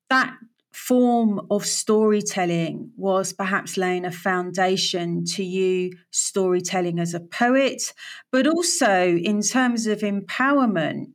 that 0.10 0.34
form 0.72 1.42
of 1.52 1.66
storytelling 1.66 2.92
was 2.96 3.34
perhaps 3.34 3.78
laying 3.78 4.06
a 4.06 4.12
foundation 4.12 5.26
to 5.26 5.44
you 5.44 5.92
storytelling 6.12 7.00
as 7.00 7.14
a 7.14 7.20
poet, 7.20 7.94
but 8.32 8.48
also 8.48 9.18
in 9.18 9.42
terms 9.42 9.86
of 9.86 10.00
empowerment 10.00 11.08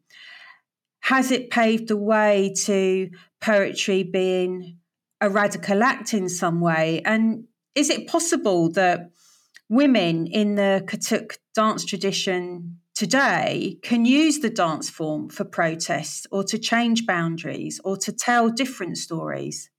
has 1.03 1.30
it 1.32 1.50
paved 1.50 1.88
the 1.88 1.96
way 1.96 2.55
to 2.64 3.11
poetry 3.40 4.05
being 4.05 4.78
a 5.20 5.28
radical 5.28 5.82
act 5.82 6.14
in 6.14 6.28
some 6.28 6.61
way? 6.61 7.03
And 7.05 7.44
is 7.74 7.90
it 7.90 8.07
possible 8.07 8.70
that 8.72 9.11
women 9.68 10.26
in 10.28 10.55
the 10.55 10.84
Kathak 10.86 11.38
dance 11.55 11.84
tradition 11.84 12.78
today 12.94 13.78
can 13.82 14.05
use 14.05 14.38
the 14.38 14.50
dance 14.50 14.88
form 14.88 15.28
for 15.28 15.44
protest 15.44 16.28
or 16.30 16.44
to 16.44 16.59
change 16.59 17.05
boundaries 17.05 17.80
or 17.84 17.96
to 17.96 18.12
tell 18.12 18.48
different 18.48 18.96
stories? 18.96 19.70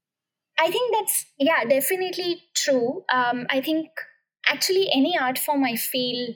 I 0.60 0.70
think 0.70 0.94
that's, 0.94 1.26
yeah, 1.40 1.64
definitely 1.64 2.44
true. 2.54 3.06
Um, 3.12 3.48
I 3.50 3.62
think 3.62 3.88
actually 4.48 4.90
any 4.94 5.18
art 5.18 5.40
form 5.40 5.64
I 5.64 5.78
feel 5.78 6.36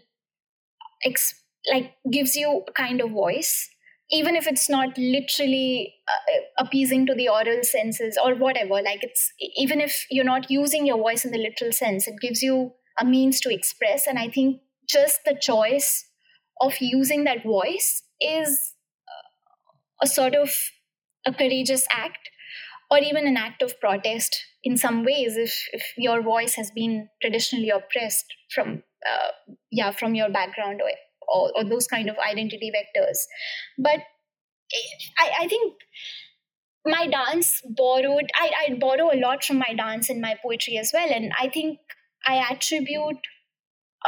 like 1.72 1.94
gives 2.10 2.38
you 2.38 2.64
a 2.68 2.72
kind 2.72 3.02
of 3.02 3.12
voice 3.12 3.70
even 4.10 4.36
if 4.36 4.48
it's 4.48 4.70
not 4.70 4.98
literally 4.98 5.94
uh, 6.08 6.64
appeasing 6.64 7.06
to 7.06 7.14
the 7.14 7.28
oral 7.28 7.64
senses 7.64 8.18
or 8.24 8.36
whatever 8.36 8.76
like 8.76 9.04
it's 9.04 9.32
even 9.58 9.82
if 9.82 10.06
you're 10.10 10.24
not 10.24 10.50
using 10.50 10.86
your 10.86 10.98
voice 10.98 11.26
in 11.26 11.32
the 11.32 11.38
literal 11.38 11.72
sense 11.72 12.08
it 12.08 12.16
gives 12.22 12.42
you 12.42 12.72
a 13.00 13.06
means 13.06 13.40
to 13.42 13.54
express. 13.54 14.08
And 14.08 14.18
i 14.18 14.30
think 14.30 14.62
just 14.90 15.20
the 15.26 15.38
choice 15.40 16.06
of 16.62 16.74
using 16.80 17.26
that 17.26 17.44
voice 17.44 18.04
is 18.22 18.74
uh, 19.08 20.06
a 20.06 20.08
sort 20.08 20.34
of 20.34 20.50
a 21.26 21.34
courageous 21.34 21.86
act 21.92 22.30
or 22.90 23.00
even 23.00 23.28
an 23.28 23.36
act 23.36 23.62
of 23.62 23.80
protest 23.80 24.36
in 24.64 24.78
some 24.78 25.04
ways 25.04 25.36
if, 25.36 25.54
if 25.74 25.84
your 25.98 26.22
voice 26.22 26.56
has 26.56 26.72
been 26.72 27.10
traditionally 27.22 27.70
oppressed 27.70 28.34
from 28.54 28.84
uh, 29.06 29.54
yeah 29.72 29.92
from 29.92 30.16
your 30.16 30.30
background 30.30 30.82
or 30.82 30.90
or, 31.28 31.52
or 31.56 31.64
those 31.64 31.88
kind 31.88 32.10
of 32.10 32.16
identity 32.18 32.72
vectors. 32.76 33.18
But 33.78 34.00
eh, 34.74 34.98
I, 35.20 35.32
I 35.44 35.48
think 35.48 35.74
my 36.86 37.08
dance 37.08 37.62
borrowed 37.66 38.30
I, 38.36 38.52
I 38.70 38.74
borrow 38.80 39.14
a 39.14 39.20
lot 39.20 39.44
from 39.44 39.58
my 39.60 39.74
dance 39.76 40.10
and 40.10 40.22
my 40.22 40.36
poetry 40.42 40.78
as 40.78 40.92
well. 40.94 41.10
And 41.12 41.32
i 41.40 41.50
think 41.50 41.80
i 42.26 42.36
attribute 42.52 43.18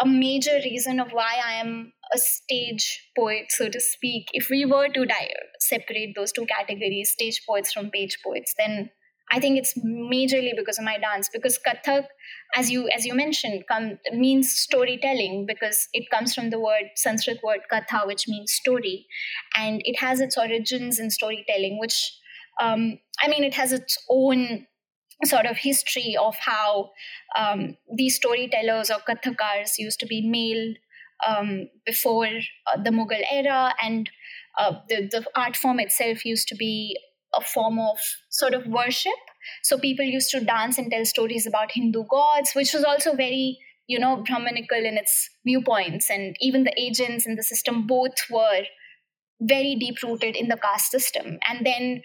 a 0.01 0.05
major 0.05 0.59
reason 0.63 0.99
of 0.99 1.11
why 1.11 1.39
i 1.45 1.53
am 1.53 1.91
a 2.13 2.17
stage 2.17 3.11
poet 3.17 3.45
so 3.49 3.69
to 3.69 3.79
speak. 3.79 4.29
If 4.33 4.49
we 4.49 4.65
were 4.65 4.87
to 4.87 5.05
di- 5.05 5.33
separate 5.59 6.13
those 6.15 6.31
two 6.31 6.45
categories 6.45 7.11
stage 7.11 7.41
poets 7.47 7.73
from 7.73 7.91
page 7.91 8.17
poets 8.23 8.53
then 8.57 8.89
i 9.31 9.39
think 9.39 9.57
it's 9.57 9.73
majorly 9.79 10.53
because 10.55 10.77
of 10.79 10.85
my 10.85 10.97
dance 10.97 11.29
because 11.31 11.59
kathak 11.67 12.05
as 12.55 12.71
you 12.71 12.89
as 12.89 13.05
you 13.05 13.13
mentioned 13.13 13.63
come, 13.67 13.97
means 14.13 14.51
storytelling 14.51 15.45
because 15.47 15.87
it 15.93 16.09
comes 16.09 16.33
from 16.33 16.49
the 16.49 16.59
word 16.59 16.89
sanskrit 16.95 17.39
word 17.43 17.61
katha 17.71 18.05
which 18.07 18.27
means 18.27 18.51
story 18.51 19.05
and 19.55 19.81
it 19.85 19.99
has 19.99 20.19
its 20.19 20.37
origins 20.37 20.99
in 20.99 21.09
storytelling 21.09 21.79
which 21.79 22.19
um, 22.59 22.99
I 23.21 23.27
mean, 23.27 23.43
it 23.43 23.53
has 23.53 23.71
its 23.71 23.97
own 24.09 24.67
sort 25.25 25.45
of 25.45 25.57
history 25.57 26.15
of 26.19 26.35
how 26.39 26.91
um, 27.37 27.75
these 27.93 28.15
storytellers 28.15 28.89
or 28.89 28.99
kathakars 29.07 29.77
used 29.77 29.99
to 29.99 30.05
be 30.05 30.27
male 30.27 30.73
um, 31.27 31.69
before 31.85 32.27
uh, 32.27 32.81
the 32.81 32.91
Mughal 32.91 33.21
era, 33.29 33.73
and 33.83 34.09
uh, 34.57 34.73
the, 34.87 35.09
the 35.11 35.25
art 35.35 35.57
form 35.57 35.79
itself 35.79 36.23
used 36.23 36.47
to 36.47 36.55
be 36.55 36.97
a 37.35 37.41
form 37.41 37.79
of 37.79 37.97
sort 38.29 38.53
of 38.53 38.65
worship. 38.65 39.13
So 39.63 39.77
people 39.77 40.05
used 40.05 40.31
to 40.31 40.39
dance 40.39 40.77
and 40.77 40.91
tell 40.91 41.05
stories 41.05 41.45
about 41.45 41.71
Hindu 41.71 42.03
gods, 42.09 42.51
which 42.53 42.73
was 42.73 42.83
also 42.83 43.15
very, 43.15 43.57
you 43.87 43.99
know, 43.99 44.23
Brahmanical 44.27 44.77
in 44.77 44.97
its 44.97 45.29
viewpoints. 45.45 46.09
And 46.09 46.35
even 46.41 46.63
the 46.63 46.73
agents 46.79 47.25
in 47.25 47.35
the 47.35 47.43
system 47.43 47.87
both 47.87 48.15
were 48.29 48.63
very 49.41 49.75
deep 49.79 50.01
rooted 50.03 50.35
in 50.35 50.49
the 50.49 50.57
caste 50.57 50.91
system. 50.91 51.37
And 51.47 51.65
then 51.65 52.01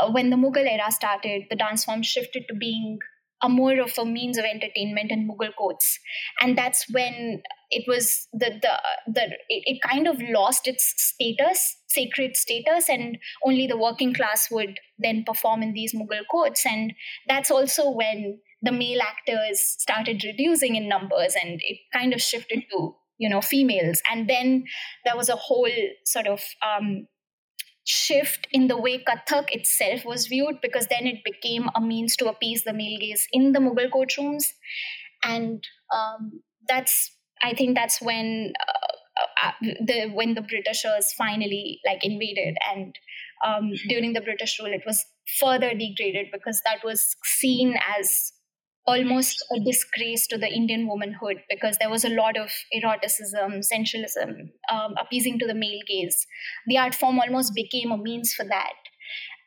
uh, 0.00 0.10
when 0.10 0.30
the 0.30 0.36
Mughal 0.36 0.66
era 0.66 0.90
started, 0.90 1.42
the 1.50 1.56
dance 1.56 1.84
form 1.84 2.02
shifted 2.02 2.44
to 2.48 2.54
being 2.54 2.98
a 3.44 3.48
more 3.48 3.78
of 3.78 3.92
a 3.98 4.04
means 4.06 4.38
of 4.38 4.44
entertainment 4.44 5.10
in 5.10 5.28
Mughal 5.28 5.54
courts, 5.56 5.98
and 6.40 6.56
that's 6.56 6.86
when 6.90 7.42
it 7.70 7.84
was 7.86 8.26
the 8.32 8.50
the 8.62 8.80
the 9.12 9.22
it, 9.48 9.62
it 9.66 9.82
kind 9.82 10.08
of 10.08 10.20
lost 10.20 10.66
its 10.66 10.94
status, 10.96 11.76
sacred 11.88 12.36
status, 12.36 12.88
and 12.88 13.18
only 13.44 13.66
the 13.66 13.76
working 13.76 14.14
class 14.14 14.48
would 14.50 14.78
then 14.98 15.24
perform 15.24 15.62
in 15.62 15.74
these 15.74 15.94
Mughal 15.94 16.26
courts, 16.30 16.64
and 16.64 16.94
that's 17.28 17.50
also 17.50 17.90
when 17.90 18.40
the 18.62 18.72
male 18.72 19.02
actors 19.02 19.76
started 19.78 20.24
reducing 20.24 20.74
in 20.74 20.88
numbers, 20.88 21.36
and 21.40 21.60
it 21.62 21.78
kind 21.92 22.14
of 22.14 22.22
shifted 22.22 22.62
to 22.72 22.96
you 23.18 23.28
know 23.28 23.42
females, 23.42 24.00
and 24.10 24.28
then 24.28 24.64
there 25.04 25.16
was 25.16 25.28
a 25.28 25.36
whole 25.36 25.68
sort 26.04 26.26
of 26.26 26.40
um, 26.66 27.06
shift 27.84 28.46
in 28.50 28.68
the 28.68 28.76
way 28.76 29.02
Kathak 29.02 29.50
itself 29.50 30.04
was 30.04 30.26
viewed 30.26 30.60
because 30.62 30.86
then 30.86 31.06
it 31.06 31.22
became 31.24 31.68
a 31.74 31.80
means 31.80 32.16
to 32.16 32.28
appease 32.28 32.64
the 32.64 32.72
male 32.72 32.98
gaze 32.98 33.26
in 33.32 33.52
the 33.52 33.60
Mughal 33.60 33.90
courtrooms. 33.90 34.44
And 35.22 35.62
um, 35.94 36.40
that's, 36.68 37.10
I 37.42 37.54
think 37.54 37.76
that's 37.76 38.00
when. 38.00 38.52
Uh, 38.60 38.96
uh, 39.44 39.52
the 39.60 40.10
when 40.12 40.34
the 40.34 40.42
Britishers 40.42 41.12
finally 41.12 41.80
like 41.86 42.04
invaded 42.04 42.56
and 42.74 42.96
um, 43.46 43.70
during 43.88 44.12
the 44.12 44.20
British 44.20 44.58
rule 44.58 44.72
it 44.72 44.82
was 44.84 45.04
further 45.38 45.70
degraded 45.70 46.26
because 46.32 46.60
that 46.64 46.84
was 46.84 47.14
seen 47.22 47.76
as 47.96 48.32
almost 48.86 49.42
a 49.56 49.60
disgrace 49.60 50.26
to 50.26 50.36
the 50.36 50.48
Indian 50.48 50.86
womanhood 50.86 51.38
because 51.48 51.76
there 51.78 51.90
was 51.90 52.04
a 52.04 52.10
lot 52.10 52.36
of 52.36 52.50
eroticism, 52.72 53.62
sensualism, 53.62 54.50
um, 54.70 54.94
appeasing 55.00 55.38
to 55.38 55.46
the 55.46 55.54
male 55.54 55.80
gaze. 55.86 56.26
The 56.66 56.78
art 56.78 56.94
form 56.94 57.18
almost 57.18 57.54
became 57.54 57.90
a 57.90 57.96
means 57.96 58.34
for 58.34 58.44
that. 58.44 58.74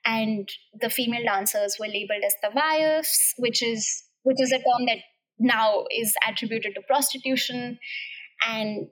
And 0.05 0.49
the 0.79 0.89
female 0.89 1.23
dancers 1.23 1.77
were 1.79 1.88
labeled 1.88 2.23
as 2.25 2.35
tawaifs, 2.43 3.33
which 3.38 3.61
is 3.61 4.03
which 4.23 4.41
is 4.41 4.51
a 4.51 4.57
term 4.57 4.85
that 4.88 4.99
now 5.39 5.85
is 5.95 6.15
attributed 6.27 6.73
to 6.75 6.81
prostitution. 6.81 7.77
And 8.47 8.88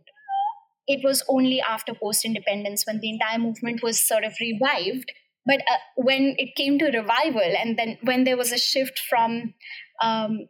it 0.87 1.01
was 1.03 1.23
only 1.27 1.61
after 1.61 1.93
post 1.93 2.25
independence 2.25 2.85
when 2.85 2.99
the 2.99 3.09
entire 3.09 3.39
movement 3.39 3.81
was 3.81 3.99
sort 3.99 4.23
of 4.23 4.33
revived 4.39 5.11
but 5.45 5.59
uh, 5.59 5.77
when 5.95 6.35
it 6.37 6.55
came 6.55 6.79
to 6.79 6.85
revival 6.85 7.53
and 7.59 7.77
then 7.77 7.97
when 8.01 8.23
there 8.23 8.37
was 8.37 8.51
a 8.51 8.57
shift 8.57 8.99
from 8.99 9.53
um, 10.01 10.47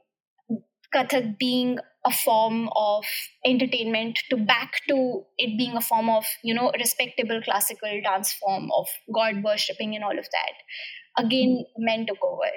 Kathak 0.94 1.38
being 1.38 1.78
a 2.06 2.12
form 2.12 2.70
of 2.76 3.04
entertainment 3.46 4.20
to 4.30 4.38
back 4.38 4.74
to 4.88 5.24
it 5.38 5.58
being 5.58 5.76
a 5.76 5.82
form 5.82 6.10
of, 6.10 6.24
you 6.44 6.54
know, 6.54 6.72
respectable 6.80 7.42
classical 7.44 8.00
dance 8.04 8.34
form 8.34 8.70
of 8.76 8.88
God 9.14 9.44
worshipping 9.44 9.96
and 9.96 10.04
all 10.04 10.18
of 10.18 10.26
that. 10.32 10.54
Again, 11.18 11.66
men 11.78 12.06
took 12.06 12.24
over. 12.24 12.52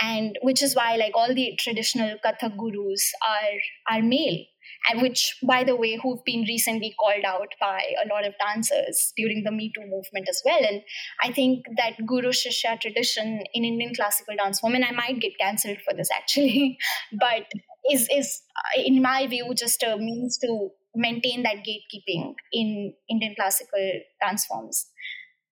And 0.00 0.38
which 0.42 0.62
is 0.62 0.74
why 0.74 0.96
like 0.96 1.12
all 1.14 1.34
the 1.34 1.54
traditional 1.58 2.16
Kathak 2.24 2.56
gurus 2.56 3.12
are 3.26 3.96
are 3.96 4.02
male 4.02 4.44
and 4.90 5.02
which, 5.02 5.36
by 5.42 5.64
the 5.64 5.76
way, 5.76 5.98
who've 6.02 6.24
been 6.24 6.42
recently 6.42 6.94
called 6.98 7.24
out 7.24 7.48
by 7.60 7.82
a 8.04 8.08
lot 8.08 8.26
of 8.26 8.34
dancers 8.38 9.12
during 9.16 9.44
the 9.44 9.52
Me 9.52 9.70
Too 9.74 9.82
movement 9.82 10.28
as 10.28 10.42
well. 10.44 10.60
And 10.62 10.82
I 11.22 11.32
think 11.32 11.64
that 11.76 11.94
Guru 12.06 12.30
Shishya 12.30 12.80
tradition 12.80 13.44
in 13.54 13.64
Indian 13.64 13.94
classical 13.94 14.34
dance 14.36 14.60
and 14.62 14.84
I 14.84 14.92
might 14.92 15.20
get 15.20 15.38
cancelled 15.38 15.78
for 15.84 15.94
this 15.94 16.08
actually, 16.14 16.78
but 17.20 17.46
is 17.90 18.08
is 18.12 18.42
uh, 18.56 18.82
in 18.82 19.02
my 19.02 19.26
view 19.26 19.52
just 19.54 19.82
a 19.82 19.96
means 19.96 20.38
to 20.38 20.70
maintain 20.94 21.42
that 21.42 21.64
gatekeeping 21.66 22.34
in 22.52 22.92
Indian 23.08 23.34
classical 23.38 23.92
dance 24.20 24.46
forms 24.46 24.86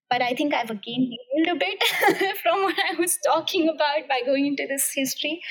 but 0.09 0.23
I 0.23 0.35
think 0.35 0.55
I've 0.55 0.71
again 0.71 1.11
derailed 1.11 1.57
a 1.57 1.59
bit 1.59 2.37
from 2.43 2.63
what 2.63 2.77
I 2.79 2.99
was 2.99 3.19
talking 3.27 3.69
about 3.69 4.09
by 4.09 4.21
going 4.25 4.47
into 4.47 4.67
this 4.69 4.91
history. 4.95 5.43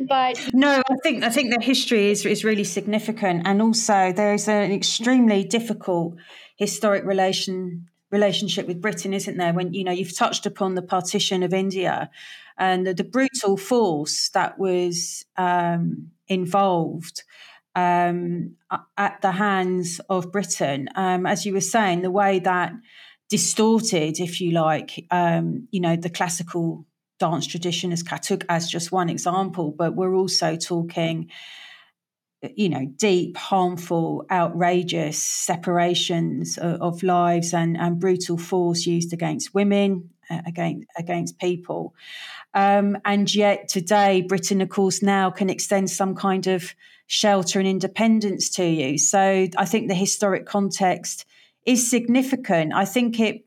But 0.00 0.38
no, 0.52 0.82
I 0.88 0.96
think 1.02 1.24
I 1.24 1.30
think 1.30 1.52
the 1.52 1.64
history 1.64 2.10
is 2.10 2.24
is 2.26 2.44
really 2.44 2.64
significant, 2.64 3.42
and 3.46 3.62
also 3.62 4.12
there 4.12 4.34
is 4.34 4.48
an 4.48 4.72
extremely 4.72 5.44
difficult 5.44 6.16
historic 6.56 7.04
relation 7.04 7.88
relationship 8.10 8.66
with 8.66 8.80
Britain, 8.80 9.14
isn't 9.14 9.38
there? 9.38 9.52
When 9.52 9.72
you 9.72 9.84
know 9.84 9.92
you've 9.92 10.16
touched 10.16 10.46
upon 10.46 10.74
the 10.74 10.82
partition 10.82 11.42
of 11.42 11.54
India 11.54 12.10
and 12.58 12.86
the, 12.86 12.94
the 12.94 13.04
brutal 13.04 13.56
force 13.56 14.28
that 14.30 14.58
was 14.58 15.24
um, 15.38 16.10
involved 16.28 17.22
um, 17.74 18.56
at 18.98 19.22
the 19.22 19.32
hands 19.32 20.00
of 20.10 20.30
Britain, 20.30 20.88
um, 20.94 21.24
as 21.24 21.46
you 21.46 21.54
were 21.54 21.62
saying, 21.62 22.02
the 22.02 22.10
way 22.10 22.38
that 22.40 22.72
distorted, 23.32 24.20
if 24.20 24.42
you 24.42 24.50
like, 24.50 25.06
um, 25.10 25.66
you 25.70 25.80
know, 25.80 25.96
the 25.96 26.10
classical 26.10 26.84
dance 27.18 27.46
tradition 27.46 27.90
as 27.90 28.02
Kathak 28.02 28.44
as 28.50 28.70
just 28.70 28.92
one 28.92 29.08
example, 29.08 29.70
but 29.70 29.96
we're 29.96 30.14
also 30.14 30.54
talking, 30.54 31.30
you 32.54 32.68
know, 32.68 32.84
deep, 32.84 33.38
harmful, 33.38 34.26
outrageous 34.30 35.16
separations 35.22 36.58
of, 36.58 36.82
of 36.82 37.02
lives 37.02 37.54
and, 37.54 37.78
and 37.78 37.98
brutal 37.98 38.36
force 38.36 38.84
used 38.84 39.14
against 39.14 39.54
women, 39.54 40.10
uh, 40.28 40.42
against 40.46 40.86
against 40.98 41.38
people. 41.38 41.94
Um, 42.52 42.98
and 43.06 43.34
yet 43.34 43.68
today, 43.68 44.20
Britain, 44.20 44.60
of 44.60 44.68
course, 44.68 45.00
now 45.02 45.30
can 45.30 45.48
extend 45.48 45.88
some 45.88 46.14
kind 46.14 46.46
of 46.48 46.74
shelter 47.06 47.58
and 47.60 47.68
independence 47.68 48.50
to 48.50 48.64
you. 48.66 48.98
So 48.98 49.48
I 49.56 49.64
think 49.64 49.88
the 49.88 49.94
historic 49.94 50.44
context 50.44 51.24
is 51.64 51.88
significant. 51.88 52.72
I 52.72 52.84
think 52.84 53.20
it 53.20 53.44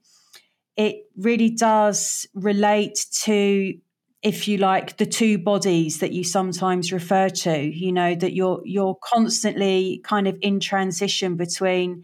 it 0.76 1.06
really 1.16 1.50
does 1.50 2.28
relate 2.34 3.06
to 3.24 3.78
if 4.22 4.48
you 4.48 4.58
like 4.58 4.98
the 4.98 5.06
two 5.06 5.38
bodies 5.38 6.00
that 6.00 6.12
you 6.12 6.24
sometimes 6.24 6.92
refer 6.92 7.30
to 7.30 7.58
you 7.60 7.92
know 7.92 8.16
that 8.16 8.34
you're 8.34 8.62
you're 8.66 8.96
constantly 8.96 10.02
kind 10.04 10.28
of 10.28 10.38
in 10.42 10.60
transition 10.60 11.36
between 11.36 12.04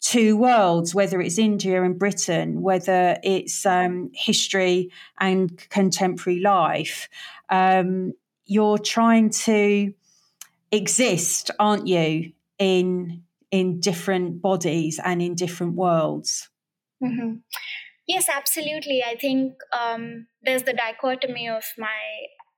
two 0.00 0.36
worlds 0.36 0.94
whether 0.94 1.20
it's 1.20 1.38
india 1.38 1.82
and 1.82 1.98
britain 1.98 2.60
whether 2.60 3.18
it's 3.24 3.64
um, 3.64 4.10
history 4.12 4.90
and 5.18 5.66
contemporary 5.70 6.40
life 6.40 7.08
um, 7.48 8.12
you're 8.44 8.78
trying 8.78 9.30
to 9.30 9.92
exist 10.70 11.50
aren't 11.58 11.86
you 11.86 12.32
in 12.58 13.22
in 13.56 13.80
different 13.80 14.42
bodies 14.42 15.00
and 15.02 15.22
in 15.22 15.34
different 15.34 15.74
worlds. 15.74 16.48
Mm-hmm. 17.02 17.36
Yes, 18.06 18.26
absolutely. 18.28 19.02
I 19.02 19.16
think 19.16 19.54
um, 19.72 20.26
there's 20.42 20.64
the 20.64 20.74
dichotomy 20.74 21.48
of 21.48 21.64
my 21.78 21.98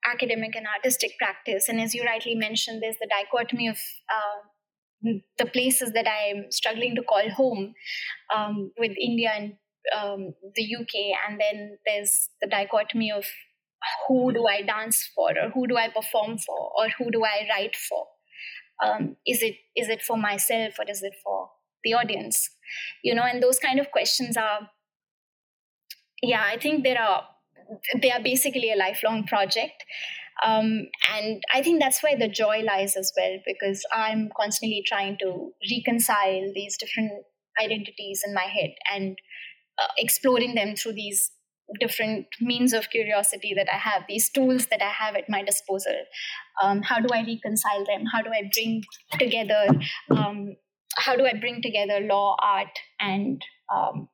academic 0.05 0.57
and 0.57 0.67
artistic 0.67 1.13
practice. 1.17 1.69
And 1.69 1.81
as 1.81 1.95
you 1.95 2.03
rightly 2.05 2.35
mentioned, 2.35 2.83
there's 2.83 2.99
the 3.01 3.09
dichotomy 3.09 3.69
of 3.69 3.79
uh, 4.13 5.13
the 5.39 5.47
places 5.47 5.93
that 5.93 6.07
I'm 6.09 6.51
struggling 6.51 6.97
to 6.97 7.03
call 7.03 7.31
home 7.31 7.75
um, 8.35 8.73
with 8.77 8.93
India 9.01 9.31
and 9.37 9.53
um, 9.97 10.35
the 10.57 10.77
UK. 10.81 11.17
And 11.29 11.41
then 11.41 11.79
there's 11.87 12.29
the 12.43 12.49
dichotomy 12.49 13.13
of 13.13 13.25
who 14.09 14.33
do 14.33 14.47
I 14.47 14.63
dance 14.63 15.09
for, 15.15 15.31
or 15.31 15.51
who 15.55 15.69
do 15.69 15.77
I 15.77 15.89
perform 15.89 16.39
for, 16.39 16.73
or 16.77 16.89
who 16.99 17.13
do 17.13 17.23
I 17.25 17.47
write 17.49 17.77
for 17.77 18.07
um, 18.85 19.17
is 19.27 19.43
it 19.43 19.57
is 19.77 19.89
it 19.89 20.03
for 20.03 20.17
myself 20.17 20.75
or 20.79 20.85
is 20.89 21.03
it 21.03 21.15
for 21.23 21.51
the 21.85 21.95
audience 21.95 22.51
you 23.03 23.15
know 23.15 23.23
and 23.23 23.43
those 23.43 23.59
kind 23.59 23.79
of 23.79 23.91
questions 23.91 24.37
are 24.37 24.71
yeah 26.23 26.43
i 26.45 26.59
think 26.59 26.85
there 26.85 27.01
are 27.01 27.25
they 28.01 28.11
are 28.11 28.23
basically 28.23 28.73
a 28.73 28.77
lifelong 28.77 29.25
project. 29.25 29.85
Um, 30.45 30.87
and 31.13 31.43
I 31.53 31.63
think 31.63 31.81
that's 31.81 32.03
where 32.03 32.17
the 32.17 32.29
joy 32.29 32.63
lies 32.63 32.97
as 32.97 33.13
well, 33.17 33.39
because 33.45 33.85
I'm 33.93 34.31
constantly 34.37 34.85
trying 34.87 35.19
to 35.21 35.51
reconcile 35.71 36.53
these 36.55 36.77
different 36.77 37.11
identities 37.61 38.23
in 38.25 38.35
my 38.35 38.43
head 38.45 38.71
and 38.93 39.19
uh, 39.83 39.89
exploring 39.97 40.55
them 40.55 40.77
through 40.77 40.93
these 40.93 41.33
different 41.81 42.27
means 42.41 42.73
of 42.73 42.91
curiosity 42.91 43.53
that 43.55 43.69
I 43.73 43.77
have, 43.77 44.05
these 44.09 44.31
tools 44.31 44.67
that 44.67 44.83
I 44.83 44.91
have 44.91 45.15
at 45.17 45.29
my 45.29 45.43
disposal. 45.43 45.95
Um, 46.63 46.83
how 46.83 47.01
do 47.01 47.09
I 47.13 47.21
reconcile 47.21 47.85
them? 47.85 48.05
How 48.13 48.23
do 48.23 48.31
I 48.31 48.51
bring 48.53 48.83
together? 49.19 49.67
Um, 50.11 50.57
how 50.97 51.17
do 51.17 51.27
I 51.27 51.35
bring 51.39 51.63
together 51.63 52.01
law, 52.01 52.37
art, 52.43 52.79
and 53.01 53.43
um, 53.75 54.09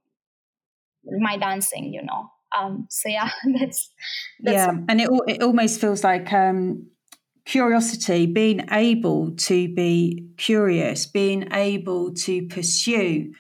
my 1.19 1.37
dancing? 1.37 1.93
You 1.93 2.03
know. 2.03 2.31
Um, 2.57 2.87
so 2.91 3.09
yeah, 3.09 3.31
that's, 3.59 3.91
that's 4.41 4.55
yeah, 4.55 4.71
and 4.89 5.01
it 5.01 5.09
it 5.27 5.43
almost 5.43 5.81
feels 5.81 6.05
like 6.05 6.33
um, 6.33 6.87
curiosity, 7.45 8.27
being 8.27 8.67
able 8.71 9.33
to 9.37 9.75
be 9.75 10.29
curious, 10.37 11.07
being 11.07 11.49
able 11.53 12.13
to 12.15 12.47
pursue 12.47 13.33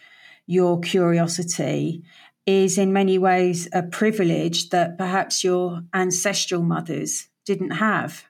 your 0.47 0.81
curiosity 0.81 2.05
is 2.47 2.77
in 2.77 2.93
many 2.93 3.19
ways 3.19 3.69
a 3.73 3.83
privilege 3.83 4.71
that 4.71 4.99
perhaps 4.99 5.43
your 5.43 5.83
ancestral 5.95 6.63
mothers 6.63 7.29
didn't 7.47 7.73
have. 7.73 8.25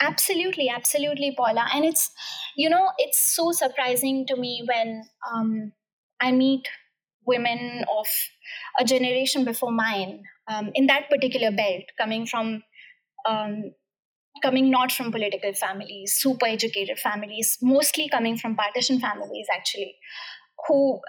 Absolutely, 0.00 0.68
absolutely, 0.68 1.34
Paula. 1.36 1.66
And 1.72 1.84
it's, 1.84 2.10
you 2.54 2.68
know, 2.68 2.90
it's 2.98 3.34
so 3.34 3.52
surprising 3.52 4.26
to 4.26 4.36
me 4.36 4.62
when 4.66 5.04
um, 5.32 5.72
I 6.20 6.32
meet 6.32 6.68
women 7.26 7.84
of 7.98 8.06
a 8.78 8.84
generation 8.84 9.44
before 9.44 9.72
mine 9.72 10.22
um, 10.48 10.70
in 10.74 10.86
that 10.86 11.08
particular 11.08 11.50
belt, 11.50 11.84
coming 11.98 12.26
from, 12.26 12.62
um, 13.26 13.72
coming 14.42 14.70
not 14.70 14.92
from 14.92 15.10
political 15.10 15.54
families, 15.54 16.12
super 16.18 16.46
educated 16.46 16.98
families, 16.98 17.56
mostly 17.62 18.08
coming 18.08 18.36
from 18.36 18.54
partition 18.54 19.00
families, 19.00 19.46
actually, 19.52 19.96
who 20.68 21.00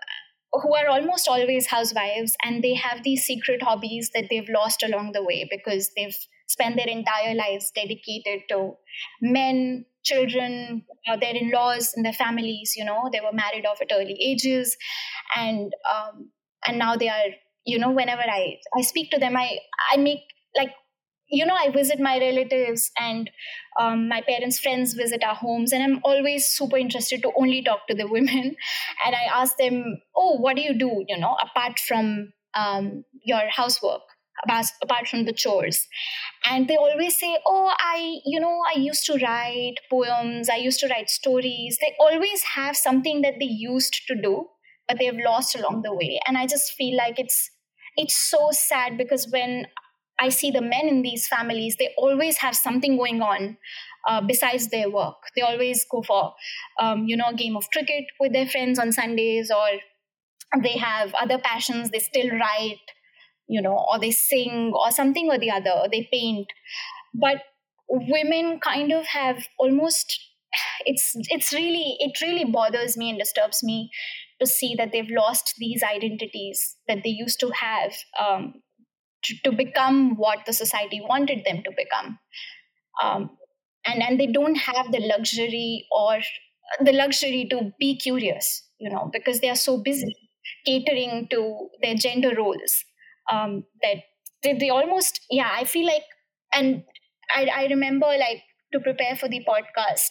who 0.53 0.75
are 0.75 0.87
almost 0.87 1.27
always 1.27 1.67
housewives 1.67 2.35
and 2.43 2.63
they 2.63 2.73
have 2.73 3.03
these 3.03 3.23
secret 3.23 3.61
hobbies 3.61 4.11
that 4.13 4.27
they've 4.29 4.49
lost 4.49 4.83
along 4.83 5.11
the 5.11 5.23
way 5.23 5.47
because 5.49 5.91
they've 5.95 6.17
spent 6.47 6.77
their 6.77 6.87
entire 6.87 7.35
lives 7.35 7.71
dedicated 7.75 8.41
to 8.49 8.73
men 9.21 9.85
children 10.03 10.83
uh, 11.09 11.17
their 11.17 11.35
in-laws 11.35 11.91
and 11.95 12.05
their 12.05 12.13
families 12.13 12.73
you 12.77 12.85
know 12.85 13.09
they 13.11 13.19
were 13.19 13.33
married 13.33 13.65
off 13.65 13.81
at 13.81 13.91
early 13.93 14.17
ages 14.21 14.77
and 15.35 15.73
um, 15.93 16.29
and 16.65 16.79
now 16.79 16.95
they 16.95 17.09
are 17.09 17.29
you 17.65 17.77
know 17.77 17.91
whenever 17.91 18.21
i 18.21 18.55
i 18.75 18.81
speak 18.81 19.11
to 19.11 19.19
them 19.19 19.35
i 19.35 19.57
i 19.91 19.97
make 19.97 20.21
like 20.55 20.71
you 21.29 21.45
know 21.45 21.55
i 21.55 21.69
visit 21.69 21.99
my 21.99 22.17
relatives 22.19 22.91
and 22.99 23.29
um, 23.79 24.07
my 24.07 24.21
parents 24.21 24.59
friends 24.59 24.93
visit 24.93 25.23
our 25.23 25.35
homes 25.35 25.71
and 25.71 25.83
i'm 25.83 25.99
always 26.03 26.45
super 26.47 26.77
interested 26.77 27.21
to 27.21 27.31
only 27.37 27.61
talk 27.61 27.87
to 27.87 27.95
the 27.95 28.07
women. 28.15 28.55
And 29.05 29.15
i 29.15 29.23
ask 29.31 29.57
them 29.57 30.01
oh 30.15 30.37
what 30.37 30.55
do 30.55 30.61
you 30.61 30.77
do 30.77 31.03
you 31.07 31.17
know 31.17 31.35
apart 31.41 31.79
from 31.79 32.33
um, 32.53 33.03
your 33.23 33.41
housework 33.49 34.01
apart 34.43 35.07
from 35.07 35.25
the 35.25 35.33
chores? 35.33 35.87
And 36.45 36.67
they 36.67 36.75
always 36.75 37.19
say 37.19 37.37
oh 37.45 37.73
i 37.79 38.19
you 38.25 38.39
know 38.39 38.59
i 38.73 38.79
used 38.79 39.05
to 39.07 39.17
write 39.23 39.75
poems 39.89 40.49
i 40.49 40.55
used 40.55 40.79
to 40.81 40.87
write 40.87 41.09
stories. 41.09 41.77
They 41.81 41.93
always 41.99 42.43
have 42.43 42.77
something 42.77 43.21
that 43.21 43.35
they 43.39 43.45
used 43.45 44.01
to 44.07 44.15
do 44.21 44.45
but 44.87 44.99
they've 44.99 45.19
lost 45.25 45.53
along 45.55 45.81
the 45.81 45.93
way. 45.93 46.19
And 46.27 46.37
i 46.37 46.47
just 46.47 46.71
feel 46.73 46.95
like 46.95 47.19
it's 47.19 47.49
it's 47.97 48.15
so 48.15 48.49
sad 48.51 48.97
because 48.97 49.27
when 49.31 49.65
I 50.19 50.29
see 50.29 50.51
the 50.51 50.61
men 50.61 50.87
in 50.87 51.01
these 51.01 51.27
families, 51.27 51.75
they 51.77 51.93
always 51.97 52.37
have 52.37 52.55
something 52.55 52.97
going 52.97 53.21
on 53.21 53.57
uh, 54.07 54.21
besides 54.21 54.69
their 54.69 54.89
work. 54.89 55.17
They 55.35 55.41
always 55.41 55.85
go 55.89 56.01
for, 56.01 56.33
um, 56.79 57.05
you 57.05 57.15
know, 57.15 57.27
a 57.29 57.35
game 57.35 57.55
of 57.55 57.69
cricket 57.71 58.05
with 58.19 58.33
their 58.33 58.47
friends 58.47 58.79
on 58.79 58.91
Sundays, 58.91 59.51
or 59.51 60.61
they 60.61 60.77
have 60.77 61.13
other 61.21 61.37
passions. 61.37 61.91
They 61.91 61.99
still 61.99 62.31
write, 62.31 62.79
you 63.47 63.61
know, 63.61 63.85
or 63.91 63.99
they 63.99 64.11
sing, 64.11 64.73
or 64.73 64.91
something 64.91 65.29
or 65.29 65.37
the 65.37 65.51
other, 65.51 65.71
or 65.71 65.87
they 65.89 66.07
paint. 66.11 66.47
But 67.13 67.37
women 67.89 68.59
kind 68.59 68.91
of 68.91 69.05
have 69.07 69.47
almost. 69.59 70.19
It's 70.85 71.11
it's 71.29 71.53
really 71.53 71.97
it 71.99 72.19
really 72.21 72.45
bothers 72.45 72.97
me 72.97 73.09
and 73.09 73.19
disturbs 73.19 73.61
me 73.63 73.91
to 74.39 74.47
see 74.47 74.75
that 74.75 74.91
they've 74.91 75.09
lost 75.09 75.55
these 75.57 75.83
identities 75.83 76.77
that 76.87 76.99
they 77.03 77.09
used 77.09 77.39
to 77.41 77.51
have 77.51 77.93
um, 78.19 78.53
to, 79.43 79.51
become 79.51 80.15
what 80.15 80.45
the 80.45 80.53
society 80.53 81.01
wanted 81.01 81.43
them 81.45 81.63
to 81.63 81.71
become. 81.75 82.19
Um, 83.01 83.29
and, 83.85 84.01
and 84.03 84.19
they 84.19 84.27
don't 84.27 84.55
have 84.55 84.91
the 84.91 84.99
luxury 84.99 85.85
or 85.91 86.19
the 86.83 86.91
luxury 86.93 87.47
to 87.49 87.71
be 87.79 87.97
curious, 87.97 88.63
you 88.79 88.89
know, 88.89 89.09
because 89.11 89.39
they 89.39 89.49
are 89.49 89.55
so 89.55 89.77
busy 89.77 90.15
catering 90.65 91.27
to 91.31 91.69
their 91.81 91.95
gender 91.95 92.33
roles 92.35 92.83
um, 93.31 93.63
that 93.81 93.97
they, 94.43 94.53
they 94.53 94.69
almost, 94.69 95.21
yeah, 95.29 95.49
I 95.51 95.63
feel 95.63 95.85
like, 95.85 96.03
and 96.53 96.83
I, 97.35 97.47
I 97.53 97.67
remember 97.67 98.05
like 98.07 98.41
to 98.73 98.79
prepare 98.79 99.15
for 99.15 99.27
the 99.29 99.45
podcast, 99.47 100.09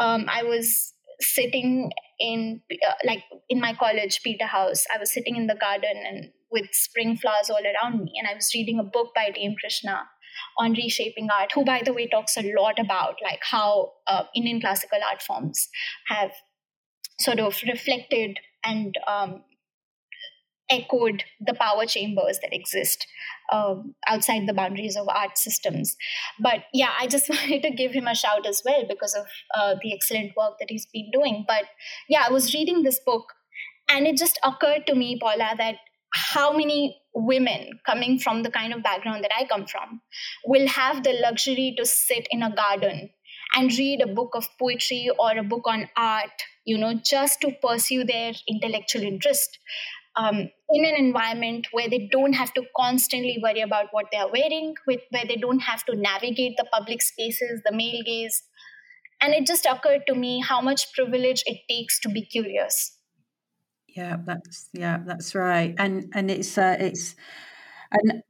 um, 0.00 0.26
I 0.28 0.42
was 0.42 0.92
sitting 1.20 1.90
in 2.18 2.60
uh, 2.86 2.92
like 3.04 3.22
in 3.48 3.60
my 3.60 3.74
college 3.74 4.20
Peterhouse. 4.22 4.84
I 4.94 4.98
was 4.98 5.12
sitting 5.12 5.36
in 5.36 5.46
the 5.46 5.56
garden 5.56 6.02
and 6.06 6.30
with 6.50 6.66
spring 6.72 7.16
flowers 7.16 7.50
all 7.50 7.62
around 7.62 8.04
me. 8.04 8.12
And 8.18 8.28
I 8.28 8.34
was 8.34 8.52
reading 8.54 8.78
a 8.78 8.84
book 8.84 9.08
by 9.14 9.30
T.M. 9.30 9.54
Krishna 9.58 10.02
on 10.58 10.72
reshaping 10.72 11.28
art, 11.30 11.52
who, 11.54 11.64
by 11.64 11.82
the 11.84 11.92
way, 11.92 12.06
talks 12.06 12.36
a 12.36 12.52
lot 12.56 12.78
about 12.78 13.16
like 13.22 13.40
how 13.42 13.92
uh, 14.06 14.24
Indian 14.34 14.60
classical 14.60 14.98
art 15.08 15.22
forms 15.22 15.68
have 16.08 16.32
sort 17.18 17.40
of 17.40 17.60
reflected 17.66 18.38
and 18.64 18.96
um, 19.06 19.42
echoed 20.70 21.24
the 21.40 21.54
power 21.54 21.84
chambers 21.84 22.38
that 22.40 22.54
exist 22.54 23.06
um, 23.52 23.94
outside 24.08 24.46
the 24.46 24.54
boundaries 24.54 24.96
of 24.96 25.08
art 25.08 25.36
systems. 25.36 25.96
But 26.38 26.60
yeah, 26.72 26.92
I 26.98 27.06
just 27.06 27.28
wanted 27.30 27.62
to 27.62 27.70
give 27.70 27.92
him 27.92 28.06
a 28.06 28.14
shout 28.14 28.46
as 28.46 28.62
well 28.64 28.84
because 28.88 29.14
of 29.14 29.26
uh, 29.54 29.74
the 29.82 29.92
excellent 29.92 30.32
work 30.36 30.54
that 30.60 30.70
he's 30.70 30.86
been 30.86 31.10
doing. 31.12 31.44
But 31.46 31.64
yeah, 32.08 32.24
I 32.26 32.32
was 32.32 32.54
reading 32.54 32.82
this 32.82 33.00
book 33.04 33.32
and 33.88 34.06
it 34.06 34.16
just 34.16 34.38
occurred 34.44 34.86
to 34.86 34.94
me, 34.94 35.18
Paula, 35.20 35.54
that 35.58 35.76
how 36.12 36.52
many 36.52 37.00
women 37.14 37.80
coming 37.86 38.18
from 38.18 38.42
the 38.42 38.50
kind 38.50 38.72
of 38.72 38.82
background 38.82 39.24
that 39.24 39.32
I 39.36 39.44
come 39.44 39.66
from 39.66 40.00
will 40.44 40.68
have 40.68 41.02
the 41.02 41.12
luxury 41.12 41.74
to 41.76 41.84
sit 41.86 42.26
in 42.30 42.42
a 42.42 42.54
garden 42.54 43.10
and 43.56 43.76
read 43.76 44.00
a 44.00 44.12
book 44.12 44.30
of 44.34 44.46
poetry 44.58 45.10
or 45.18 45.36
a 45.36 45.42
book 45.42 45.64
on 45.66 45.88
art, 45.96 46.30
you 46.64 46.78
know, 46.78 46.94
just 46.94 47.40
to 47.40 47.52
pursue 47.62 48.04
their 48.04 48.32
intellectual 48.48 49.02
interest 49.02 49.58
um, 50.16 50.48
in 50.68 50.84
an 50.84 50.94
environment 50.96 51.66
where 51.72 51.88
they 51.88 52.08
don't 52.12 52.32
have 52.34 52.52
to 52.54 52.62
constantly 52.76 53.38
worry 53.42 53.60
about 53.60 53.86
what 53.92 54.06
they 54.12 54.18
are 54.18 54.30
wearing, 54.30 54.74
with, 54.86 55.00
where 55.10 55.24
they 55.26 55.36
don't 55.36 55.60
have 55.60 55.84
to 55.86 55.96
navigate 55.96 56.56
the 56.56 56.66
public 56.72 57.02
spaces, 57.02 57.60
the 57.64 57.72
male 57.74 58.02
gaze. 58.04 58.42
And 59.20 59.34
it 59.34 59.46
just 59.46 59.66
occurred 59.66 60.02
to 60.06 60.14
me 60.14 60.40
how 60.40 60.60
much 60.60 60.92
privilege 60.94 61.42
it 61.46 61.58
takes 61.68 62.00
to 62.00 62.08
be 62.08 62.24
curious 62.24 62.96
yeah, 63.96 64.16
that's 64.24 64.68
yeah, 64.72 64.98
that's 65.04 65.34
right. 65.34 65.74
And 65.78 66.10
and 66.14 66.30
it's 66.30 66.56
uh, 66.56 66.76
it's 66.78 67.14
and 67.90 68.22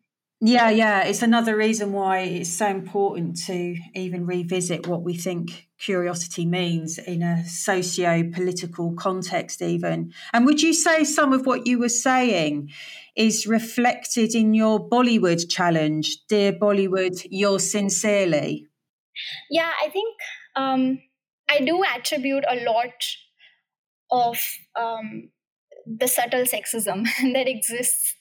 yeah, 0.42 0.70
yeah, 0.70 1.04
it's 1.04 1.20
another 1.20 1.54
reason 1.54 1.92
why 1.92 2.20
it's 2.20 2.48
so 2.48 2.66
important 2.66 3.36
to 3.44 3.76
even 3.94 4.24
revisit 4.24 4.86
what 4.86 5.02
we 5.02 5.14
think 5.14 5.68
curiosity 5.78 6.46
means 6.46 6.96
in 6.96 7.22
a 7.22 7.44
socio-political 7.46 8.94
context 8.94 9.60
even. 9.60 10.12
And 10.32 10.46
would 10.46 10.62
you 10.62 10.72
say 10.72 11.04
some 11.04 11.34
of 11.34 11.44
what 11.44 11.66
you 11.66 11.78
were 11.78 11.90
saying 11.90 12.70
is 13.14 13.46
reflected 13.46 14.34
in 14.34 14.54
your 14.54 14.88
Bollywood 14.88 15.46
challenge, 15.50 16.16
Dear 16.26 16.54
Bollywood, 16.54 17.26
yours 17.30 17.70
sincerely? 17.70 18.66
Yeah, 19.50 19.70
I 19.84 19.90
think 19.90 20.16
um, 20.56 21.00
I 21.50 21.60
do 21.60 21.84
attribute 21.84 22.44
a 22.48 22.64
lot 22.64 22.94
of 24.10 24.38
um, 24.74 25.28
the 25.98 26.06
subtle 26.06 26.42
sexism 26.42 27.04
that 27.34 27.48
exists 27.48 28.14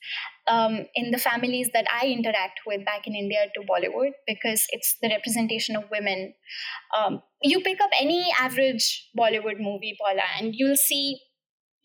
um, 0.47 0.85
in 0.95 1.11
the 1.11 1.17
families 1.17 1.69
that 1.73 1.85
I 1.93 2.07
interact 2.07 2.61
with 2.65 2.83
back 2.83 3.05
in 3.05 3.13
India 3.13 3.45
to 3.53 3.61
Bollywood 3.61 4.11
because 4.25 4.65
it's 4.69 4.97
the 5.01 5.09
representation 5.09 5.75
of 5.75 5.83
women. 5.91 6.33
Um, 6.97 7.21
you 7.43 7.61
pick 7.61 7.79
up 7.81 7.91
any 7.99 8.31
average 8.39 9.09
Bollywood 9.17 9.59
movie, 9.59 9.95
Paula, 9.99 10.23
and 10.39 10.55
you'll 10.55 10.77
see, 10.77 11.19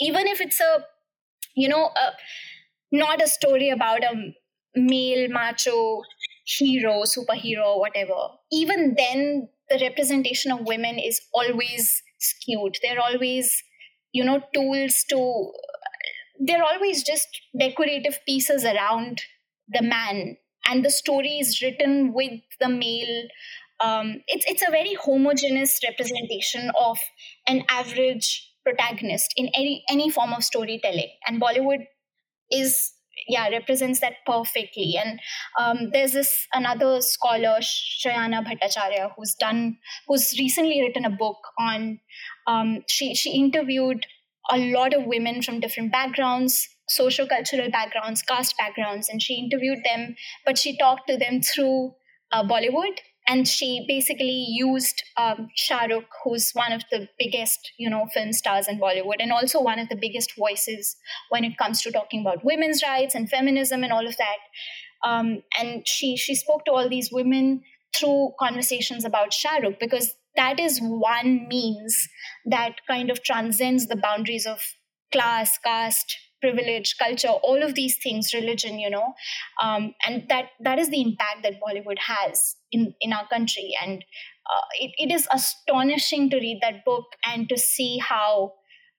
even 0.01 0.27
if 0.27 0.41
it's 0.41 0.61
a, 0.61 0.85
you 1.55 1.69
know, 1.69 1.91
a, 1.97 2.13
not 2.91 3.23
a 3.23 3.27
story 3.27 3.69
about 3.69 4.03
a 4.03 4.15
male 4.75 5.29
macho 5.29 6.03
hero, 6.47 7.03
superhero, 7.03 7.79
whatever, 7.79 8.15
even 8.51 8.95
then 8.97 9.49
the 9.69 9.79
representation 9.81 10.51
of 10.51 10.61
women 10.63 10.99
is 10.99 11.21
always 11.35 12.03
skewed. 12.19 12.77
They're 12.83 13.01
always 13.01 13.63
you 14.15 14.25
know 14.25 14.41
tools 14.55 15.05
to 15.11 15.19
they're 16.39 16.65
always 16.65 17.03
just 17.03 17.29
decorative 17.59 18.19
pieces 18.27 18.65
around 18.65 19.23
the 19.69 19.83
man 19.83 20.37
and 20.67 20.85
the 20.85 20.91
story 20.91 21.39
is 21.39 21.63
written 21.63 22.13
with 22.13 22.41
the 22.61 22.69
male 22.69 23.29
um, 23.81 24.23
it's 24.29 24.45
it's 24.47 24.63
a 24.67 24.71
very 24.71 24.95
homogeneous 24.95 25.81
representation 25.85 26.71
of 26.79 26.99
an 27.47 27.65
average 27.69 28.51
protagonist 28.65 29.33
in 29.37 29.49
any 29.55 29.85
any 29.89 30.11
form 30.11 30.33
of 30.33 30.45
storytelling. 30.45 31.11
And 31.27 31.41
bollywood 31.41 31.87
is 32.51 32.93
yeah 33.29 33.49
represents 33.49 34.01
that 34.01 34.15
perfectly. 34.27 34.95
And 35.03 35.21
um, 35.59 35.91
there's 35.93 36.13
this 36.13 36.47
another 36.53 37.01
scholar 37.01 37.59
shrayana 37.61 38.45
bhattacharya 38.45 39.11
who's 39.17 39.35
done 39.35 39.77
who's 40.07 40.35
recently 40.39 40.81
written 40.81 41.05
a 41.05 41.11
book 41.11 41.39
on 41.59 42.01
um, 42.47 42.83
she 42.89 43.15
she 43.15 43.33
interviewed 43.33 44.07
a 44.51 44.59
lot 44.73 44.95
of 44.95 45.07
women 45.07 45.43
from 45.43 45.61
different 45.61 45.93
backgrounds 45.93 46.69
social 46.89 47.27
cultural 47.27 47.71
backgrounds 47.71 48.23
caste 48.23 48.55
backgrounds 48.59 49.09
and 49.09 49.23
she 49.23 49.35
interviewed 49.35 49.79
them 49.85 50.15
but 50.45 50.59
she 50.59 50.77
talked 50.77 51.09
to 51.09 51.17
them 51.17 51.41
through 51.41 51.93
uh, 52.33 52.43
bollywood 52.43 52.99
and 53.27 53.49
she 53.49 53.85
basically 53.89 54.47
used 54.49 55.03
um, 55.17 55.49
Shah 55.55 55.87
Rukh, 55.87 56.05
who's 56.23 56.51
one 56.53 56.73
of 56.73 56.85
the 56.91 57.09
biggest, 57.19 57.73
you 57.79 57.89
know, 57.89 58.07
film 58.13 58.33
stars 58.33 58.69
in 58.69 58.79
Bollywood, 58.79 59.17
and 59.21 59.33
also 59.33 59.63
one 59.63 59.79
of 59.79 59.89
the 59.89 59.97
biggest 59.97 60.37
voices 60.37 60.97
when 61.31 61.43
it 61.43 61.57
comes 61.57 61.81
to 61.83 61.91
talking 61.91 62.21
about 62.21 62.45
women's 62.45 62.83
rights 62.83 63.15
and 63.15 63.31
feminism 63.31 63.83
and 63.83 63.93
all 63.93 64.07
of 64.07 64.17
that. 64.19 65.09
Um, 65.09 65.43
and 65.59 65.87
she 65.87 66.17
she 66.17 66.35
spoke 66.35 66.65
to 66.67 66.73
all 66.73 66.89
these 66.89 67.11
women 67.11 67.63
through 67.97 68.33
conversations 68.39 69.05
about 69.05 69.33
Shah 69.33 69.57
Rukh 69.57 69.81
because 69.81 70.15
that 70.37 70.59
is 70.61 70.81
one 70.81 71.47
means 71.49 72.09
that 72.47 72.77
kind 72.89 73.11
of 73.11 73.23
transcends 73.23 73.87
the 73.87 73.97
boundaries 73.97 74.47
of 74.47 74.61
class, 75.13 75.59
caste, 75.59 76.17
privilege 76.45 76.97
culture 76.99 77.29
all 77.29 77.63
of 77.63 77.75
these 77.75 77.97
things 78.03 78.35
religion 78.35 78.79
you 78.79 78.91
know. 78.91 79.15
Um, 79.63 79.95
and 80.07 80.27
that 80.29 80.51
that 80.61 80.79
is 80.79 80.91
the 80.91 81.01
impact 81.01 81.43
that 81.43 81.61
bollywood 81.61 81.99
has 81.99 82.57
in 82.71 82.95
in 83.01 83.13
our 83.13 83.27
country. 83.29 83.71
And 83.83 84.05
uh, 84.47 84.67
it, 84.79 84.91
it 84.99 85.15
is 85.15 85.27
astonishing 85.33 86.29
to 86.31 86.37
read 86.37 86.59
that 86.61 86.85
book 86.85 87.07
and 87.25 87.49
to 87.49 87.57
see 87.57 87.99
how 87.99 88.53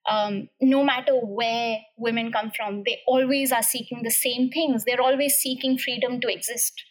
um, 0.09 0.49
no 0.61 0.83
matter 0.83 1.13
where 1.13 1.77
women 1.97 2.31
come 2.31 2.51
from 2.55 2.83
they 2.83 2.99
always 3.07 3.51
are 3.51 3.63
seeking 3.63 4.01
the 4.03 4.11
same 4.11 4.49
things. 4.49 4.83
They're 4.85 5.01
always 5.01 5.35
seeking 5.35 5.77
freedom 5.77 6.19
to 6.21 6.27
exist 6.27 6.83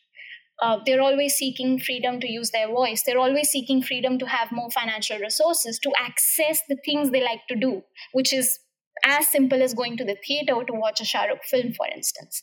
uh, 0.63 0.79
they're 0.87 1.01
always 1.01 1.35
seeking 1.35 1.79
freedom 1.79 2.21
to 2.21 2.31
use 2.31 2.51
their 2.51 2.69
voice. 2.69 3.03
They're 3.05 3.19
always 3.19 3.51
seeking 3.51 3.83
freedom 3.83 4.19
to 4.19 4.27
have 4.27 4.53
more 4.53 4.71
financial 4.71 5.19
resources 5.19 5.79
to 5.81 5.93
access 5.99 6.61
the 6.69 6.77
things 6.85 7.11
they 7.11 7.23
like 7.23 7.47
to 7.49 7.57
do, 7.57 7.83
which 8.13 8.33
is 8.33 8.61
as 9.05 9.29
simple 9.29 9.63
as 9.63 9.75
going 9.75 9.97
to 9.97 10.05
the 10.05 10.17
theater 10.27 10.55
to 10.65 10.73
watch 10.73 11.01
a 11.01 11.05
Shah 11.05 11.25
Rukh 11.25 11.45
film, 11.45 11.73
for 11.75 11.87
instance. 11.95 12.43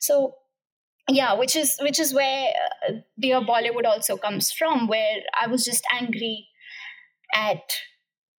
So 0.00 0.34
yeah 1.08 1.34
which 1.34 1.56
is 1.56 1.76
which 1.80 1.98
is 1.98 2.14
where 2.14 2.52
uh, 2.88 2.92
dear 3.18 3.40
bollywood 3.40 3.84
also 3.84 4.16
comes 4.16 4.52
from 4.52 4.86
where 4.86 5.16
i 5.40 5.46
was 5.46 5.64
just 5.64 5.84
angry 5.92 6.46
at 7.34 7.60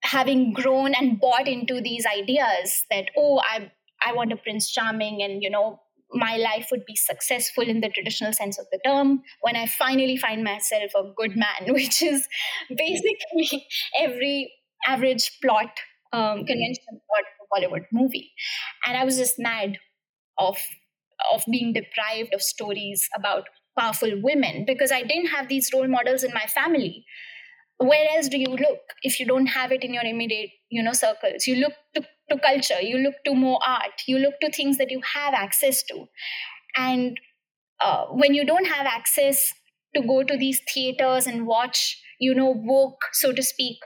having 0.01 0.53
grown 0.53 0.93
and 0.93 1.20
bought 1.20 1.47
into 1.47 1.82
these 1.82 2.05
ideas 2.05 2.86
that 2.89 3.09
oh 3.18 3.41
i 3.43 3.70
i 4.05 4.14
want 4.14 4.32
a 4.32 4.38
prince 4.38 4.72
charming 4.72 5.22
and 5.22 5.43
you 5.43 5.49
know 5.49 5.80
my 6.14 6.38
life 6.38 6.68
would 6.72 6.86
be 6.86 6.95
successful 6.95 7.64
in 7.64 7.82
the 7.82 7.89
traditional 7.89 8.34
sense 8.34 8.59
of 8.59 8.66
the 8.72 8.80
term 8.86 9.22
when 9.41 9.55
i 9.55 9.66
finally 9.66 10.18
find 10.18 10.43
myself 10.43 10.91
a 10.95 11.03
good 11.18 11.36
man 11.36 11.61
which 11.74 12.01
is 12.01 12.28
basically 12.70 13.66
every 13.99 14.51
average 14.88 15.39
plot 15.41 15.70
um, 16.14 16.45
conventional 16.45 17.01
plot 17.09 17.26
of 17.26 17.43
a 17.43 17.68
Bollywood 17.68 17.86
movie. 17.91 18.32
And 18.86 18.95
I 18.95 19.03
was 19.03 19.18
just 19.18 19.36
mad 19.38 19.78
of 20.38 20.57
of 21.34 21.43
being 21.49 21.74
deprived 21.74 22.34
of 22.34 22.41
stories 22.41 23.07
about 23.16 23.47
powerful 23.78 24.11
women 24.22 24.66
because 24.66 24.91
I 24.91 25.03
didn't 25.03 25.28
have 25.28 25.47
these 25.47 25.70
role 25.74 25.88
models 25.88 26.24
in 26.24 26.34
my 26.34 26.45
family. 26.47 27.05
Where 27.78 28.07
else 28.16 28.28
do 28.28 28.38
you 28.38 28.49
look 28.49 28.80
if 29.03 29.20
you 29.20 29.26
don't 29.26 29.47
have 29.47 29.72
it 29.72 29.84
in 29.84 29.93
your 29.93 30.03
immediate, 30.03 30.49
you 30.70 30.84
know, 30.84 30.93
circles? 30.93 31.47
You 31.47 31.55
look 31.57 31.74
to, 31.95 32.03
to 32.34 32.39
culture, 32.39 32.81
you 32.81 32.97
look 32.97 33.15
to 33.25 33.34
more 33.34 33.59
art, 33.65 34.01
you 34.07 34.17
look 34.17 34.36
to 34.41 34.51
things 34.51 34.77
that 34.77 34.91
you 34.91 35.01
have 35.13 35.34
access 35.34 35.84
to. 35.84 36.05
And 36.75 37.19
uh, 37.79 38.05
when 38.07 38.34
you 38.34 38.45
don't 38.45 38.65
have 38.65 38.86
access 38.86 39.53
to 39.95 40.01
go 40.01 40.23
to 40.23 40.38
these 40.38 40.61
theaters 40.73 41.27
and 41.27 41.45
watch, 41.45 42.01
you 42.19 42.34
know, 42.34 42.53
woke, 42.55 43.01
so 43.11 43.31
to 43.31 43.43
speak, 43.43 43.77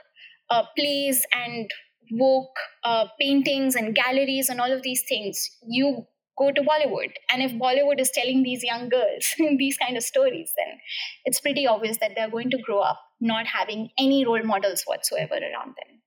uh, 0.50 0.64
plays 0.76 1.24
and 1.34 1.70
woke 2.12 2.56
uh, 2.84 3.06
paintings 3.20 3.74
and 3.74 3.94
galleries 3.94 4.48
and 4.48 4.60
all 4.60 4.72
of 4.72 4.82
these 4.82 5.02
things, 5.08 5.50
you 5.68 6.06
go 6.38 6.52
to 6.52 6.62
Bollywood. 6.62 7.10
And 7.32 7.42
if 7.42 7.52
Bollywood 7.52 8.00
is 8.00 8.10
telling 8.10 8.42
these 8.42 8.62
young 8.62 8.88
girls 8.88 9.34
these 9.58 9.76
kind 9.76 9.96
of 9.96 10.02
stories, 10.02 10.52
then 10.56 10.78
it's 11.24 11.40
pretty 11.40 11.66
obvious 11.66 11.98
that 11.98 12.12
they're 12.16 12.30
going 12.30 12.50
to 12.50 12.58
grow 12.64 12.80
up 12.80 13.00
not 13.20 13.46
having 13.46 13.90
any 13.98 14.24
role 14.24 14.44
models 14.44 14.84
whatsoever 14.86 15.34
around 15.34 15.74
them. 15.76 15.97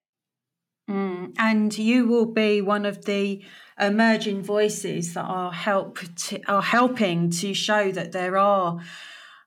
And 1.37 1.77
you 1.77 2.07
will 2.07 2.25
be 2.25 2.61
one 2.61 2.85
of 2.85 3.05
the 3.05 3.43
emerging 3.79 4.43
voices 4.43 5.13
that 5.13 5.23
are 5.25 5.51
help 5.51 5.99
to, 6.27 6.41
are 6.47 6.61
helping 6.61 7.31
to 7.31 7.53
show 7.53 7.91
that 7.91 8.11
there 8.11 8.37
are 8.37 8.79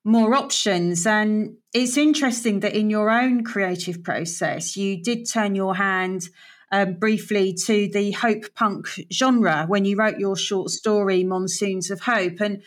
more 0.04 0.34
options. 0.34 1.06
And 1.06 1.56
it's 1.72 1.96
interesting 1.96 2.60
that 2.60 2.74
in 2.74 2.90
your 2.90 3.10
own 3.10 3.44
creative 3.44 4.02
process, 4.02 4.76
you 4.76 5.02
did 5.02 5.30
turn 5.30 5.54
your 5.54 5.74
hand 5.74 6.28
um, 6.70 6.94
briefly 6.94 7.54
to 7.66 7.88
the 7.92 8.10
hope 8.12 8.54
punk 8.54 8.88
genre 9.12 9.64
when 9.66 9.84
you 9.84 9.96
wrote 9.96 10.18
your 10.18 10.36
short 10.36 10.70
story, 10.70 11.24
Monsoons 11.24 11.90
of 11.90 12.00
Hope. 12.00 12.40
And 12.40 12.62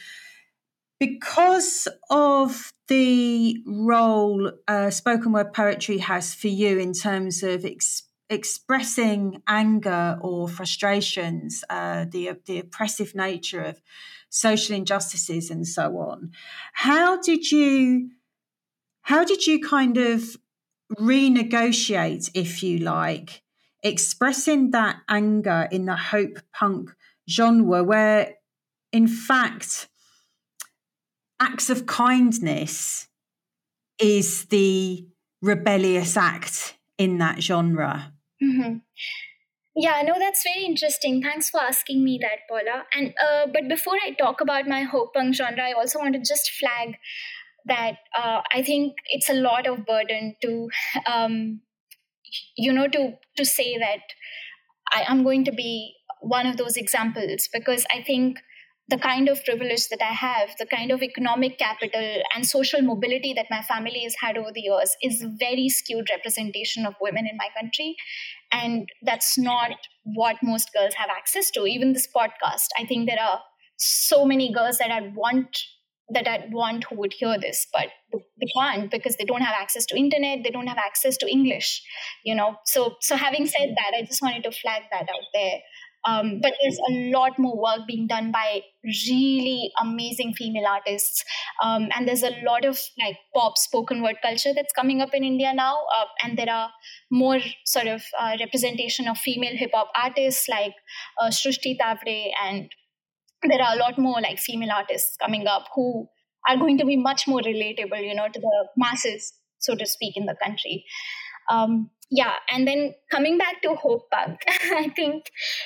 because 1.00 1.88
of 2.10 2.72
the 2.88 3.58
role 3.68 4.52
uh, 4.68 4.90
spoken 4.90 5.32
word 5.32 5.54
poetry 5.54 6.00
has 6.00 6.34
for 6.34 6.48
you 6.48 6.80
in 6.80 6.94
terms 6.94 7.44
of 7.44 7.66
ex- 7.66 8.04
expressing 8.30 9.42
anger 9.48 10.18
or 10.22 10.48
frustrations, 10.48 11.64
uh, 11.70 12.06
the, 12.10 12.32
the 12.46 12.60
oppressive 12.60 13.16
nature 13.16 13.62
of 13.62 13.82
social 14.30 14.76
injustices 14.76 15.50
and 15.50 15.68
so 15.68 15.98
on. 15.98 16.32
How 16.74 17.20
did 17.22 17.52
you 17.52 18.10
how 19.02 19.24
did 19.24 19.48
you 19.48 19.66
kind 19.66 19.98
of 19.98 20.36
renegotiate, 21.00 22.30
if 22.34 22.62
you 22.62 22.80
like, 22.80 23.42
expressing 23.82 24.72
that 24.72 24.98
anger 25.08 25.66
in 25.72 25.86
the 25.86 25.96
hope 25.96 26.40
punk 26.54 26.94
genre, 27.30 27.86
where 27.86 28.36
in 28.92 29.08
fact 29.08 29.88
acts 31.40 31.70
of 31.70 31.86
kindness 31.86 33.08
is 33.98 34.44
the 34.46 35.08
rebellious 35.42 36.18
act 36.18 36.76
in 36.98 37.18
that 37.20 37.42
genre? 37.42 38.12
Mm-hmm. 38.42 38.78
Yeah, 39.76 40.02
no, 40.04 40.16
that's 40.18 40.44
very 40.44 40.66
interesting. 40.66 41.22
Thanks 41.22 41.50
for 41.52 41.62
asking 41.62 42.04
me 42.04 42.20
that, 42.22 42.40
Paula. 42.50 42.86
And 42.96 43.14
uh, 43.24 43.46
but 43.54 43.68
before 43.68 43.96
I 44.04 44.12
talk 44.12 44.42
about 44.42 44.68
my 44.68 44.82
hope 44.84 45.14
punk 45.14 45.36
genre, 45.36 45.62
I 45.64 45.74
also 45.74 46.00
want 46.00 46.14
to 46.14 46.20
just 46.20 46.50
flag 46.60 46.96
that 47.66 47.98
uh, 48.18 48.42
I 48.54 48.64
think 48.64 48.96
it's 49.10 49.30
a 49.30 49.34
lot 49.34 49.68
of 49.68 49.86
burden 49.86 50.36
to, 50.42 50.70
um, 51.06 51.62
you 52.58 52.74
know, 52.74 52.88
to 52.88 53.14
to 53.38 53.46
say 53.46 53.78
that 53.78 54.02
I 54.94 55.04
am 55.08 55.24
going 55.24 55.46
to 55.46 55.52
be 55.52 55.96
one 56.22 56.48
of 56.48 56.58
those 56.58 56.78
examples 56.78 57.48
because 57.54 57.86
I 57.94 58.02
think 58.04 58.40
the 58.90 58.98
kind 58.98 59.28
of 59.28 59.44
privilege 59.44 59.90
that 59.90 60.02
I 60.02 60.14
have, 60.14 60.56
the 60.60 60.66
kind 60.66 60.92
of 60.92 61.04
economic 61.04 61.58
capital 61.58 62.22
and 62.34 62.46
social 62.46 62.82
mobility 62.82 63.34
that 63.34 63.48
my 63.52 63.62
family 63.62 64.04
has 64.04 64.16
had 64.22 64.38
over 64.38 64.52
the 64.54 64.62
years 64.62 64.96
is 65.02 65.26
very 65.38 65.68
skewed 65.68 66.08
representation 66.10 66.86
of 66.86 66.96
women 67.02 67.28
in 67.30 67.36
my 67.38 67.50
country. 67.60 67.96
And 68.52 68.88
that's 69.02 69.38
not 69.38 69.72
what 70.04 70.38
most 70.42 70.72
girls 70.74 70.94
have 70.94 71.10
access 71.10 71.52
to. 71.52 71.66
Even 71.66 71.94
this 71.94 72.08
podcast, 72.08 72.68
I 72.80 72.86
think 72.86 73.10
there 73.10 73.22
are 73.22 73.42
so 73.76 74.26
many 74.26 74.54
girls 74.54 74.78
that 74.78 74.92
I 74.92 75.12
want 75.16 75.58
that 76.10 76.26
I 76.26 76.48
want 76.52 76.86
who 76.86 76.96
would 76.96 77.12
hear 77.12 77.38
this, 77.38 77.68
but 77.74 77.88
they 78.14 78.48
can't 78.58 78.90
because 78.90 79.18
they 79.18 79.26
don't 79.26 79.42
have 79.42 79.56
access 79.60 79.86
to 79.88 79.98
internet, 79.98 80.40
they 80.44 80.52
don't 80.52 80.68
have 80.68 80.78
access 80.78 81.18
to 81.18 81.30
English, 81.30 81.84
you 82.24 82.34
know. 82.34 82.56
So 82.66 82.96
so 83.02 83.18
having 83.18 83.46
said 83.46 83.76
that, 83.76 83.92
I 83.98 84.04
just 84.04 84.22
wanted 84.22 84.44
to 84.44 84.52
flag 84.52 84.84
that 84.92 85.02
out 85.02 85.28
there. 85.34 85.60
Um, 86.08 86.40
but 86.42 86.54
there's 86.62 86.80
a 86.90 87.12
lot 87.12 87.38
more 87.38 87.62
work 87.62 87.86
being 87.88 88.08
done 88.08 88.32
by 88.32 88.62
really 88.84 89.72
amazing 89.82 90.34
female 90.34 90.66
artists, 90.66 91.24
um, 91.62 91.90
and 91.96 92.08
there's 92.08 92.24
a 92.24 92.36
lot 92.46 92.66
of 92.66 92.80
like 93.04 93.18
pop 93.36 93.58
spoken 93.58 94.02
word 94.02 94.16
culture 94.22 94.54
that's 94.56 94.74
coming 94.74 95.02
up 95.02 95.14
in 95.14 95.24
India 95.24 95.54
now, 95.54 95.76
uh, 95.98 96.06
and 96.24 96.38
there 96.38 96.50
are 96.50 96.70
more 97.12 97.40
sort 97.66 97.88
of 97.88 98.02
uh, 98.20 98.38
representation 98.40 99.08
of 99.08 99.18
female 99.18 99.58
hip 99.58 99.72
hop 99.74 99.90
artists 100.02 100.48
like 100.48 100.74
uh, 101.22 101.28
Srushti 101.28 101.76
Tawade, 101.82 102.32
and 102.44 102.72
there 103.44 103.62
are 103.62 103.76
a 103.76 103.80
lot 103.80 104.00
more 104.00 104.22
like 104.22 104.40
female 104.40 104.72
artists 104.72 105.18
coming 105.18 105.46
up 105.48 105.66
who 105.76 106.08
are 106.50 106.58
going 106.58 106.78
to 106.78 106.86
be 106.86 106.96
much 106.96 107.28
more 107.28 107.42
relatable, 107.42 108.02
you 108.02 108.16
know, 108.16 108.28
to 108.28 108.40
the 108.40 108.68
masses, 108.78 109.34
so 109.60 109.76
to 109.76 109.86
speak, 109.86 110.16
in 110.16 110.26
the 110.26 110.36
country. 110.42 110.86
Um, 111.50 111.90
yeah 112.10 112.36
and 112.52 112.68
then 112.68 112.94
coming 113.12 113.38
back 113.38 113.62
to 113.62 113.76
hope 113.76 114.10
punk 114.12 114.40
i 114.48 114.90
think 114.96 115.26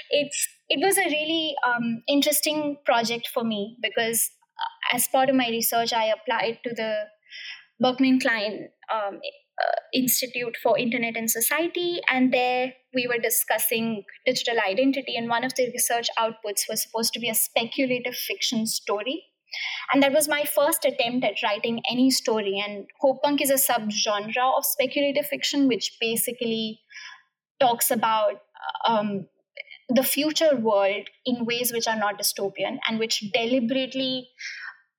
it's 0.10 0.48
it 0.70 0.80
was 0.86 0.98
a 0.98 1.04
really 1.04 1.54
um, 1.68 2.02
interesting 2.08 2.78
project 2.86 3.28
for 3.34 3.44
me 3.44 3.76
because 3.82 4.32
as 4.94 5.08
part 5.08 5.30
of 5.30 5.36
my 5.36 5.48
research, 5.50 5.94
I 5.94 6.06
applied 6.06 6.60
to 6.64 6.74
the 6.74 7.06
Berkman 7.80 8.20
Klein 8.20 8.70
um, 8.94 9.20
uh, 9.62 9.80
Institute 9.94 10.56
for 10.62 10.78
Internet 10.78 11.18
and 11.18 11.30
Society, 11.30 12.00
and 12.10 12.34
there 12.34 12.74
we 12.94 13.08
were 13.08 13.22
discussing 13.22 14.04
digital 14.26 14.60
identity. 14.60 15.16
And 15.16 15.30
one 15.30 15.44
of 15.44 15.56
the 15.56 15.68
research 15.72 16.10
outputs 16.20 16.70
was 16.70 16.84
supposed 16.84 17.14
to 17.14 17.20
be 17.20 17.30
a 17.30 17.36
speculative 17.36 18.16
fiction 18.16 18.66
story. 18.66 19.24
And 19.92 20.02
that 20.04 20.14
was 20.14 20.28
my 20.28 20.44
first 20.44 20.86
attempt 20.86 21.26
at 21.26 21.44
writing 21.44 21.82
any 21.90 22.12
story. 22.12 22.64
And 22.66 22.86
Hope 23.00 23.22
Punk 23.24 23.42
is 23.42 23.50
a 23.50 23.56
subgenre 23.56 24.58
of 24.58 24.66
speculative 24.66 25.28
fiction, 25.28 25.68
which 25.68 25.98
basically 26.00 26.80
talks 27.60 27.92
about 27.92 28.42
um, 28.88 29.28
the 29.90 30.04
future 30.04 30.56
world 30.56 31.08
in 31.26 31.46
ways 31.46 31.72
which 31.74 31.88
are 31.88 31.98
not 31.98 32.20
dystopian 32.20 32.78
and 32.88 33.00
which 33.00 33.20
deliberately 33.34 34.30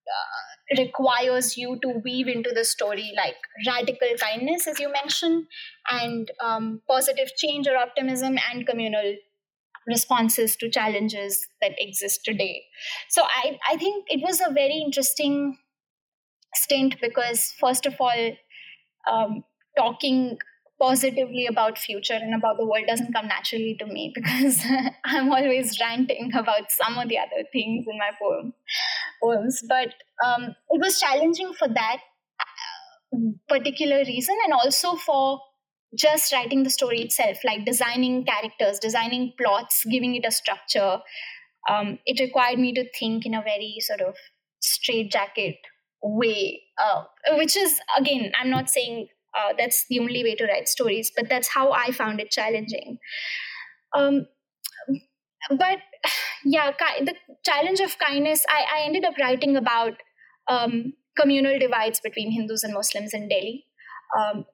uh, 0.07 0.83
requires 0.83 1.57
you 1.57 1.79
to 1.83 2.01
weave 2.05 2.29
into 2.29 2.51
the 2.55 2.65
story 2.65 3.13
like 3.17 3.37
radical 3.67 4.09
kindness 4.21 4.67
as 4.67 4.79
you 4.81 4.91
mentioned 4.91 5.47
and 5.91 6.31
um, 6.43 6.81
positive 6.89 7.31
change 7.37 7.67
or 7.67 7.77
optimism 7.77 8.37
and 8.51 8.67
communal 8.67 9.15
responses 9.87 10.57
to 10.57 10.71
challenges 10.71 11.47
that 11.61 11.73
exist 11.79 12.21
today 12.25 12.63
so 13.09 13.23
i 13.25 13.59
i 13.71 13.77
think 13.77 14.05
it 14.09 14.21
was 14.23 14.41
a 14.41 14.53
very 14.53 14.83
interesting 14.85 15.57
stint 16.55 16.97
because 17.01 17.53
first 17.59 17.87
of 17.87 17.95
all 17.99 18.33
um, 19.11 19.43
talking 19.77 20.39
positively 20.83 21.47
about 21.47 21.79
future 21.79 22.15
and 22.15 22.35
about 22.35 22.57
the 22.59 22.67
world 22.67 22.85
doesn't 22.89 23.13
come 23.13 23.29
naturally 23.29 23.77
to 23.79 23.87
me 23.87 24.13
because 24.15 24.61
I'm 25.05 25.31
always 25.31 25.79
ranting 25.81 26.33
about 26.35 26.71
some 26.71 26.99
of 26.99 27.09
the 27.09 27.19
other 27.19 27.45
things 27.53 27.87
in 27.89 27.99
my 27.99 28.11
poem, 28.21 28.53
poems. 29.23 29.63
But 29.69 29.95
um, 30.25 30.57
it 30.71 30.81
was 30.81 30.99
challenging 30.99 31.53
for 31.57 31.69
that 31.69 31.99
uh, 32.41 33.19
particular 33.49 33.99
reason 33.99 34.37
and 34.45 34.53
also 34.53 34.97
for 34.97 35.41
just 35.97 36.33
writing 36.33 36.63
the 36.63 36.71
story 36.71 37.01
itself, 37.01 37.39
like 37.45 37.65
designing 37.65 38.25
characters, 38.25 38.79
designing 38.79 39.33
plots, 39.39 39.85
giving 39.91 40.15
it 40.15 40.25
a 40.27 40.31
structure. 40.31 40.99
Um, 41.69 41.99
it 42.07 42.21
required 42.21 42.59
me 42.59 42.73
to 42.75 42.85
think 42.99 43.27
in 43.27 43.35
a 43.35 43.43
very 43.43 43.77
sort 43.81 44.01
of 44.01 44.17
straitjacket 44.61 45.57
way, 46.03 46.63
uh, 46.83 47.05
which 47.33 47.57
is, 47.57 47.81
again, 47.97 48.33
I'm 48.41 48.51
not 48.51 48.69
saying 48.69 49.09
uh, 49.35 49.53
that's 49.57 49.87
the 49.89 49.99
only 49.99 50.23
way 50.23 50.35
to 50.35 50.45
write 50.47 50.69
stories 50.69 51.11
but 51.15 51.29
that's 51.29 51.49
how 51.49 51.73
i 51.73 51.91
found 51.91 52.21
it 52.21 52.31
challenging 52.31 52.99
um, 53.97 54.27
but 55.51 55.79
yeah 56.45 56.73
the 57.01 57.15
challenge 57.45 57.81
of 57.81 57.99
kindness 57.99 58.45
i, 58.49 58.79
I 58.79 58.83
ended 58.85 59.05
up 59.05 59.15
writing 59.19 59.57
about 59.57 59.95
um, 60.49 60.95
communal 61.19 61.59
divides 61.59 62.01
between 62.01 62.31
hindus 62.31 62.63
and 62.63 62.75
muslims 62.75 63.15
in 63.15 63.29
delhi 63.29 63.65
um, 64.19 64.45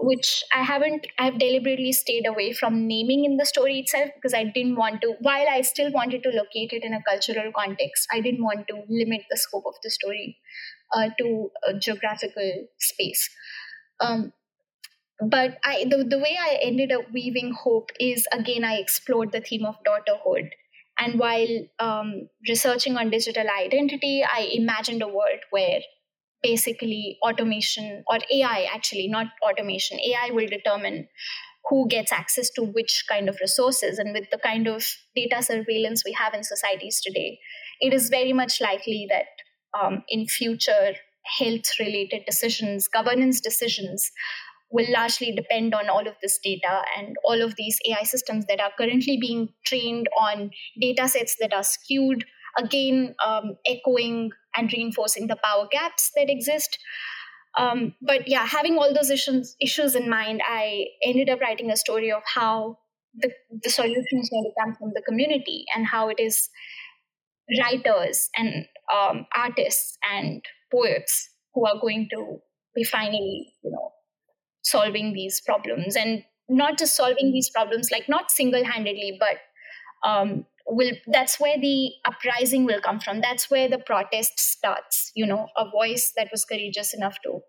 which 0.00 0.44
I 0.54 0.62
haven't, 0.62 1.06
I've 1.18 1.38
deliberately 1.38 1.92
stayed 1.92 2.26
away 2.26 2.52
from 2.52 2.86
naming 2.86 3.24
in 3.24 3.36
the 3.36 3.46
story 3.46 3.80
itself 3.80 4.10
because 4.14 4.34
I 4.34 4.44
didn't 4.44 4.76
want 4.76 5.00
to, 5.02 5.14
while 5.20 5.48
I 5.48 5.62
still 5.62 5.90
wanted 5.90 6.22
to 6.22 6.30
locate 6.30 6.72
it 6.72 6.84
in 6.84 6.94
a 6.94 7.02
cultural 7.02 7.50
context, 7.54 8.06
I 8.12 8.20
didn't 8.20 8.44
want 8.44 8.68
to 8.68 8.82
limit 8.88 9.22
the 9.30 9.36
scope 9.36 9.64
of 9.66 9.74
the 9.82 9.90
story 9.90 10.38
uh, 10.94 11.08
to 11.18 11.50
a 11.68 11.74
geographical 11.78 12.66
space. 12.78 13.28
Um, 14.00 14.32
but 15.20 15.58
I 15.64 15.84
the, 15.88 16.04
the 16.04 16.18
way 16.18 16.36
I 16.38 16.58
ended 16.62 16.92
up 16.92 17.10
weaving 17.12 17.54
hope 17.54 17.90
is 17.98 18.26
again 18.32 18.64
I 18.64 18.74
explored 18.76 19.32
the 19.32 19.40
theme 19.40 19.64
of 19.64 19.76
daughterhood. 19.82 20.50
And 20.98 21.18
while 21.18 21.48
um, 21.78 22.28
researching 22.48 22.96
on 22.96 23.10
digital 23.10 23.46
identity, 23.48 24.24
I 24.24 24.48
imagined 24.52 25.02
a 25.02 25.08
world 25.08 25.40
where 25.50 25.80
basically 26.46 27.18
automation 27.22 28.04
or 28.08 28.18
AI 28.32 28.68
actually, 28.72 29.08
not 29.08 29.26
automation, 29.42 29.98
AI 30.00 30.30
will 30.30 30.46
determine 30.46 31.08
who 31.68 31.88
gets 31.88 32.12
access 32.12 32.50
to 32.50 32.62
which 32.62 33.04
kind 33.08 33.28
of 33.28 33.36
resources. 33.40 33.98
And 33.98 34.12
with 34.12 34.30
the 34.30 34.38
kind 34.38 34.68
of 34.68 34.86
data 35.14 35.42
surveillance 35.42 36.04
we 36.04 36.12
have 36.12 36.34
in 36.34 36.44
societies 36.44 37.00
today, 37.04 37.38
it 37.80 37.92
is 37.92 38.08
very 38.08 38.32
much 38.32 38.60
likely 38.60 39.06
that 39.10 39.26
um, 39.78 40.04
in 40.08 40.26
future 40.26 40.94
health 41.38 41.64
related 41.80 42.22
decisions, 42.24 42.86
governance 42.86 43.40
decisions 43.40 44.10
will 44.70 44.86
largely 44.92 45.32
depend 45.32 45.74
on 45.74 45.88
all 45.88 46.06
of 46.06 46.14
this 46.22 46.38
data 46.42 46.82
and 46.96 47.16
all 47.24 47.42
of 47.42 47.54
these 47.56 47.78
AI 47.88 48.02
systems 48.02 48.46
that 48.46 48.60
are 48.60 48.72
currently 48.76 49.16
being 49.20 49.48
trained 49.64 50.08
on 50.18 50.50
data 50.80 51.08
sets 51.08 51.36
that 51.40 51.52
are 51.52 51.62
skewed, 51.62 52.24
again, 52.58 53.14
um, 53.24 53.56
echoing 53.66 54.30
and 54.56 54.72
reinforcing 54.72 55.26
the 55.26 55.36
power 55.42 55.66
gaps 55.70 56.10
that 56.16 56.30
exist. 56.30 56.78
Um, 57.58 57.94
but 58.02 58.28
yeah, 58.28 58.44
having 58.46 58.76
all 58.76 58.92
those 58.92 59.10
issues, 59.10 59.56
issues 59.60 59.94
in 59.94 60.10
mind, 60.10 60.42
I 60.46 60.86
ended 61.02 61.30
up 61.30 61.40
writing 61.40 61.70
a 61.70 61.76
story 61.76 62.12
of 62.12 62.22
how 62.34 62.78
the, 63.14 63.30
the 63.62 63.70
solution 63.70 64.18
is 64.20 64.28
going 64.30 64.44
to 64.44 64.62
come 64.62 64.74
from 64.74 64.92
the 64.94 65.02
community 65.06 65.64
and 65.74 65.86
how 65.86 66.08
it 66.08 66.20
is 66.20 66.50
writers 67.60 68.28
and 68.36 68.66
um, 68.94 69.26
artists 69.34 69.96
and 70.12 70.44
poets 70.72 71.30
who 71.54 71.66
are 71.66 71.80
going 71.80 72.08
to 72.12 72.38
be 72.74 72.84
finally, 72.84 73.54
you 73.62 73.70
know, 73.70 73.92
solving 74.62 75.12
these 75.14 75.40
problems 75.46 75.96
and 75.96 76.24
not 76.48 76.78
just 76.78 76.96
solving 76.96 77.32
these 77.32 77.50
problems, 77.50 77.90
like 77.90 78.08
not 78.08 78.30
single-handedly, 78.30 79.18
but 79.18 80.08
um, 80.08 80.44
will 80.66 80.92
that's 81.06 81.38
where 81.38 81.58
the 81.58 81.92
uprising 82.04 82.64
will 82.64 82.80
come 82.80 83.00
from. 83.00 83.20
That's 83.20 83.50
where 83.50 83.68
the 83.68 83.78
protest 83.78 84.38
starts. 84.38 85.12
You 85.14 85.26
know, 85.26 85.48
a 85.56 85.70
voice 85.70 86.12
that 86.16 86.28
was 86.30 86.44
courageous 86.44 86.94
enough 86.94 87.18
to 87.24 87.40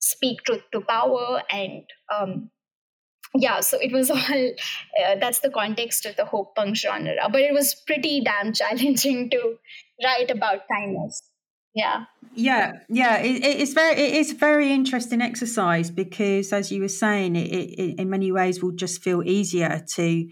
speak 0.00 0.42
truth 0.44 0.62
to 0.72 0.80
power 0.80 1.42
and 1.50 1.82
um, 2.14 2.50
yeah 3.34 3.60
so 3.60 3.78
it 3.80 3.92
was 3.92 4.10
all 4.12 4.18
uh, 4.18 5.14
that's 5.20 5.40
the 5.40 5.50
context 5.50 6.06
of 6.06 6.16
the 6.16 6.24
hope 6.24 6.54
punk 6.54 6.76
genre 6.76 7.14
but 7.30 7.40
it 7.40 7.52
was 7.52 7.74
pretty 7.86 8.22
damn 8.22 8.52
challenging 8.52 9.30
to 9.30 9.56
write 10.04 10.30
about 10.30 10.60
kindness 10.70 11.22
yeah 11.74 12.04
yeah 12.34 12.72
yeah 12.88 13.18
it, 13.18 13.44
it's 13.44 13.72
very 13.72 13.94
it 14.00 14.14
is 14.14 14.32
a 14.32 14.34
very 14.34 14.72
interesting 14.72 15.20
exercise 15.20 15.90
because 15.90 16.52
as 16.52 16.72
you 16.72 16.80
were 16.80 16.88
saying 16.88 17.36
it, 17.36 17.50
it, 17.50 18.00
in 18.00 18.08
many 18.08 18.32
ways 18.32 18.62
will 18.62 18.72
just 18.72 19.02
feel 19.02 19.22
easier 19.22 19.84
to 19.94 20.28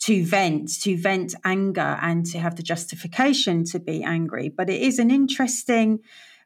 to 0.00 0.24
vent 0.24 0.80
to 0.82 0.96
vent 0.96 1.34
anger 1.44 1.98
and 2.00 2.24
to 2.26 2.38
have 2.38 2.56
the 2.56 2.62
justification 2.62 3.64
to 3.64 3.78
be 3.78 4.02
angry 4.02 4.48
but 4.48 4.70
it 4.70 4.80
is 4.80 4.98
an 4.98 5.10
interesting 5.10 5.98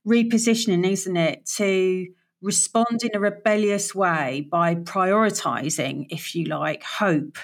repositioning 0.07 0.87
isn't 0.91 1.17
it 1.17 1.45
to 1.47 2.07
respond 2.41 3.03
in 3.05 3.11
a 3.15 3.21
rebellious 3.21 3.95
way 3.95 4.47
by 4.51 4.75
prioritizing 4.75 6.07
if 6.11 6.35
you 6.35 6.45
like 6.45 6.83
hope 6.83 7.39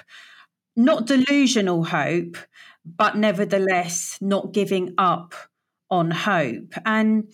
not 0.75 1.05
delusional 1.05 1.83
hope 1.83 2.37
but 2.85 3.17
nevertheless 3.17 4.17
not 4.21 4.51
giving 4.51 4.93
up 4.97 5.33
on 5.89 6.11
hope. 6.11 6.73
And 6.85 7.31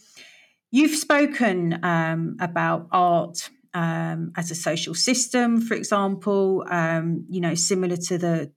you've 0.71 0.95
spoken 0.95 1.79
um, 1.83 2.37
about 2.39 2.87
art 2.91 3.49
um, 3.73 4.31
as 4.37 4.51
a 4.51 4.55
social 4.55 4.93
system, 4.93 5.61
for 5.61 5.73
example, 5.73 6.65
um, 6.69 7.25
you 7.29 7.41
know, 7.41 7.55
similar 7.55 7.97
to 7.97 8.17
the 8.17 8.51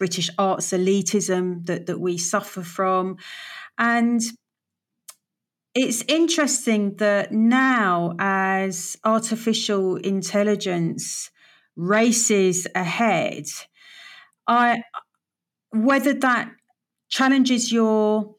British 0.00 0.30
arts 0.38 0.72
elitism 0.72 1.64
that, 1.66 1.86
that 1.86 2.00
we 2.00 2.18
suffer 2.18 2.62
from. 2.62 3.18
And 3.78 4.20
it's 5.74 6.02
interesting 6.08 6.96
that 6.96 7.30
now, 7.30 8.14
as 8.18 8.96
artificial 9.04 9.96
intelligence 9.96 11.30
races 11.76 12.66
ahead, 12.74 13.44
I 14.48 14.82
whether 15.70 16.14
that 16.14 16.50
challenges 17.08 17.70
your 17.70 18.34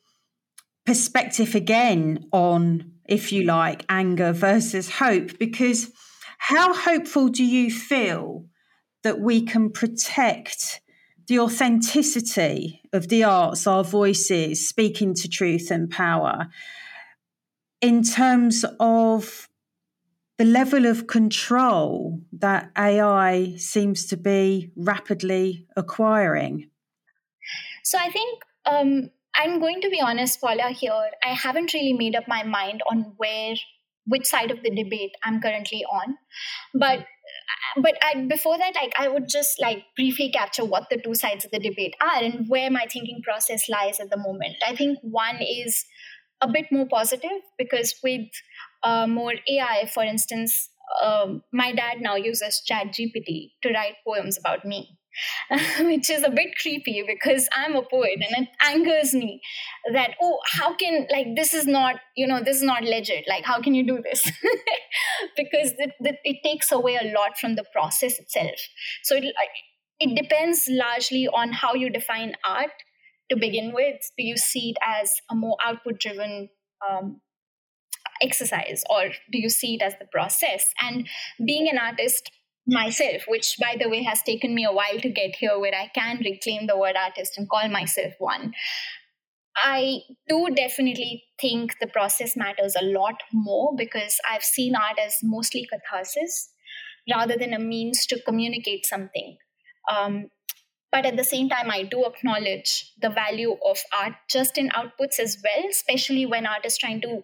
perspective 0.85 1.55
again 1.55 2.25
on, 2.33 2.91
if 3.07 3.31
you 3.31 3.43
like, 3.43 3.85
anger 3.87 4.33
versus 4.33 4.89
hope, 4.89 5.37
because 5.39 5.91
how 6.37 6.73
hopeful 6.73 7.29
do 7.29 7.45
you 7.45 7.71
feel 7.71 8.45
that 9.03 9.19
we 9.19 9.41
can 9.41 9.69
protect 9.69 10.81
the 11.27 11.39
authenticity 11.39 12.81
of 12.93 13.07
the 13.07 13.23
arts, 13.23 13.67
our 13.67 13.83
voices, 13.83 14.67
speaking 14.67 15.13
to 15.15 15.29
truth 15.29 15.71
and 15.71 15.89
power, 15.89 16.47
in 17.81 18.03
terms 18.03 18.65
of 18.79 19.49
the 20.37 20.45
level 20.45 20.87
of 20.87 21.05
control 21.05 22.19
that 22.33 22.71
AI 22.75 23.53
seems 23.57 24.07
to 24.07 24.17
be 24.17 24.71
rapidly 24.75 25.67
acquiring? 25.77 26.67
So 27.83 27.99
I 27.99 28.09
think 28.09 28.41
um, 28.65 29.11
I'm 29.35 29.59
going 29.59 29.81
to 29.81 29.89
be 29.89 30.01
honest, 30.01 30.41
Paula, 30.41 30.69
here. 30.69 31.11
I 31.23 31.33
haven't 31.33 31.75
really 31.75 31.93
made 31.93 32.15
up 32.15 32.27
my 32.27 32.41
mind 32.43 32.81
on 32.89 33.13
where, 33.17 33.53
which 34.07 34.25
side 34.25 34.49
of 34.49 34.63
the 34.63 34.71
debate 34.71 35.11
I'm 35.23 35.41
currently 35.41 35.85
on. 35.85 36.17
But 36.73 37.05
but 37.77 37.97
I, 38.01 38.25
before 38.25 38.57
that, 38.57 38.73
like 38.75 38.93
I 38.97 39.07
would 39.07 39.27
just 39.29 39.61
like 39.61 39.83
briefly 39.95 40.31
capture 40.31 40.65
what 40.65 40.89
the 40.89 40.97
two 40.97 41.15
sides 41.15 41.45
of 41.45 41.51
the 41.51 41.59
debate 41.59 41.95
are 42.01 42.23
and 42.23 42.47
where 42.47 42.69
my 42.69 42.85
thinking 42.91 43.21
process 43.23 43.69
lies 43.69 43.99
at 43.99 44.09
the 44.09 44.17
moment. 44.17 44.55
I 44.65 44.75
think 44.75 44.99
one 45.01 45.39
is 45.41 45.85
a 46.41 46.47
bit 46.47 46.65
more 46.71 46.87
positive 46.87 47.41
because 47.57 47.95
with 48.03 48.27
uh, 48.83 49.07
more 49.07 49.33
AI, 49.47 49.89
for 49.93 50.03
instance, 50.03 50.69
um, 51.01 51.43
my 51.53 51.71
dad 51.71 52.01
now 52.01 52.15
uses 52.15 52.61
ChatGPT 52.69 53.51
to 53.63 53.69
write 53.71 53.95
poems 54.05 54.37
about 54.37 54.65
me. 54.65 54.97
which 55.81 56.09
is 56.09 56.23
a 56.23 56.29
bit 56.29 56.57
creepy 56.61 57.03
because 57.05 57.47
I'm 57.55 57.75
a 57.75 57.81
poet 57.81 58.19
and 58.21 58.47
it 58.47 58.49
angers 58.65 59.13
me 59.13 59.41
that, 59.93 60.11
oh, 60.21 60.39
how 60.45 60.75
can, 60.75 61.07
like, 61.11 61.27
this 61.35 61.53
is 61.53 61.67
not, 61.67 61.95
you 62.15 62.27
know, 62.27 62.41
this 62.43 62.57
is 62.57 62.63
not 62.63 62.83
legit. 62.83 63.25
Like, 63.27 63.43
how 63.43 63.61
can 63.61 63.73
you 63.73 63.85
do 63.85 64.01
this? 64.01 64.23
because 65.37 65.73
it, 65.77 65.91
it, 65.99 66.37
takes 66.43 66.71
away 66.71 66.97
a 67.01 67.13
lot 67.13 67.37
from 67.37 67.55
the 67.55 67.65
process 67.71 68.19
itself. 68.19 68.55
So 69.03 69.15
it, 69.15 69.25
it 69.99 70.15
depends 70.21 70.67
largely 70.69 71.27
on 71.27 71.51
how 71.53 71.73
you 71.73 71.89
define 71.89 72.33
art 72.47 72.71
to 73.29 73.37
begin 73.37 73.73
with. 73.73 73.97
Do 74.17 74.23
you 74.23 74.37
see 74.37 74.71
it 74.71 74.77
as 74.85 75.13
a 75.29 75.35
more 75.35 75.57
output 75.63 75.99
driven 75.99 76.49
um, 76.89 77.21
exercise 78.21 78.83
or 78.89 79.09
do 79.31 79.39
you 79.39 79.49
see 79.49 79.75
it 79.75 79.81
as 79.81 79.93
the 79.99 80.05
process? 80.11 80.73
And 80.81 81.07
being 81.45 81.69
an 81.69 81.77
artist, 81.77 82.31
myself, 82.67 83.23
which 83.27 83.55
by 83.59 83.75
the 83.79 83.89
way 83.89 84.03
has 84.03 84.21
taken 84.21 84.53
me 84.53 84.65
a 84.65 84.71
while 84.71 84.99
to 84.99 85.09
get 85.09 85.35
here, 85.35 85.59
where 85.59 85.75
I 85.75 85.89
can 85.93 86.21
reclaim 86.23 86.67
the 86.67 86.77
word 86.77 86.95
artist 86.95 87.37
and 87.37 87.49
call 87.49 87.67
myself 87.69 88.13
one. 88.19 88.53
I 89.57 89.99
do 90.29 90.47
definitely 90.55 91.23
think 91.39 91.75
the 91.79 91.87
process 91.87 92.37
matters 92.37 92.75
a 92.79 92.85
lot 92.85 93.15
more 93.33 93.73
because 93.77 94.17
I've 94.29 94.43
seen 94.43 94.75
art 94.75 94.97
as 95.03 95.17
mostly 95.21 95.67
catharsis 95.71 96.49
rather 97.11 97.35
than 97.37 97.53
a 97.53 97.59
means 97.59 98.05
to 98.07 98.21
communicate 98.21 98.85
something. 98.85 99.37
Um, 99.91 100.29
but 100.91 101.05
at 101.05 101.17
the 101.17 101.23
same 101.23 101.49
time, 101.49 101.71
I 101.71 101.83
do 101.83 102.05
acknowledge 102.05 102.93
the 103.01 103.09
value 103.09 103.57
of 103.65 103.79
art 103.97 104.13
just 104.29 104.57
in 104.57 104.69
outputs 104.69 105.19
as 105.19 105.37
well, 105.43 105.65
especially 105.69 106.25
when 106.25 106.45
art 106.45 106.65
is 106.65 106.77
trying 106.77 107.01
to 107.01 107.21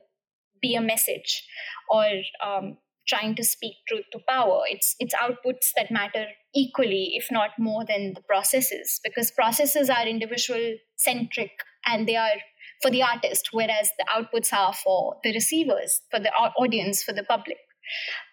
be 0.61 0.75
a 0.75 0.81
message 0.81 1.45
or 1.89 2.05
um, 2.45 2.77
trying 3.07 3.35
to 3.35 3.43
speak 3.43 3.73
truth 3.87 4.05
to 4.11 4.19
power. 4.27 4.61
It's 4.67 4.95
it's 4.99 5.15
outputs 5.15 5.71
that 5.75 5.91
matter 5.91 6.25
equally, 6.55 7.11
if 7.13 7.27
not 7.31 7.51
more 7.57 7.85
than 7.85 8.13
the 8.13 8.21
processes, 8.21 8.99
because 9.03 9.31
processes 9.31 9.89
are 9.89 10.07
individual 10.07 10.75
centric 10.95 11.51
and 11.85 12.07
they 12.07 12.15
are 12.15 12.37
for 12.81 12.91
the 12.91 13.03
artist, 13.03 13.49
whereas 13.51 13.89
the 13.97 14.05
outputs 14.13 14.53
are 14.53 14.73
for 14.73 15.15
the 15.23 15.33
receivers, 15.33 16.01
for 16.11 16.19
the 16.19 16.31
audience, 16.59 17.03
for 17.03 17.13
the 17.13 17.23
public. 17.23 17.57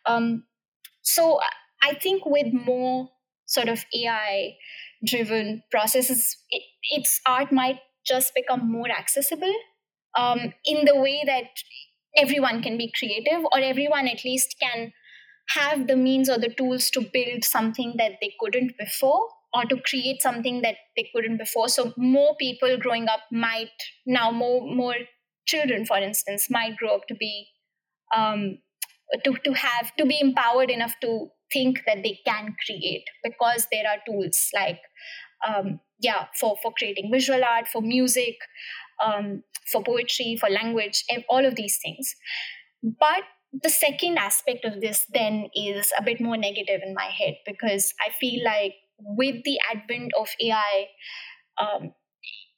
Um, 0.06 0.44
so 1.02 1.40
I 1.82 1.94
think 1.94 2.24
with 2.26 2.52
more 2.52 3.10
sort 3.46 3.68
of 3.68 3.84
AI 3.94 4.56
driven 5.04 5.62
processes, 5.70 6.36
it, 6.50 6.62
its 6.90 7.20
art 7.26 7.52
might 7.52 7.78
just 8.06 8.34
become 8.34 8.70
more 8.70 8.90
accessible 8.90 9.52
um, 10.18 10.52
in 10.64 10.84
the 10.84 10.96
way 10.96 11.22
that 11.26 11.48
everyone 12.16 12.62
can 12.62 12.78
be 12.78 12.92
creative 12.98 13.44
or 13.44 13.58
everyone 13.58 14.08
at 14.08 14.24
least 14.24 14.56
can 14.60 14.92
have 15.50 15.86
the 15.86 15.96
means 15.96 16.30
or 16.30 16.38
the 16.38 16.48
tools 16.48 16.90
to 16.90 17.00
build 17.00 17.44
something 17.44 17.94
that 17.98 18.12
they 18.20 18.32
couldn't 18.40 18.72
before 18.78 19.28
or 19.52 19.64
to 19.64 19.80
create 19.82 20.22
something 20.22 20.62
that 20.62 20.76
they 20.96 21.08
couldn't 21.14 21.38
before. 21.38 21.68
So 21.68 21.92
more 21.96 22.34
people 22.36 22.76
growing 22.78 23.08
up 23.08 23.20
might 23.30 23.68
now 24.06 24.30
more 24.30 24.62
more 24.74 24.96
children 25.46 25.84
for 25.84 25.98
instance 25.98 26.48
might 26.50 26.76
grow 26.76 26.94
up 26.94 27.06
to 27.06 27.14
be 27.14 27.48
um, 28.16 28.58
to, 29.24 29.34
to 29.44 29.52
have 29.52 29.94
to 29.96 30.06
be 30.06 30.18
empowered 30.20 30.70
enough 30.70 30.94
to 31.02 31.28
think 31.52 31.82
that 31.86 32.02
they 32.02 32.18
can 32.26 32.56
create 32.64 33.04
because 33.22 33.66
there 33.70 33.84
are 33.86 33.98
tools 34.06 34.48
like 34.54 34.80
um, 35.46 35.80
yeah 36.00 36.26
for 36.40 36.56
for 36.62 36.72
creating 36.76 37.10
visual 37.12 37.44
art 37.44 37.68
for 37.68 37.82
music 37.82 38.36
um, 39.02 39.42
for 39.70 39.82
poetry, 39.82 40.36
for 40.38 40.48
language, 40.50 41.04
all 41.28 41.44
of 41.44 41.54
these 41.56 41.78
things. 41.82 42.14
But 42.82 43.24
the 43.62 43.70
second 43.70 44.18
aspect 44.18 44.64
of 44.64 44.80
this 44.80 45.06
then 45.12 45.48
is 45.54 45.92
a 45.98 46.02
bit 46.02 46.20
more 46.20 46.36
negative 46.36 46.80
in 46.84 46.94
my 46.94 47.04
head 47.04 47.34
because 47.46 47.94
I 48.04 48.10
feel 48.12 48.44
like 48.44 48.74
with 48.98 49.36
the 49.44 49.58
advent 49.72 50.12
of 50.18 50.28
AI 50.40 50.86
um, 51.60 51.92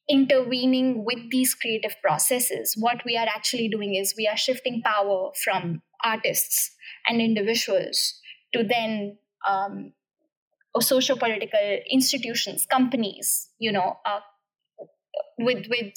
intervening 0.08 1.04
with 1.04 1.30
these 1.30 1.54
creative 1.54 1.96
processes, 2.02 2.74
what 2.78 3.04
we 3.04 3.16
are 3.16 3.26
actually 3.26 3.68
doing 3.68 3.94
is 3.94 4.14
we 4.16 4.26
are 4.26 4.36
shifting 4.36 4.82
power 4.82 5.30
from 5.44 5.82
artists 6.04 6.70
and 7.08 7.20
individuals 7.20 8.20
to 8.54 8.62
then 8.64 9.18
um, 9.48 9.92
social 10.80 11.16
political 11.16 11.78
institutions, 11.90 12.66
companies, 12.66 13.48
you 13.58 13.72
know, 13.72 13.96
uh, 14.04 14.20
with 15.38 15.66
with 15.68 15.92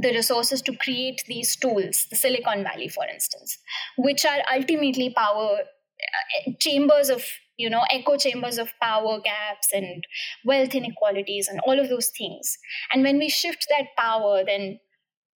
the 0.00 0.12
resources 0.12 0.62
to 0.62 0.76
create 0.76 1.22
these 1.26 1.56
tools, 1.56 2.06
the 2.10 2.16
Silicon 2.16 2.62
Valley, 2.62 2.88
for 2.88 3.04
instance, 3.06 3.58
which 3.96 4.24
are 4.24 4.38
ultimately 4.54 5.12
power 5.16 5.58
uh, 5.60 6.52
chambers 6.58 7.08
of 7.08 7.24
you 7.56 7.70
know 7.70 7.82
echo 7.90 8.16
chambers 8.16 8.58
of 8.58 8.70
power 8.82 9.18
gaps 9.20 9.68
and 9.72 10.04
wealth 10.44 10.74
inequalities 10.74 11.48
and 11.48 11.60
all 11.60 11.78
of 11.78 11.88
those 11.88 12.10
things. 12.16 12.58
And 12.92 13.02
when 13.02 13.18
we 13.18 13.28
shift 13.28 13.66
that 13.70 13.86
power 13.96 14.42
then 14.44 14.78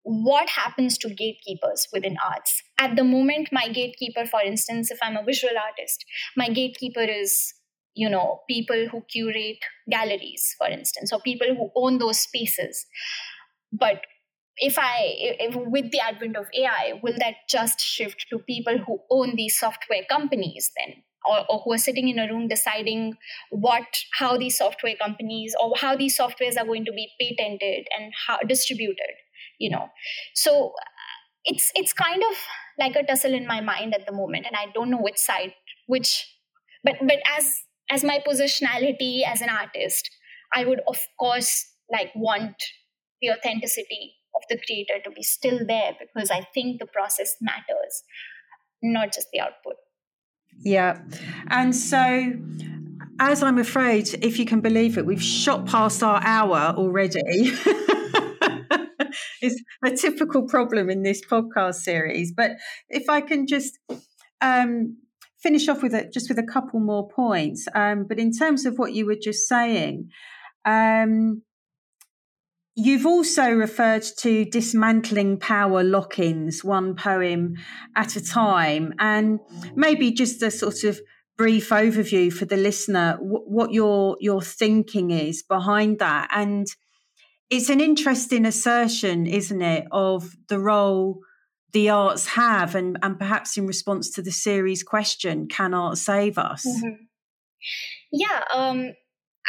what 0.03 0.49
happens 0.49 0.97
to 0.99 1.09
gatekeepers 1.11 1.87
within 1.93 2.17
arts? 2.27 2.63
At 2.79 2.97
the 2.97 3.05
moment 3.05 3.49
my 3.53 3.69
gatekeeper 3.69 4.27
for 4.27 4.43
instance 4.43 4.91
if 4.91 4.99
i'm 5.03 5.17
a 5.17 5.25
visual 5.25 5.55
artist 5.63 6.05
my 6.37 6.49
gatekeeper 6.49 7.03
is 7.03 7.55
you 7.95 8.09
know 8.09 8.41
people 8.49 8.87
who 8.91 9.03
curate 9.13 9.65
galleries 9.91 10.55
for 10.59 10.69
instance 10.69 11.13
or 11.13 11.21
people 11.21 11.49
who 11.55 11.71
own 11.75 11.99
those 11.99 12.21
spaces. 12.21 12.87
But 13.73 14.03
if 14.61 14.79
I, 14.79 14.99
if, 15.41 15.57
with 15.57 15.91
the 15.91 16.01
advent 16.01 16.37
of 16.37 16.47
AI, 16.55 17.01
will 17.03 17.15
that 17.19 17.35
just 17.49 17.81
shift 17.81 18.27
to 18.31 18.39
people 18.39 18.79
who 18.79 19.01
own 19.11 19.35
these 19.35 19.59
software 19.59 20.05
companies 20.09 20.71
then? 20.77 21.03
Or, 21.29 21.45
or, 21.51 21.61
who 21.63 21.75
are 21.75 21.79
sitting 21.79 22.09
in 22.09 22.19
a 22.19 22.33
room 22.33 22.49
deciding 22.49 23.13
what 23.51 23.85
how 24.19 24.39
these 24.39 24.57
software 24.57 24.95
companies 24.97 25.55
or 25.63 25.75
how 25.77 25.95
these 25.95 26.17
softwares 26.17 26.57
are 26.59 26.65
going 26.65 26.87
to 26.87 26.93
be 26.93 27.11
patented 27.21 27.87
and 27.95 28.11
how 28.27 28.39
distributed 28.39 29.13
you 29.59 29.69
know 29.69 29.91
so 30.35 30.73
it's 31.45 31.71
it's 31.75 31.93
kind 31.93 32.23
of 32.31 32.37
like 32.79 32.97
a 32.97 33.03
tussle 33.03 33.35
in 33.35 33.47
my 33.47 33.61
mind 33.61 33.95
at 33.95 34.07
the 34.07 34.13
moment 34.13 34.47
and 34.47 34.57
i 34.57 34.65
don't 34.73 34.91
know 34.91 34.99
which 34.99 35.19
side 35.19 35.53
which 35.89 36.27
but 36.83 36.95
but 37.07 37.19
as 37.37 37.65
as 37.91 38.03
my 38.03 38.19
positionality 38.27 39.23
as 39.23 39.43
an 39.43 39.51
artist 39.51 40.11
i 40.55 40.65
would 40.65 40.81
of 40.89 40.99
course 41.19 41.67
like 41.93 42.11
want 42.15 42.57
the 43.21 43.31
authenticity 43.31 44.15
of 44.35 44.43
the 44.49 44.59
creator 44.67 44.95
to 45.05 45.11
be 45.11 45.23
still 45.23 45.59
there 45.67 45.93
because 45.99 46.31
I 46.31 46.47
think 46.55 46.81
the 46.81 46.87
process 46.87 47.37
matters, 47.41 48.03
not 48.83 49.13
just 49.13 49.29
the 49.33 49.41
output. 49.41 49.75
Yeah. 50.63 51.01
And 51.49 51.75
so, 51.75 52.33
as 53.19 53.43
I'm 53.43 53.59
afraid, 53.59 54.09
if 54.23 54.39
you 54.39 54.45
can 54.45 54.61
believe 54.61 54.99
it, 54.99 55.07
we've 55.07 55.23
shot 55.23 55.67
past 55.67 56.03
our 56.03 56.21
hour 56.23 56.75
already. 56.77 57.21
it's 59.41 59.63
a 59.85 59.91
typical 59.97 60.47
problem 60.47 60.91
in 60.91 61.03
this 61.03 61.25
podcast 61.25 61.77
series. 61.77 62.33
But 62.33 62.53
if 62.89 63.09
I 63.09 63.21
can 63.21 63.47
just 63.47 63.79
um, 64.41 64.97
finish 65.43 65.69
off 65.69 65.83
with 65.83 65.95
it, 65.95 66.13
just 66.13 66.29
with 66.29 66.39
a 66.39 66.43
couple 66.45 66.81
more 66.81 67.09
points. 67.09 67.67
Um, 67.75 68.07
but 68.09 68.19
in 68.19 68.33
terms 68.33 68.67
of 68.67 68.79
what 68.79 68.93
you 68.93 69.07
were 69.07 69.19
just 69.21 69.49
saying, 69.49 70.11
um, 70.65 71.43
You've 72.83 73.05
also 73.05 73.51
referred 73.51 74.05
to 74.21 74.47
dismantling 74.47 75.39
power 75.39 75.85
lock 75.85 76.19
ins, 76.19 76.65
one 76.65 76.97
poem 76.97 77.57
at 77.95 78.17
a 78.17 78.25
time, 78.25 78.95
and 78.99 79.39
maybe 79.75 80.13
just 80.13 80.43
a 80.43 80.51
sort 80.51 80.85
of 80.85 80.99
brief 81.37 81.69
overview 81.69 82.33
for 82.33 82.47
the 82.47 82.57
listener 82.57 83.19
what 83.21 83.73
your 83.73 84.17
your 84.19 84.41
thinking 84.41 85.11
is 85.11 85.43
behind 85.43 85.99
that. 85.99 86.31
And 86.33 86.69
it's 87.51 87.69
an 87.69 87.81
interesting 87.83 88.47
assertion 88.47 89.27
isn't 89.27 89.61
it 89.61 89.87
of 89.93 90.35
the 90.49 90.59
role 90.59 91.21
the 91.73 91.91
arts 91.91 92.29
have 92.29 92.75
and 92.75 92.99
and 93.03 93.19
perhaps 93.19 93.59
in 93.59 93.67
response 93.67 94.09
to 94.13 94.23
the 94.23 94.33
series 94.33 94.83
question 94.83 95.49
can 95.49 95.75
art 95.75 95.99
save 95.99 96.39
us? 96.39 96.67
Mm-hmm. 96.67 97.05
yeah 98.13 98.45
um 98.55 98.95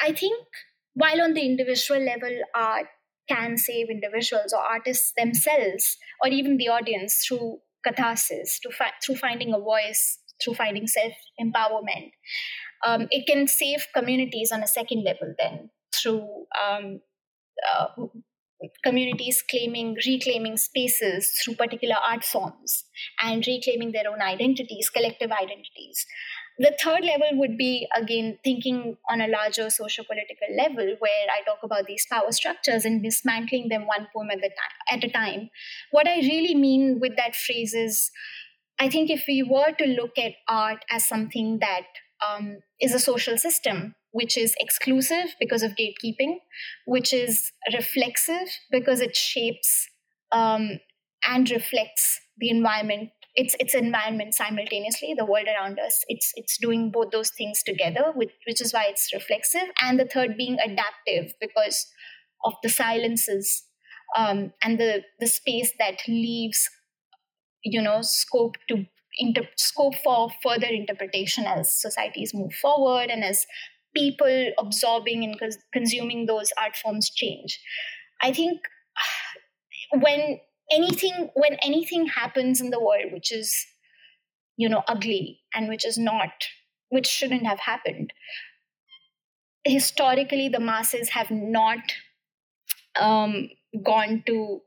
i 0.03 0.11
think 0.11 0.45
while 0.93 1.21
on 1.21 1.33
the 1.33 1.45
individual 1.45 2.01
level 2.01 2.41
art 2.53 2.87
can 3.31 3.57
save 3.57 3.89
individuals 3.89 4.53
or 4.53 4.59
artists 4.59 5.13
themselves 5.17 5.97
or 6.21 6.29
even 6.29 6.57
the 6.57 6.67
audience 6.67 7.25
through 7.25 7.59
catharsis, 7.85 8.59
fi- 8.77 8.93
through 9.03 9.15
finding 9.15 9.53
a 9.53 9.59
voice, 9.59 10.19
through 10.43 10.55
finding 10.55 10.87
self 10.87 11.13
empowerment. 11.39 12.11
Um, 12.85 13.07
it 13.11 13.27
can 13.27 13.47
save 13.47 13.85
communities 13.95 14.51
on 14.51 14.63
a 14.63 14.67
second 14.67 15.03
level, 15.03 15.33
then 15.37 15.69
through 15.93 16.45
um, 16.59 17.01
uh, 17.71 17.87
communities 18.83 19.43
claiming, 19.49 19.95
reclaiming 20.05 20.57
spaces 20.57 21.31
through 21.43 21.55
particular 21.55 21.95
art 22.03 22.23
forms 22.23 22.85
and 23.21 23.45
reclaiming 23.45 23.91
their 23.91 24.09
own 24.11 24.21
identities, 24.21 24.89
collective 24.89 25.31
identities. 25.31 26.05
The 26.61 26.75
third 26.81 27.03
level 27.03 27.39
would 27.39 27.57
be 27.57 27.87
again 27.97 28.37
thinking 28.43 28.95
on 29.09 29.21
a 29.21 29.27
larger 29.27 29.69
socio-political 29.69 30.55
level 30.55 30.95
where 30.99 31.27
i 31.35 31.41
talk 31.45 31.63
about 31.63 31.87
these 31.87 32.05
power 32.11 32.31
structures 32.31 32.85
and 32.85 33.01
dismantling 33.03 33.67
them 33.69 33.87
one 33.87 34.07
poem 34.13 34.29
at, 34.31 34.41
the 34.41 34.49
time, 34.49 34.77
at 34.91 35.03
a 35.03 35.09
time. 35.09 35.49
What 35.91 36.07
i 36.07 36.17
really 36.17 36.55
mean 36.55 36.99
with 36.99 37.15
that 37.17 37.35
phrase 37.35 37.73
is 37.73 38.11
i 38.79 38.89
think 38.89 39.09
if 39.09 39.25
we 39.27 39.41
were 39.43 39.71
to 39.79 39.85
look 39.85 40.17
at 40.17 40.33
art 40.47 40.85
as 40.91 41.05
something 41.05 41.59
that 41.59 41.87
um, 42.27 42.57
is 42.79 42.93
a 42.93 42.99
social 42.99 43.37
system 43.37 43.95
which 44.11 44.37
is 44.37 44.53
exclusive 44.59 45.35
because 45.39 45.63
of 45.63 45.71
gatekeeping 45.71 46.35
which 46.85 47.13
is 47.13 47.51
reflexive 47.73 48.49
because 48.69 49.01
it 49.01 49.15
shapes 49.15 49.89
um, 50.31 50.79
and 51.27 51.49
reflects 51.49 52.19
the 52.37 52.49
environment 52.49 53.09
its 53.35 53.55
its 53.59 53.73
environment 53.73 54.33
simultaneously 54.33 55.13
the 55.17 55.25
world 55.25 55.47
around 55.47 55.79
us 55.79 56.03
it's 56.07 56.31
it's 56.35 56.57
doing 56.57 56.91
both 56.91 57.11
those 57.11 57.31
things 57.37 57.63
together 57.63 58.11
which, 58.13 58.31
which 58.45 58.61
is 58.61 58.73
why 58.73 58.85
it's 58.87 59.13
reflexive. 59.13 59.69
And 59.81 59.99
the 59.99 60.05
third 60.05 60.35
being 60.37 60.57
adaptive 60.59 61.33
because 61.39 61.87
of 62.43 62.53
the 62.63 62.69
silences 62.69 63.63
um, 64.17 64.51
and 64.63 64.79
the 64.79 65.03
the 65.19 65.27
space 65.27 65.71
that 65.79 65.99
leaves 66.07 66.69
you 67.63 67.81
know 67.81 68.01
scope 68.01 68.55
to 68.67 68.85
inter- 69.17 69.47
scope 69.57 69.95
for 70.03 70.29
further 70.43 70.67
interpretation 70.67 71.45
as 71.45 71.79
societies 71.81 72.33
move 72.33 72.53
forward 72.53 73.09
and 73.09 73.23
as 73.23 73.45
people 73.95 74.51
absorbing 74.57 75.23
and 75.23 75.39
cons- 75.39 75.57
consuming 75.73 76.25
those 76.25 76.51
art 76.57 76.75
forms 76.75 77.09
change. 77.09 77.59
I 78.21 78.31
think 78.31 78.61
when 79.93 80.39
anything 80.71 81.29
when 81.33 81.57
anything 81.63 82.07
happens 82.07 82.61
in 82.61 82.69
the 82.69 82.79
world 82.79 83.11
which 83.11 83.31
is 83.31 83.65
you 84.57 84.69
know 84.69 84.83
ugly 84.87 85.41
and 85.53 85.67
which 85.69 85.85
is 85.85 85.97
not 85.97 86.47
which 86.89 87.07
shouldn't 87.07 87.45
have 87.45 87.59
happened 87.59 88.13
historically 89.63 90.49
the 90.49 90.59
masses 90.59 91.09
have 91.09 91.29
not 91.31 91.79
um, 92.99 93.49
gone 93.83 94.23
to 94.25 94.59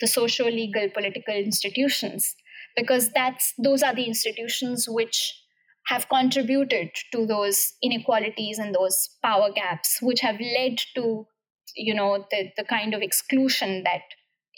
the 0.00 0.06
social 0.06 0.46
legal 0.46 0.88
political 0.90 1.34
institutions 1.34 2.34
because 2.76 3.10
that's 3.12 3.54
those 3.58 3.82
are 3.82 3.94
the 3.94 4.04
institutions 4.04 4.86
which 4.88 5.38
have 5.86 6.08
contributed 6.08 6.90
to 7.10 7.26
those 7.26 7.72
inequalities 7.82 8.58
and 8.58 8.74
those 8.74 9.16
power 9.22 9.50
gaps 9.52 9.98
which 10.00 10.20
have 10.20 10.38
led 10.40 10.78
to 10.94 11.26
you 11.74 11.94
know 11.94 12.26
the, 12.30 12.50
the 12.56 12.64
kind 12.64 12.94
of 12.94 13.02
exclusion 13.02 13.82
that 13.84 14.02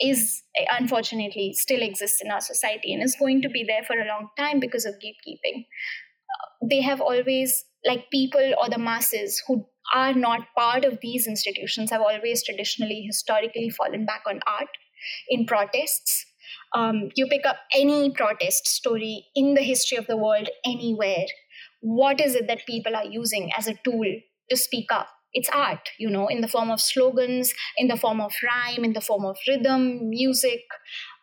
is 0.01 0.42
unfortunately 0.78 1.53
still 1.55 1.82
exists 1.82 2.20
in 2.22 2.30
our 2.30 2.40
society 2.40 2.92
and 2.92 3.03
is 3.03 3.16
going 3.18 3.42
to 3.42 3.49
be 3.49 3.64
there 3.66 3.82
for 3.86 3.95
a 3.95 4.07
long 4.07 4.28
time 4.36 4.61
because 4.61 4.84
of 4.84 4.95
gatekeeping. 4.95 5.61
Uh, 5.62 6.66
they 6.68 6.80
have 6.80 7.01
always, 7.01 7.64
like 7.86 8.11
people 8.11 8.55
or 8.61 8.68
the 8.68 8.78
masses 8.78 9.42
who 9.47 9.64
are 9.95 10.14
not 10.14 10.40
part 10.57 10.84
of 10.84 10.99
these 11.01 11.26
institutions, 11.26 11.90
have 11.90 12.01
always 12.01 12.42
traditionally, 12.42 13.05
historically 13.07 13.70
fallen 13.70 14.05
back 14.05 14.22
on 14.26 14.40
art 14.47 14.68
in 15.28 15.47
protests. 15.47 16.24
Um, 16.74 17.11
you 17.14 17.26
pick 17.26 17.47
up 17.47 17.57
any 17.72 18.11
protest 18.11 18.66
story 18.66 19.26
in 19.34 19.55
the 19.55 19.62
history 19.62 19.99
of 19.99 20.07
the 20.07 20.16
world 20.16 20.49
anywhere. 20.64 21.26
What 21.80 22.20
is 22.20 22.34
it 22.34 22.49
that 22.49 22.66
people 22.66 22.97
are 22.97 23.05
using 23.05 23.51
as 23.57 23.68
a 23.68 23.74
tool 23.84 24.07
to 24.51 24.57
speak 24.57 24.86
up? 24.90 25.09
It's 25.35 25.49
art 25.53 25.91
you 25.99 26.09
know 26.09 26.28
in 26.28 26.41
the 26.41 26.49
form 26.49 26.70
of 26.70 26.80
slogans 26.80 27.53
in 27.76 27.89
the 27.89 27.97
form 27.97 28.20
of 28.20 28.32
rhyme 28.43 28.85
in 28.85 28.93
the 28.93 29.01
form 29.01 29.24
of 29.24 29.37
rhythm 29.47 30.09
music 30.09 30.62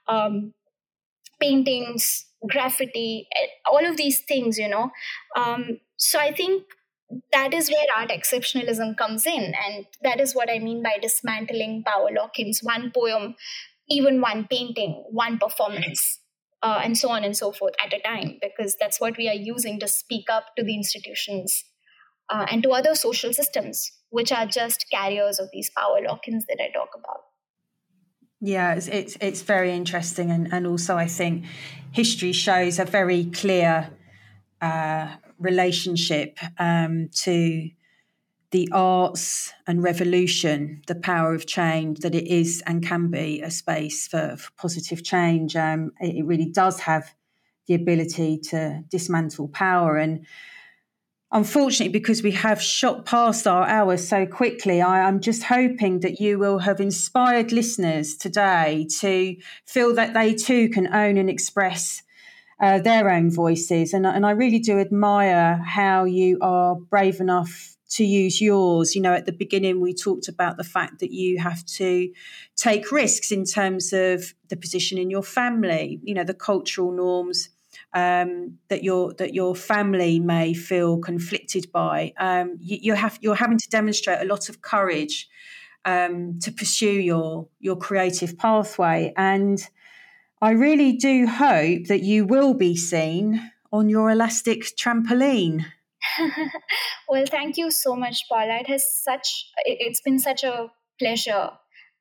um, 0.07 0.53
paintings 1.39 2.26
graffiti 2.47 3.28
eh, 3.36 3.47
all 3.72 3.86
of 3.86 3.97
these 3.97 4.22
things 4.22 4.57
you 4.57 4.68
know. 4.68 4.91
Um, 5.36 5.80
so 5.97 6.20
i 6.20 6.32
think 6.32 6.64
that 7.32 7.53
is 7.53 7.70
where 7.70 7.86
art 7.97 8.09
exceptionalism 8.09 8.95
comes 8.97 9.26
in 9.26 9.53
and 9.66 9.86
that 10.01 10.20
is 10.20 10.34
what 10.34 10.49
i 10.49 10.59
mean 10.59 10.82
by 10.82 10.97
dismantling 11.01 11.84
power 11.86 12.09
lock-ins 12.16 12.62
one 12.64 12.91
poem 12.91 13.36
even 13.89 14.22
one 14.22 14.47
painting 14.49 15.03
one 15.09 15.38
performance 15.38 16.20
uh, 16.64 16.80
and 16.84 16.97
so 16.97 17.09
on 17.09 17.24
and 17.24 17.36
so 17.36 17.51
forth 17.51 17.74
at 17.84 17.93
a 17.93 17.99
time 18.01 18.38
because 18.41 18.76
that's 18.80 18.99
what 18.99 19.18
we 19.18 19.28
are 19.28 19.34
using 19.36 19.80
to 19.80 19.88
speak 19.88 20.26
up 20.30 20.45
to 20.57 20.64
the 20.64 20.76
institutions 20.76 21.66
uh, 22.30 22.45
and 22.49 22.64
to 22.64 22.70
other 22.70 22.95
social 22.95 23.34
systems 23.34 23.91
which 24.12 24.32
are 24.32 24.45
just 24.45 24.86
carriers 24.91 25.39
of 25.39 25.49
these 25.51 25.72
power 25.76 25.99
lock-ins 26.07 26.45
that 26.45 26.59
I 26.62 26.72
talk 26.72 26.89
about. 26.93 27.24
Yeah, 28.39 28.76
it's, 28.76 28.88
it's, 28.88 29.18
it's 29.20 29.41
very 29.41 29.72
interesting, 29.72 30.32
and 30.32 30.51
and 30.53 30.66
also 30.66 30.95
I 30.95 31.07
think 31.07 31.45
history 31.91 32.32
shows 32.32 32.80
a 32.80 32.86
very 32.86 33.26
clear 33.26 33.89
uh, 34.62 35.16
relationship 35.39 36.39
um, 36.57 37.09
to 37.24 37.70
the 38.51 38.70
arts 38.74 39.53
and 39.66 39.82
revolution, 39.82 40.82
the 40.88 40.95
power 40.95 41.34
of 41.34 41.45
change, 41.45 41.99
that 41.99 42.14
it 42.14 42.28
is 42.28 42.62
and 42.66 42.86
can 42.86 43.09
be 43.09 43.41
a 43.41 43.49
space 43.49 44.07
for, 44.07 44.36
for 44.38 44.51
positive 44.57 45.03
change. 45.03 45.55
Um, 45.55 45.91
it, 46.01 46.18
it 46.18 46.26
really 46.26 46.51
does 46.51 46.82
have 46.82 47.14
the 47.68 47.76
ability 47.76 48.39
to 48.49 48.84
dismantle 48.89 49.47
power 49.47 49.95
and 49.95 50.26
unfortunately, 51.32 51.91
because 51.91 52.21
we 52.21 52.32
have 52.32 52.61
shot 52.61 53.05
past 53.05 53.47
our 53.47 53.67
hours 53.67 54.07
so 54.07 54.25
quickly, 54.25 54.82
I, 54.82 55.07
am 55.07 55.19
just 55.19 55.43
hoping 55.43 56.01
that 56.01 56.19
you 56.19 56.38
will 56.38 56.59
have 56.59 56.79
inspired 56.79 57.51
listeners 57.51 58.15
today 58.15 58.88
to 58.99 59.36
feel 59.65 59.95
that 59.95 60.13
they 60.13 60.34
too 60.34 60.69
can 60.69 60.93
own 60.93 61.17
and 61.17 61.29
express 61.29 62.03
uh, 62.59 62.79
their 62.79 63.09
own 63.09 63.32
voices. 63.32 63.93
And, 63.93 64.05
and 64.05 64.25
I 64.25 64.32
really 64.32 64.59
do 64.59 64.79
admire 64.79 65.61
how 65.65 66.03
you 66.03 66.38
are 66.41 66.75
brave 66.75 67.19
enough 67.19 67.75
to 67.91 68.05
use 68.05 68.39
yours. 68.39 68.95
You 68.95 69.01
know, 69.01 69.13
at 69.13 69.25
the 69.25 69.32
beginning, 69.32 69.82
we 69.82 69.93
talked 69.93 70.27
about 70.27 70.57
the 70.57 70.63
fact 70.63 70.99
that 70.99 71.11
you 71.11 71.39
have 71.39 71.65
to 71.77 72.11
take 72.55 72.91
risks 72.91 73.32
in 73.32 73.45
terms 73.45 73.93
of 73.93 74.34
the 74.49 74.57
position 74.57 74.97
in 74.97 75.09
your 75.09 75.23
family, 75.23 75.99
you 76.03 76.13
know, 76.13 76.23
the 76.23 76.34
cultural 76.34 76.91
norms 76.91 77.49
um, 77.93 78.57
that 78.69 78.83
your 78.83 79.13
that 79.15 79.33
your 79.33 79.55
family 79.55 80.19
may 80.19 80.53
feel 80.53 80.97
conflicted 80.97 81.71
by. 81.71 82.13
Um, 82.17 82.57
you, 82.59 82.77
you, 82.81 82.93
have 82.93 83.19
you're 83.21 83.35
having 83.35 83.57
to 83.57 83.69
demonstrate 83.69 84.21
a 84.21 84.25
lot 84.25 84.49
of 84.49 84.61
courage 84.61 85.27
um, 85.85 86.39
to 86.39 86.51
pursue 86.51 86.91
your 86.91 87.47
your 87.59 87.75
creative 87.75 88.37
pathway, 88.37 89.13
and 89.17 89.61
I 90.41 90.51
really 90.51 90.93
do 90.93 91.27
hope 91.27 91.85
that 91.87 92.01
you 92.03 92.25
will 92.25 92.53
be 92.53 92.75
seen 92.75 93.51
on 93.71 93.89
your 93.89 94.09
elastic 94.09 94.63
trampoline. 94.77 95.65
well, 97.09 97.25
thank 97.27 97.57
you 97.57 97.71
so 97.71 97.95
much, 97.95 98.27
Paula. 98.29 98.57
It 98.61 98.67
has 98.67 98.85
such 99.03 99.45
it's 99.65 100.01
been 100.01 100.19
such 100.19 100.43
a 100.43 100.71
pleasure 100.99 101.51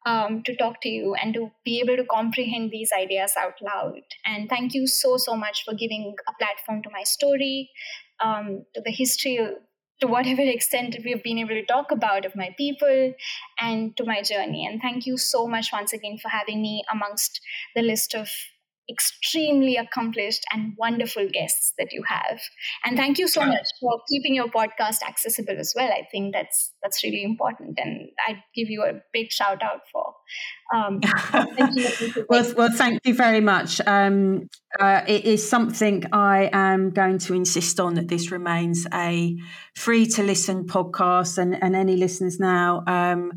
um, 0.06 0.42
to 0.44 0.56
talk 0.56 0.80
to 0.82 0.88
you 0.88 1.14
and 1.14 1.34
to 1.34 1.50
be 1.64 1.80
able 1.80 1.96
to 1.96 2.04
comprehend 2.04 2.70
these 2.70 2.90
ideas 2.92 3.34
out 3.38 3.54
loud. 3.62 4.02
And 4.24 4.48
thank 4.48 4.74
you 4.74 4.86
so, 4.86 5.16
so 5.16 5.36
much 5.36 5.64
for 5.64 5.74
giving 5.74 6.14
a 6.28 6.32
platform 6.42 6.82
to 6.82 6.90
my 6.90 7.02
story, 7.02 7.70
um, 8.20 8.64
to 8.74 8.80
the 8.84 8.90
history, 8.90 9.38
to 10.00 10.06
whatever 10.06 10.42
extent 10.42 10.96
we've 11.04 11.22
been 11.22 11.38
able 11.38 11.50
to 11.50 11.66
talk 11.66 11.90
about 11.90 12.24
of 12.24 12.34
my 12.34 12.54
people 12.56 13.12
and 13.58 13.96
to 13.96 14.04
my 14.04 14.22
journey. 14.22 14.66
And 14.66 14.80
thank 14.80 15.04
you 15.04 15.18
so 15.18 15.46
much 15.46 15.70
once 15.72 15.92
again 15.92 16.18
for 16.18 16.28
having 16.28 16.62
me 16.62 16.82
amongst 16.90 17.40
the 17.74 17.82
list 17.82 18.14
of 18.14 18.28
extremely 18.90 19.76
accomplished 19.76 20.44
and 20.52 20.74
wonderful 20.76 21.28
guests 21.32 21.72
that 21.78 21.88
you 21.92 22.02
have. 22.06 22.40
And 22.84 22.96
thank 22.96 23.18
you 23.18 23.28
so 23.28 23.44
much 23.44 23.66
for 23.80 24.00
keeping 24.10 24.34
your 24.34 24.48
podcast 24.48 24.98
accessible 25.06 25.58
as 25.58 25.72
well. 25.76 25.90
I 25.90 26.06
think 26.10 26.34
that's 26.34 26.72
that's 26.82 27.04
really 27.04 27.22
important, 27.22 27.78
and 27.82 28.08
I 28.26 28.42
give 28.54 28.68
you 28.68 28.82
a 28.82 29.00
big 29.12 29.30
shout 29.30 29.62
out 29.62 29.82
for. 29.92 30.14
Um, 30.74 31.00
well, 32.28 32.52
well, 32.56 32.70
thank 32.72 33.00
you 33.04 33.14
very 33.14 33.40
much. 33.40 33.80
Um, 33.86 34.48
uh, 34.78 35.02
it 35.06 35.24
is 35.24 35.48
something 35.48 36.04
I 36.12 36.48
am 36.52 36.90
going 36.90 37.18
to 37.18 37.34
insist 37.34 37.80
on 37.80 37.94
that 37.94 38.08
this 38.08 38.30
remains 38.30 38.86
a 38.92 39.36
free 39.74 40.06
to 40.06 40.22
listen 40.22 40.66
podcast, 40.66 41.38
and, 41.38 41.60
and 41.62 41.74
any 41.74 41.96
listeners 41.96 42.38
now. 42.38 42.84
Um, 42.86 43.32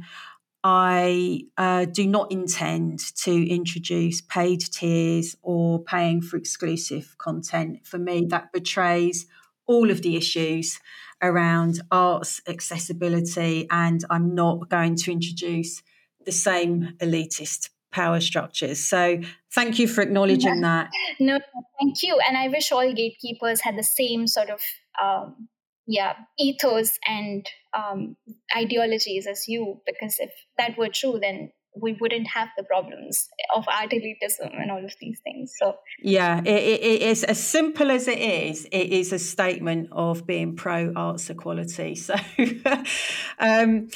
I 0.64 1.42
uh, 1.58 1.86
do 1.86 2.08
not 2.08 2.32
intend 2.32 3.00
to 3.18 3.50
introduce 3.50 4.22
paid 4.22 4.62
tiers 4.62 5.36
or 5.42 5.84
paying 5.84 6.22
for 6.22 6.38
exclusive 6.38 7.16
content. 7.18 7.86
For 7.86 7.98
me, 7.98 8.26
that 8.30 8.54
betrays 8.54 9.26
all 9.66 9.92
of 9.92 10.02
the 10.02 10.16
issues 10.16 10.80
around 11.22 11.82
arts 11.92 12.42
accessibility, 12.48 13.68
and 13.70 14.04
I'm 14.10 14.36
not 14.36 14.70
going 14.70 14.96
to 14.98 15.12
introduce 15.12 15.84
the 16.26 16.32
same 16.32 16.96
elitist 17.00 17.70
power 17.92 18.22
structures. 18.22 18.80
So, 18.80 19.20
thank 19.52 19.80
you 19.80 19.88
for 19.88 20.02
acknowledging 20.02 20.62
yeah. 20.62 20.62
that. 20.62 20.90
No, 21.20 21.40
thank 21.80 22.04
you. 22.04 22.20
And 22.28 22.38
I 22.38 22.48
wish 22.48 22.72
all 22.72 22.92
gatekeepers 22.94 23.62
had 23.62 23.78
the 23.78 23.84
same 23.84 24.28
sort 24.28 24.50
of 24.50 24.62
um, 25.02 25.50
yeah 25.88 26.14
ethos 26.40 26.98
and 27.06 27.46
um, 27.78 28.16
ideologies 28.56 29.28
as 29.28 29.48
you 29.48 29.82
because 29.86 30.16
if 30.20 30.32
that 30.58 30.78
were 30.78 30.90
true 30.90 31.20
then 31.20 31.52
we 31.76 31.98
wouldn't 32.00 32.28
have 32.28 32.50
the 32.58 32.64
problems 32.64 33.30
of 33.56 33.66
art 33.68 33.92
elitism 33.92 34.62
and 34.62 34.70
all 34.70 34.84
of 34.84 34.94
these 35.00 35.20
things. 35.24 35.54
So 35.58 35.76
yeah, 36.00 36.40
it, 36.40 36.48
it, 36.48 37.02
is 37.02 37.24
as 37.24 37.42
simple 37.42 37.90
as 37.90 38.08
it 38.08 38.20
is. 38.20 38.66
It 38.72 38.92
is 38.92 39.12
a 39.12 39.20
statement 39.20 39.90
of 39.92 40.28
being 40.28 40.56
pro 40.56 40.94
arts 40.96 41.30
equality. 41.30 41.96
So 41.96 42.16
um, 43.40 43.90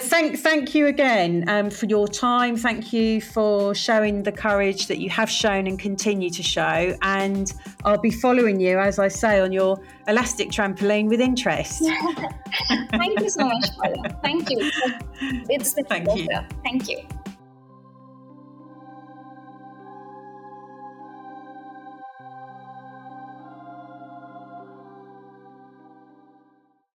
thank 0.00 0.38
thank 0.38 0.74
you 0.74 0.86
again 0.86 1.44
um, 1.48 1.70
for 1.70 1.86
your 1.86 2.08
time. 2.08 2.56
Thank 2.56 2.92
you 2.92 3.20
for 3.20 3.74
showing 3.74 4.22
the 4.22 4.32
courage 4.32 4.86
that 4.86 4.98
you 4.98 5.10
have 5.10 5.30
shown 5.30 5.66
and 5.66 5.78
continue 5.78 6.30
to 6.30 6.42
show. 6.42 6.96
And 7.02 7.52
I'll 7.84 7.98
be 7.98 8.10
following 8.10 8.60
you, 8.60 8.78
as 8.78 8.98
I 8.98 9.08
say, 9.08 9.40
on 9.40 9.52
your 9.52 9.78
elastic 10.08 10.50
trampoline 10.50 11.08
with 11.08 11.20
interest. 11.20 11.82
Thank 12.90 13.20
you 13.20 13.30
so 13.30 13.44
much, 13.44 13.76
Paula. 13.76 14.18
Thank 14.22 14.50
you. 14.50 14.70
It's 15.48 15.74
been 15.74 15.84
Thank 15.84 16.04
pleasure. 16.06 16.22
you. 16.22 16.38
Thank 16.64 16.88
you. 16.88 17.21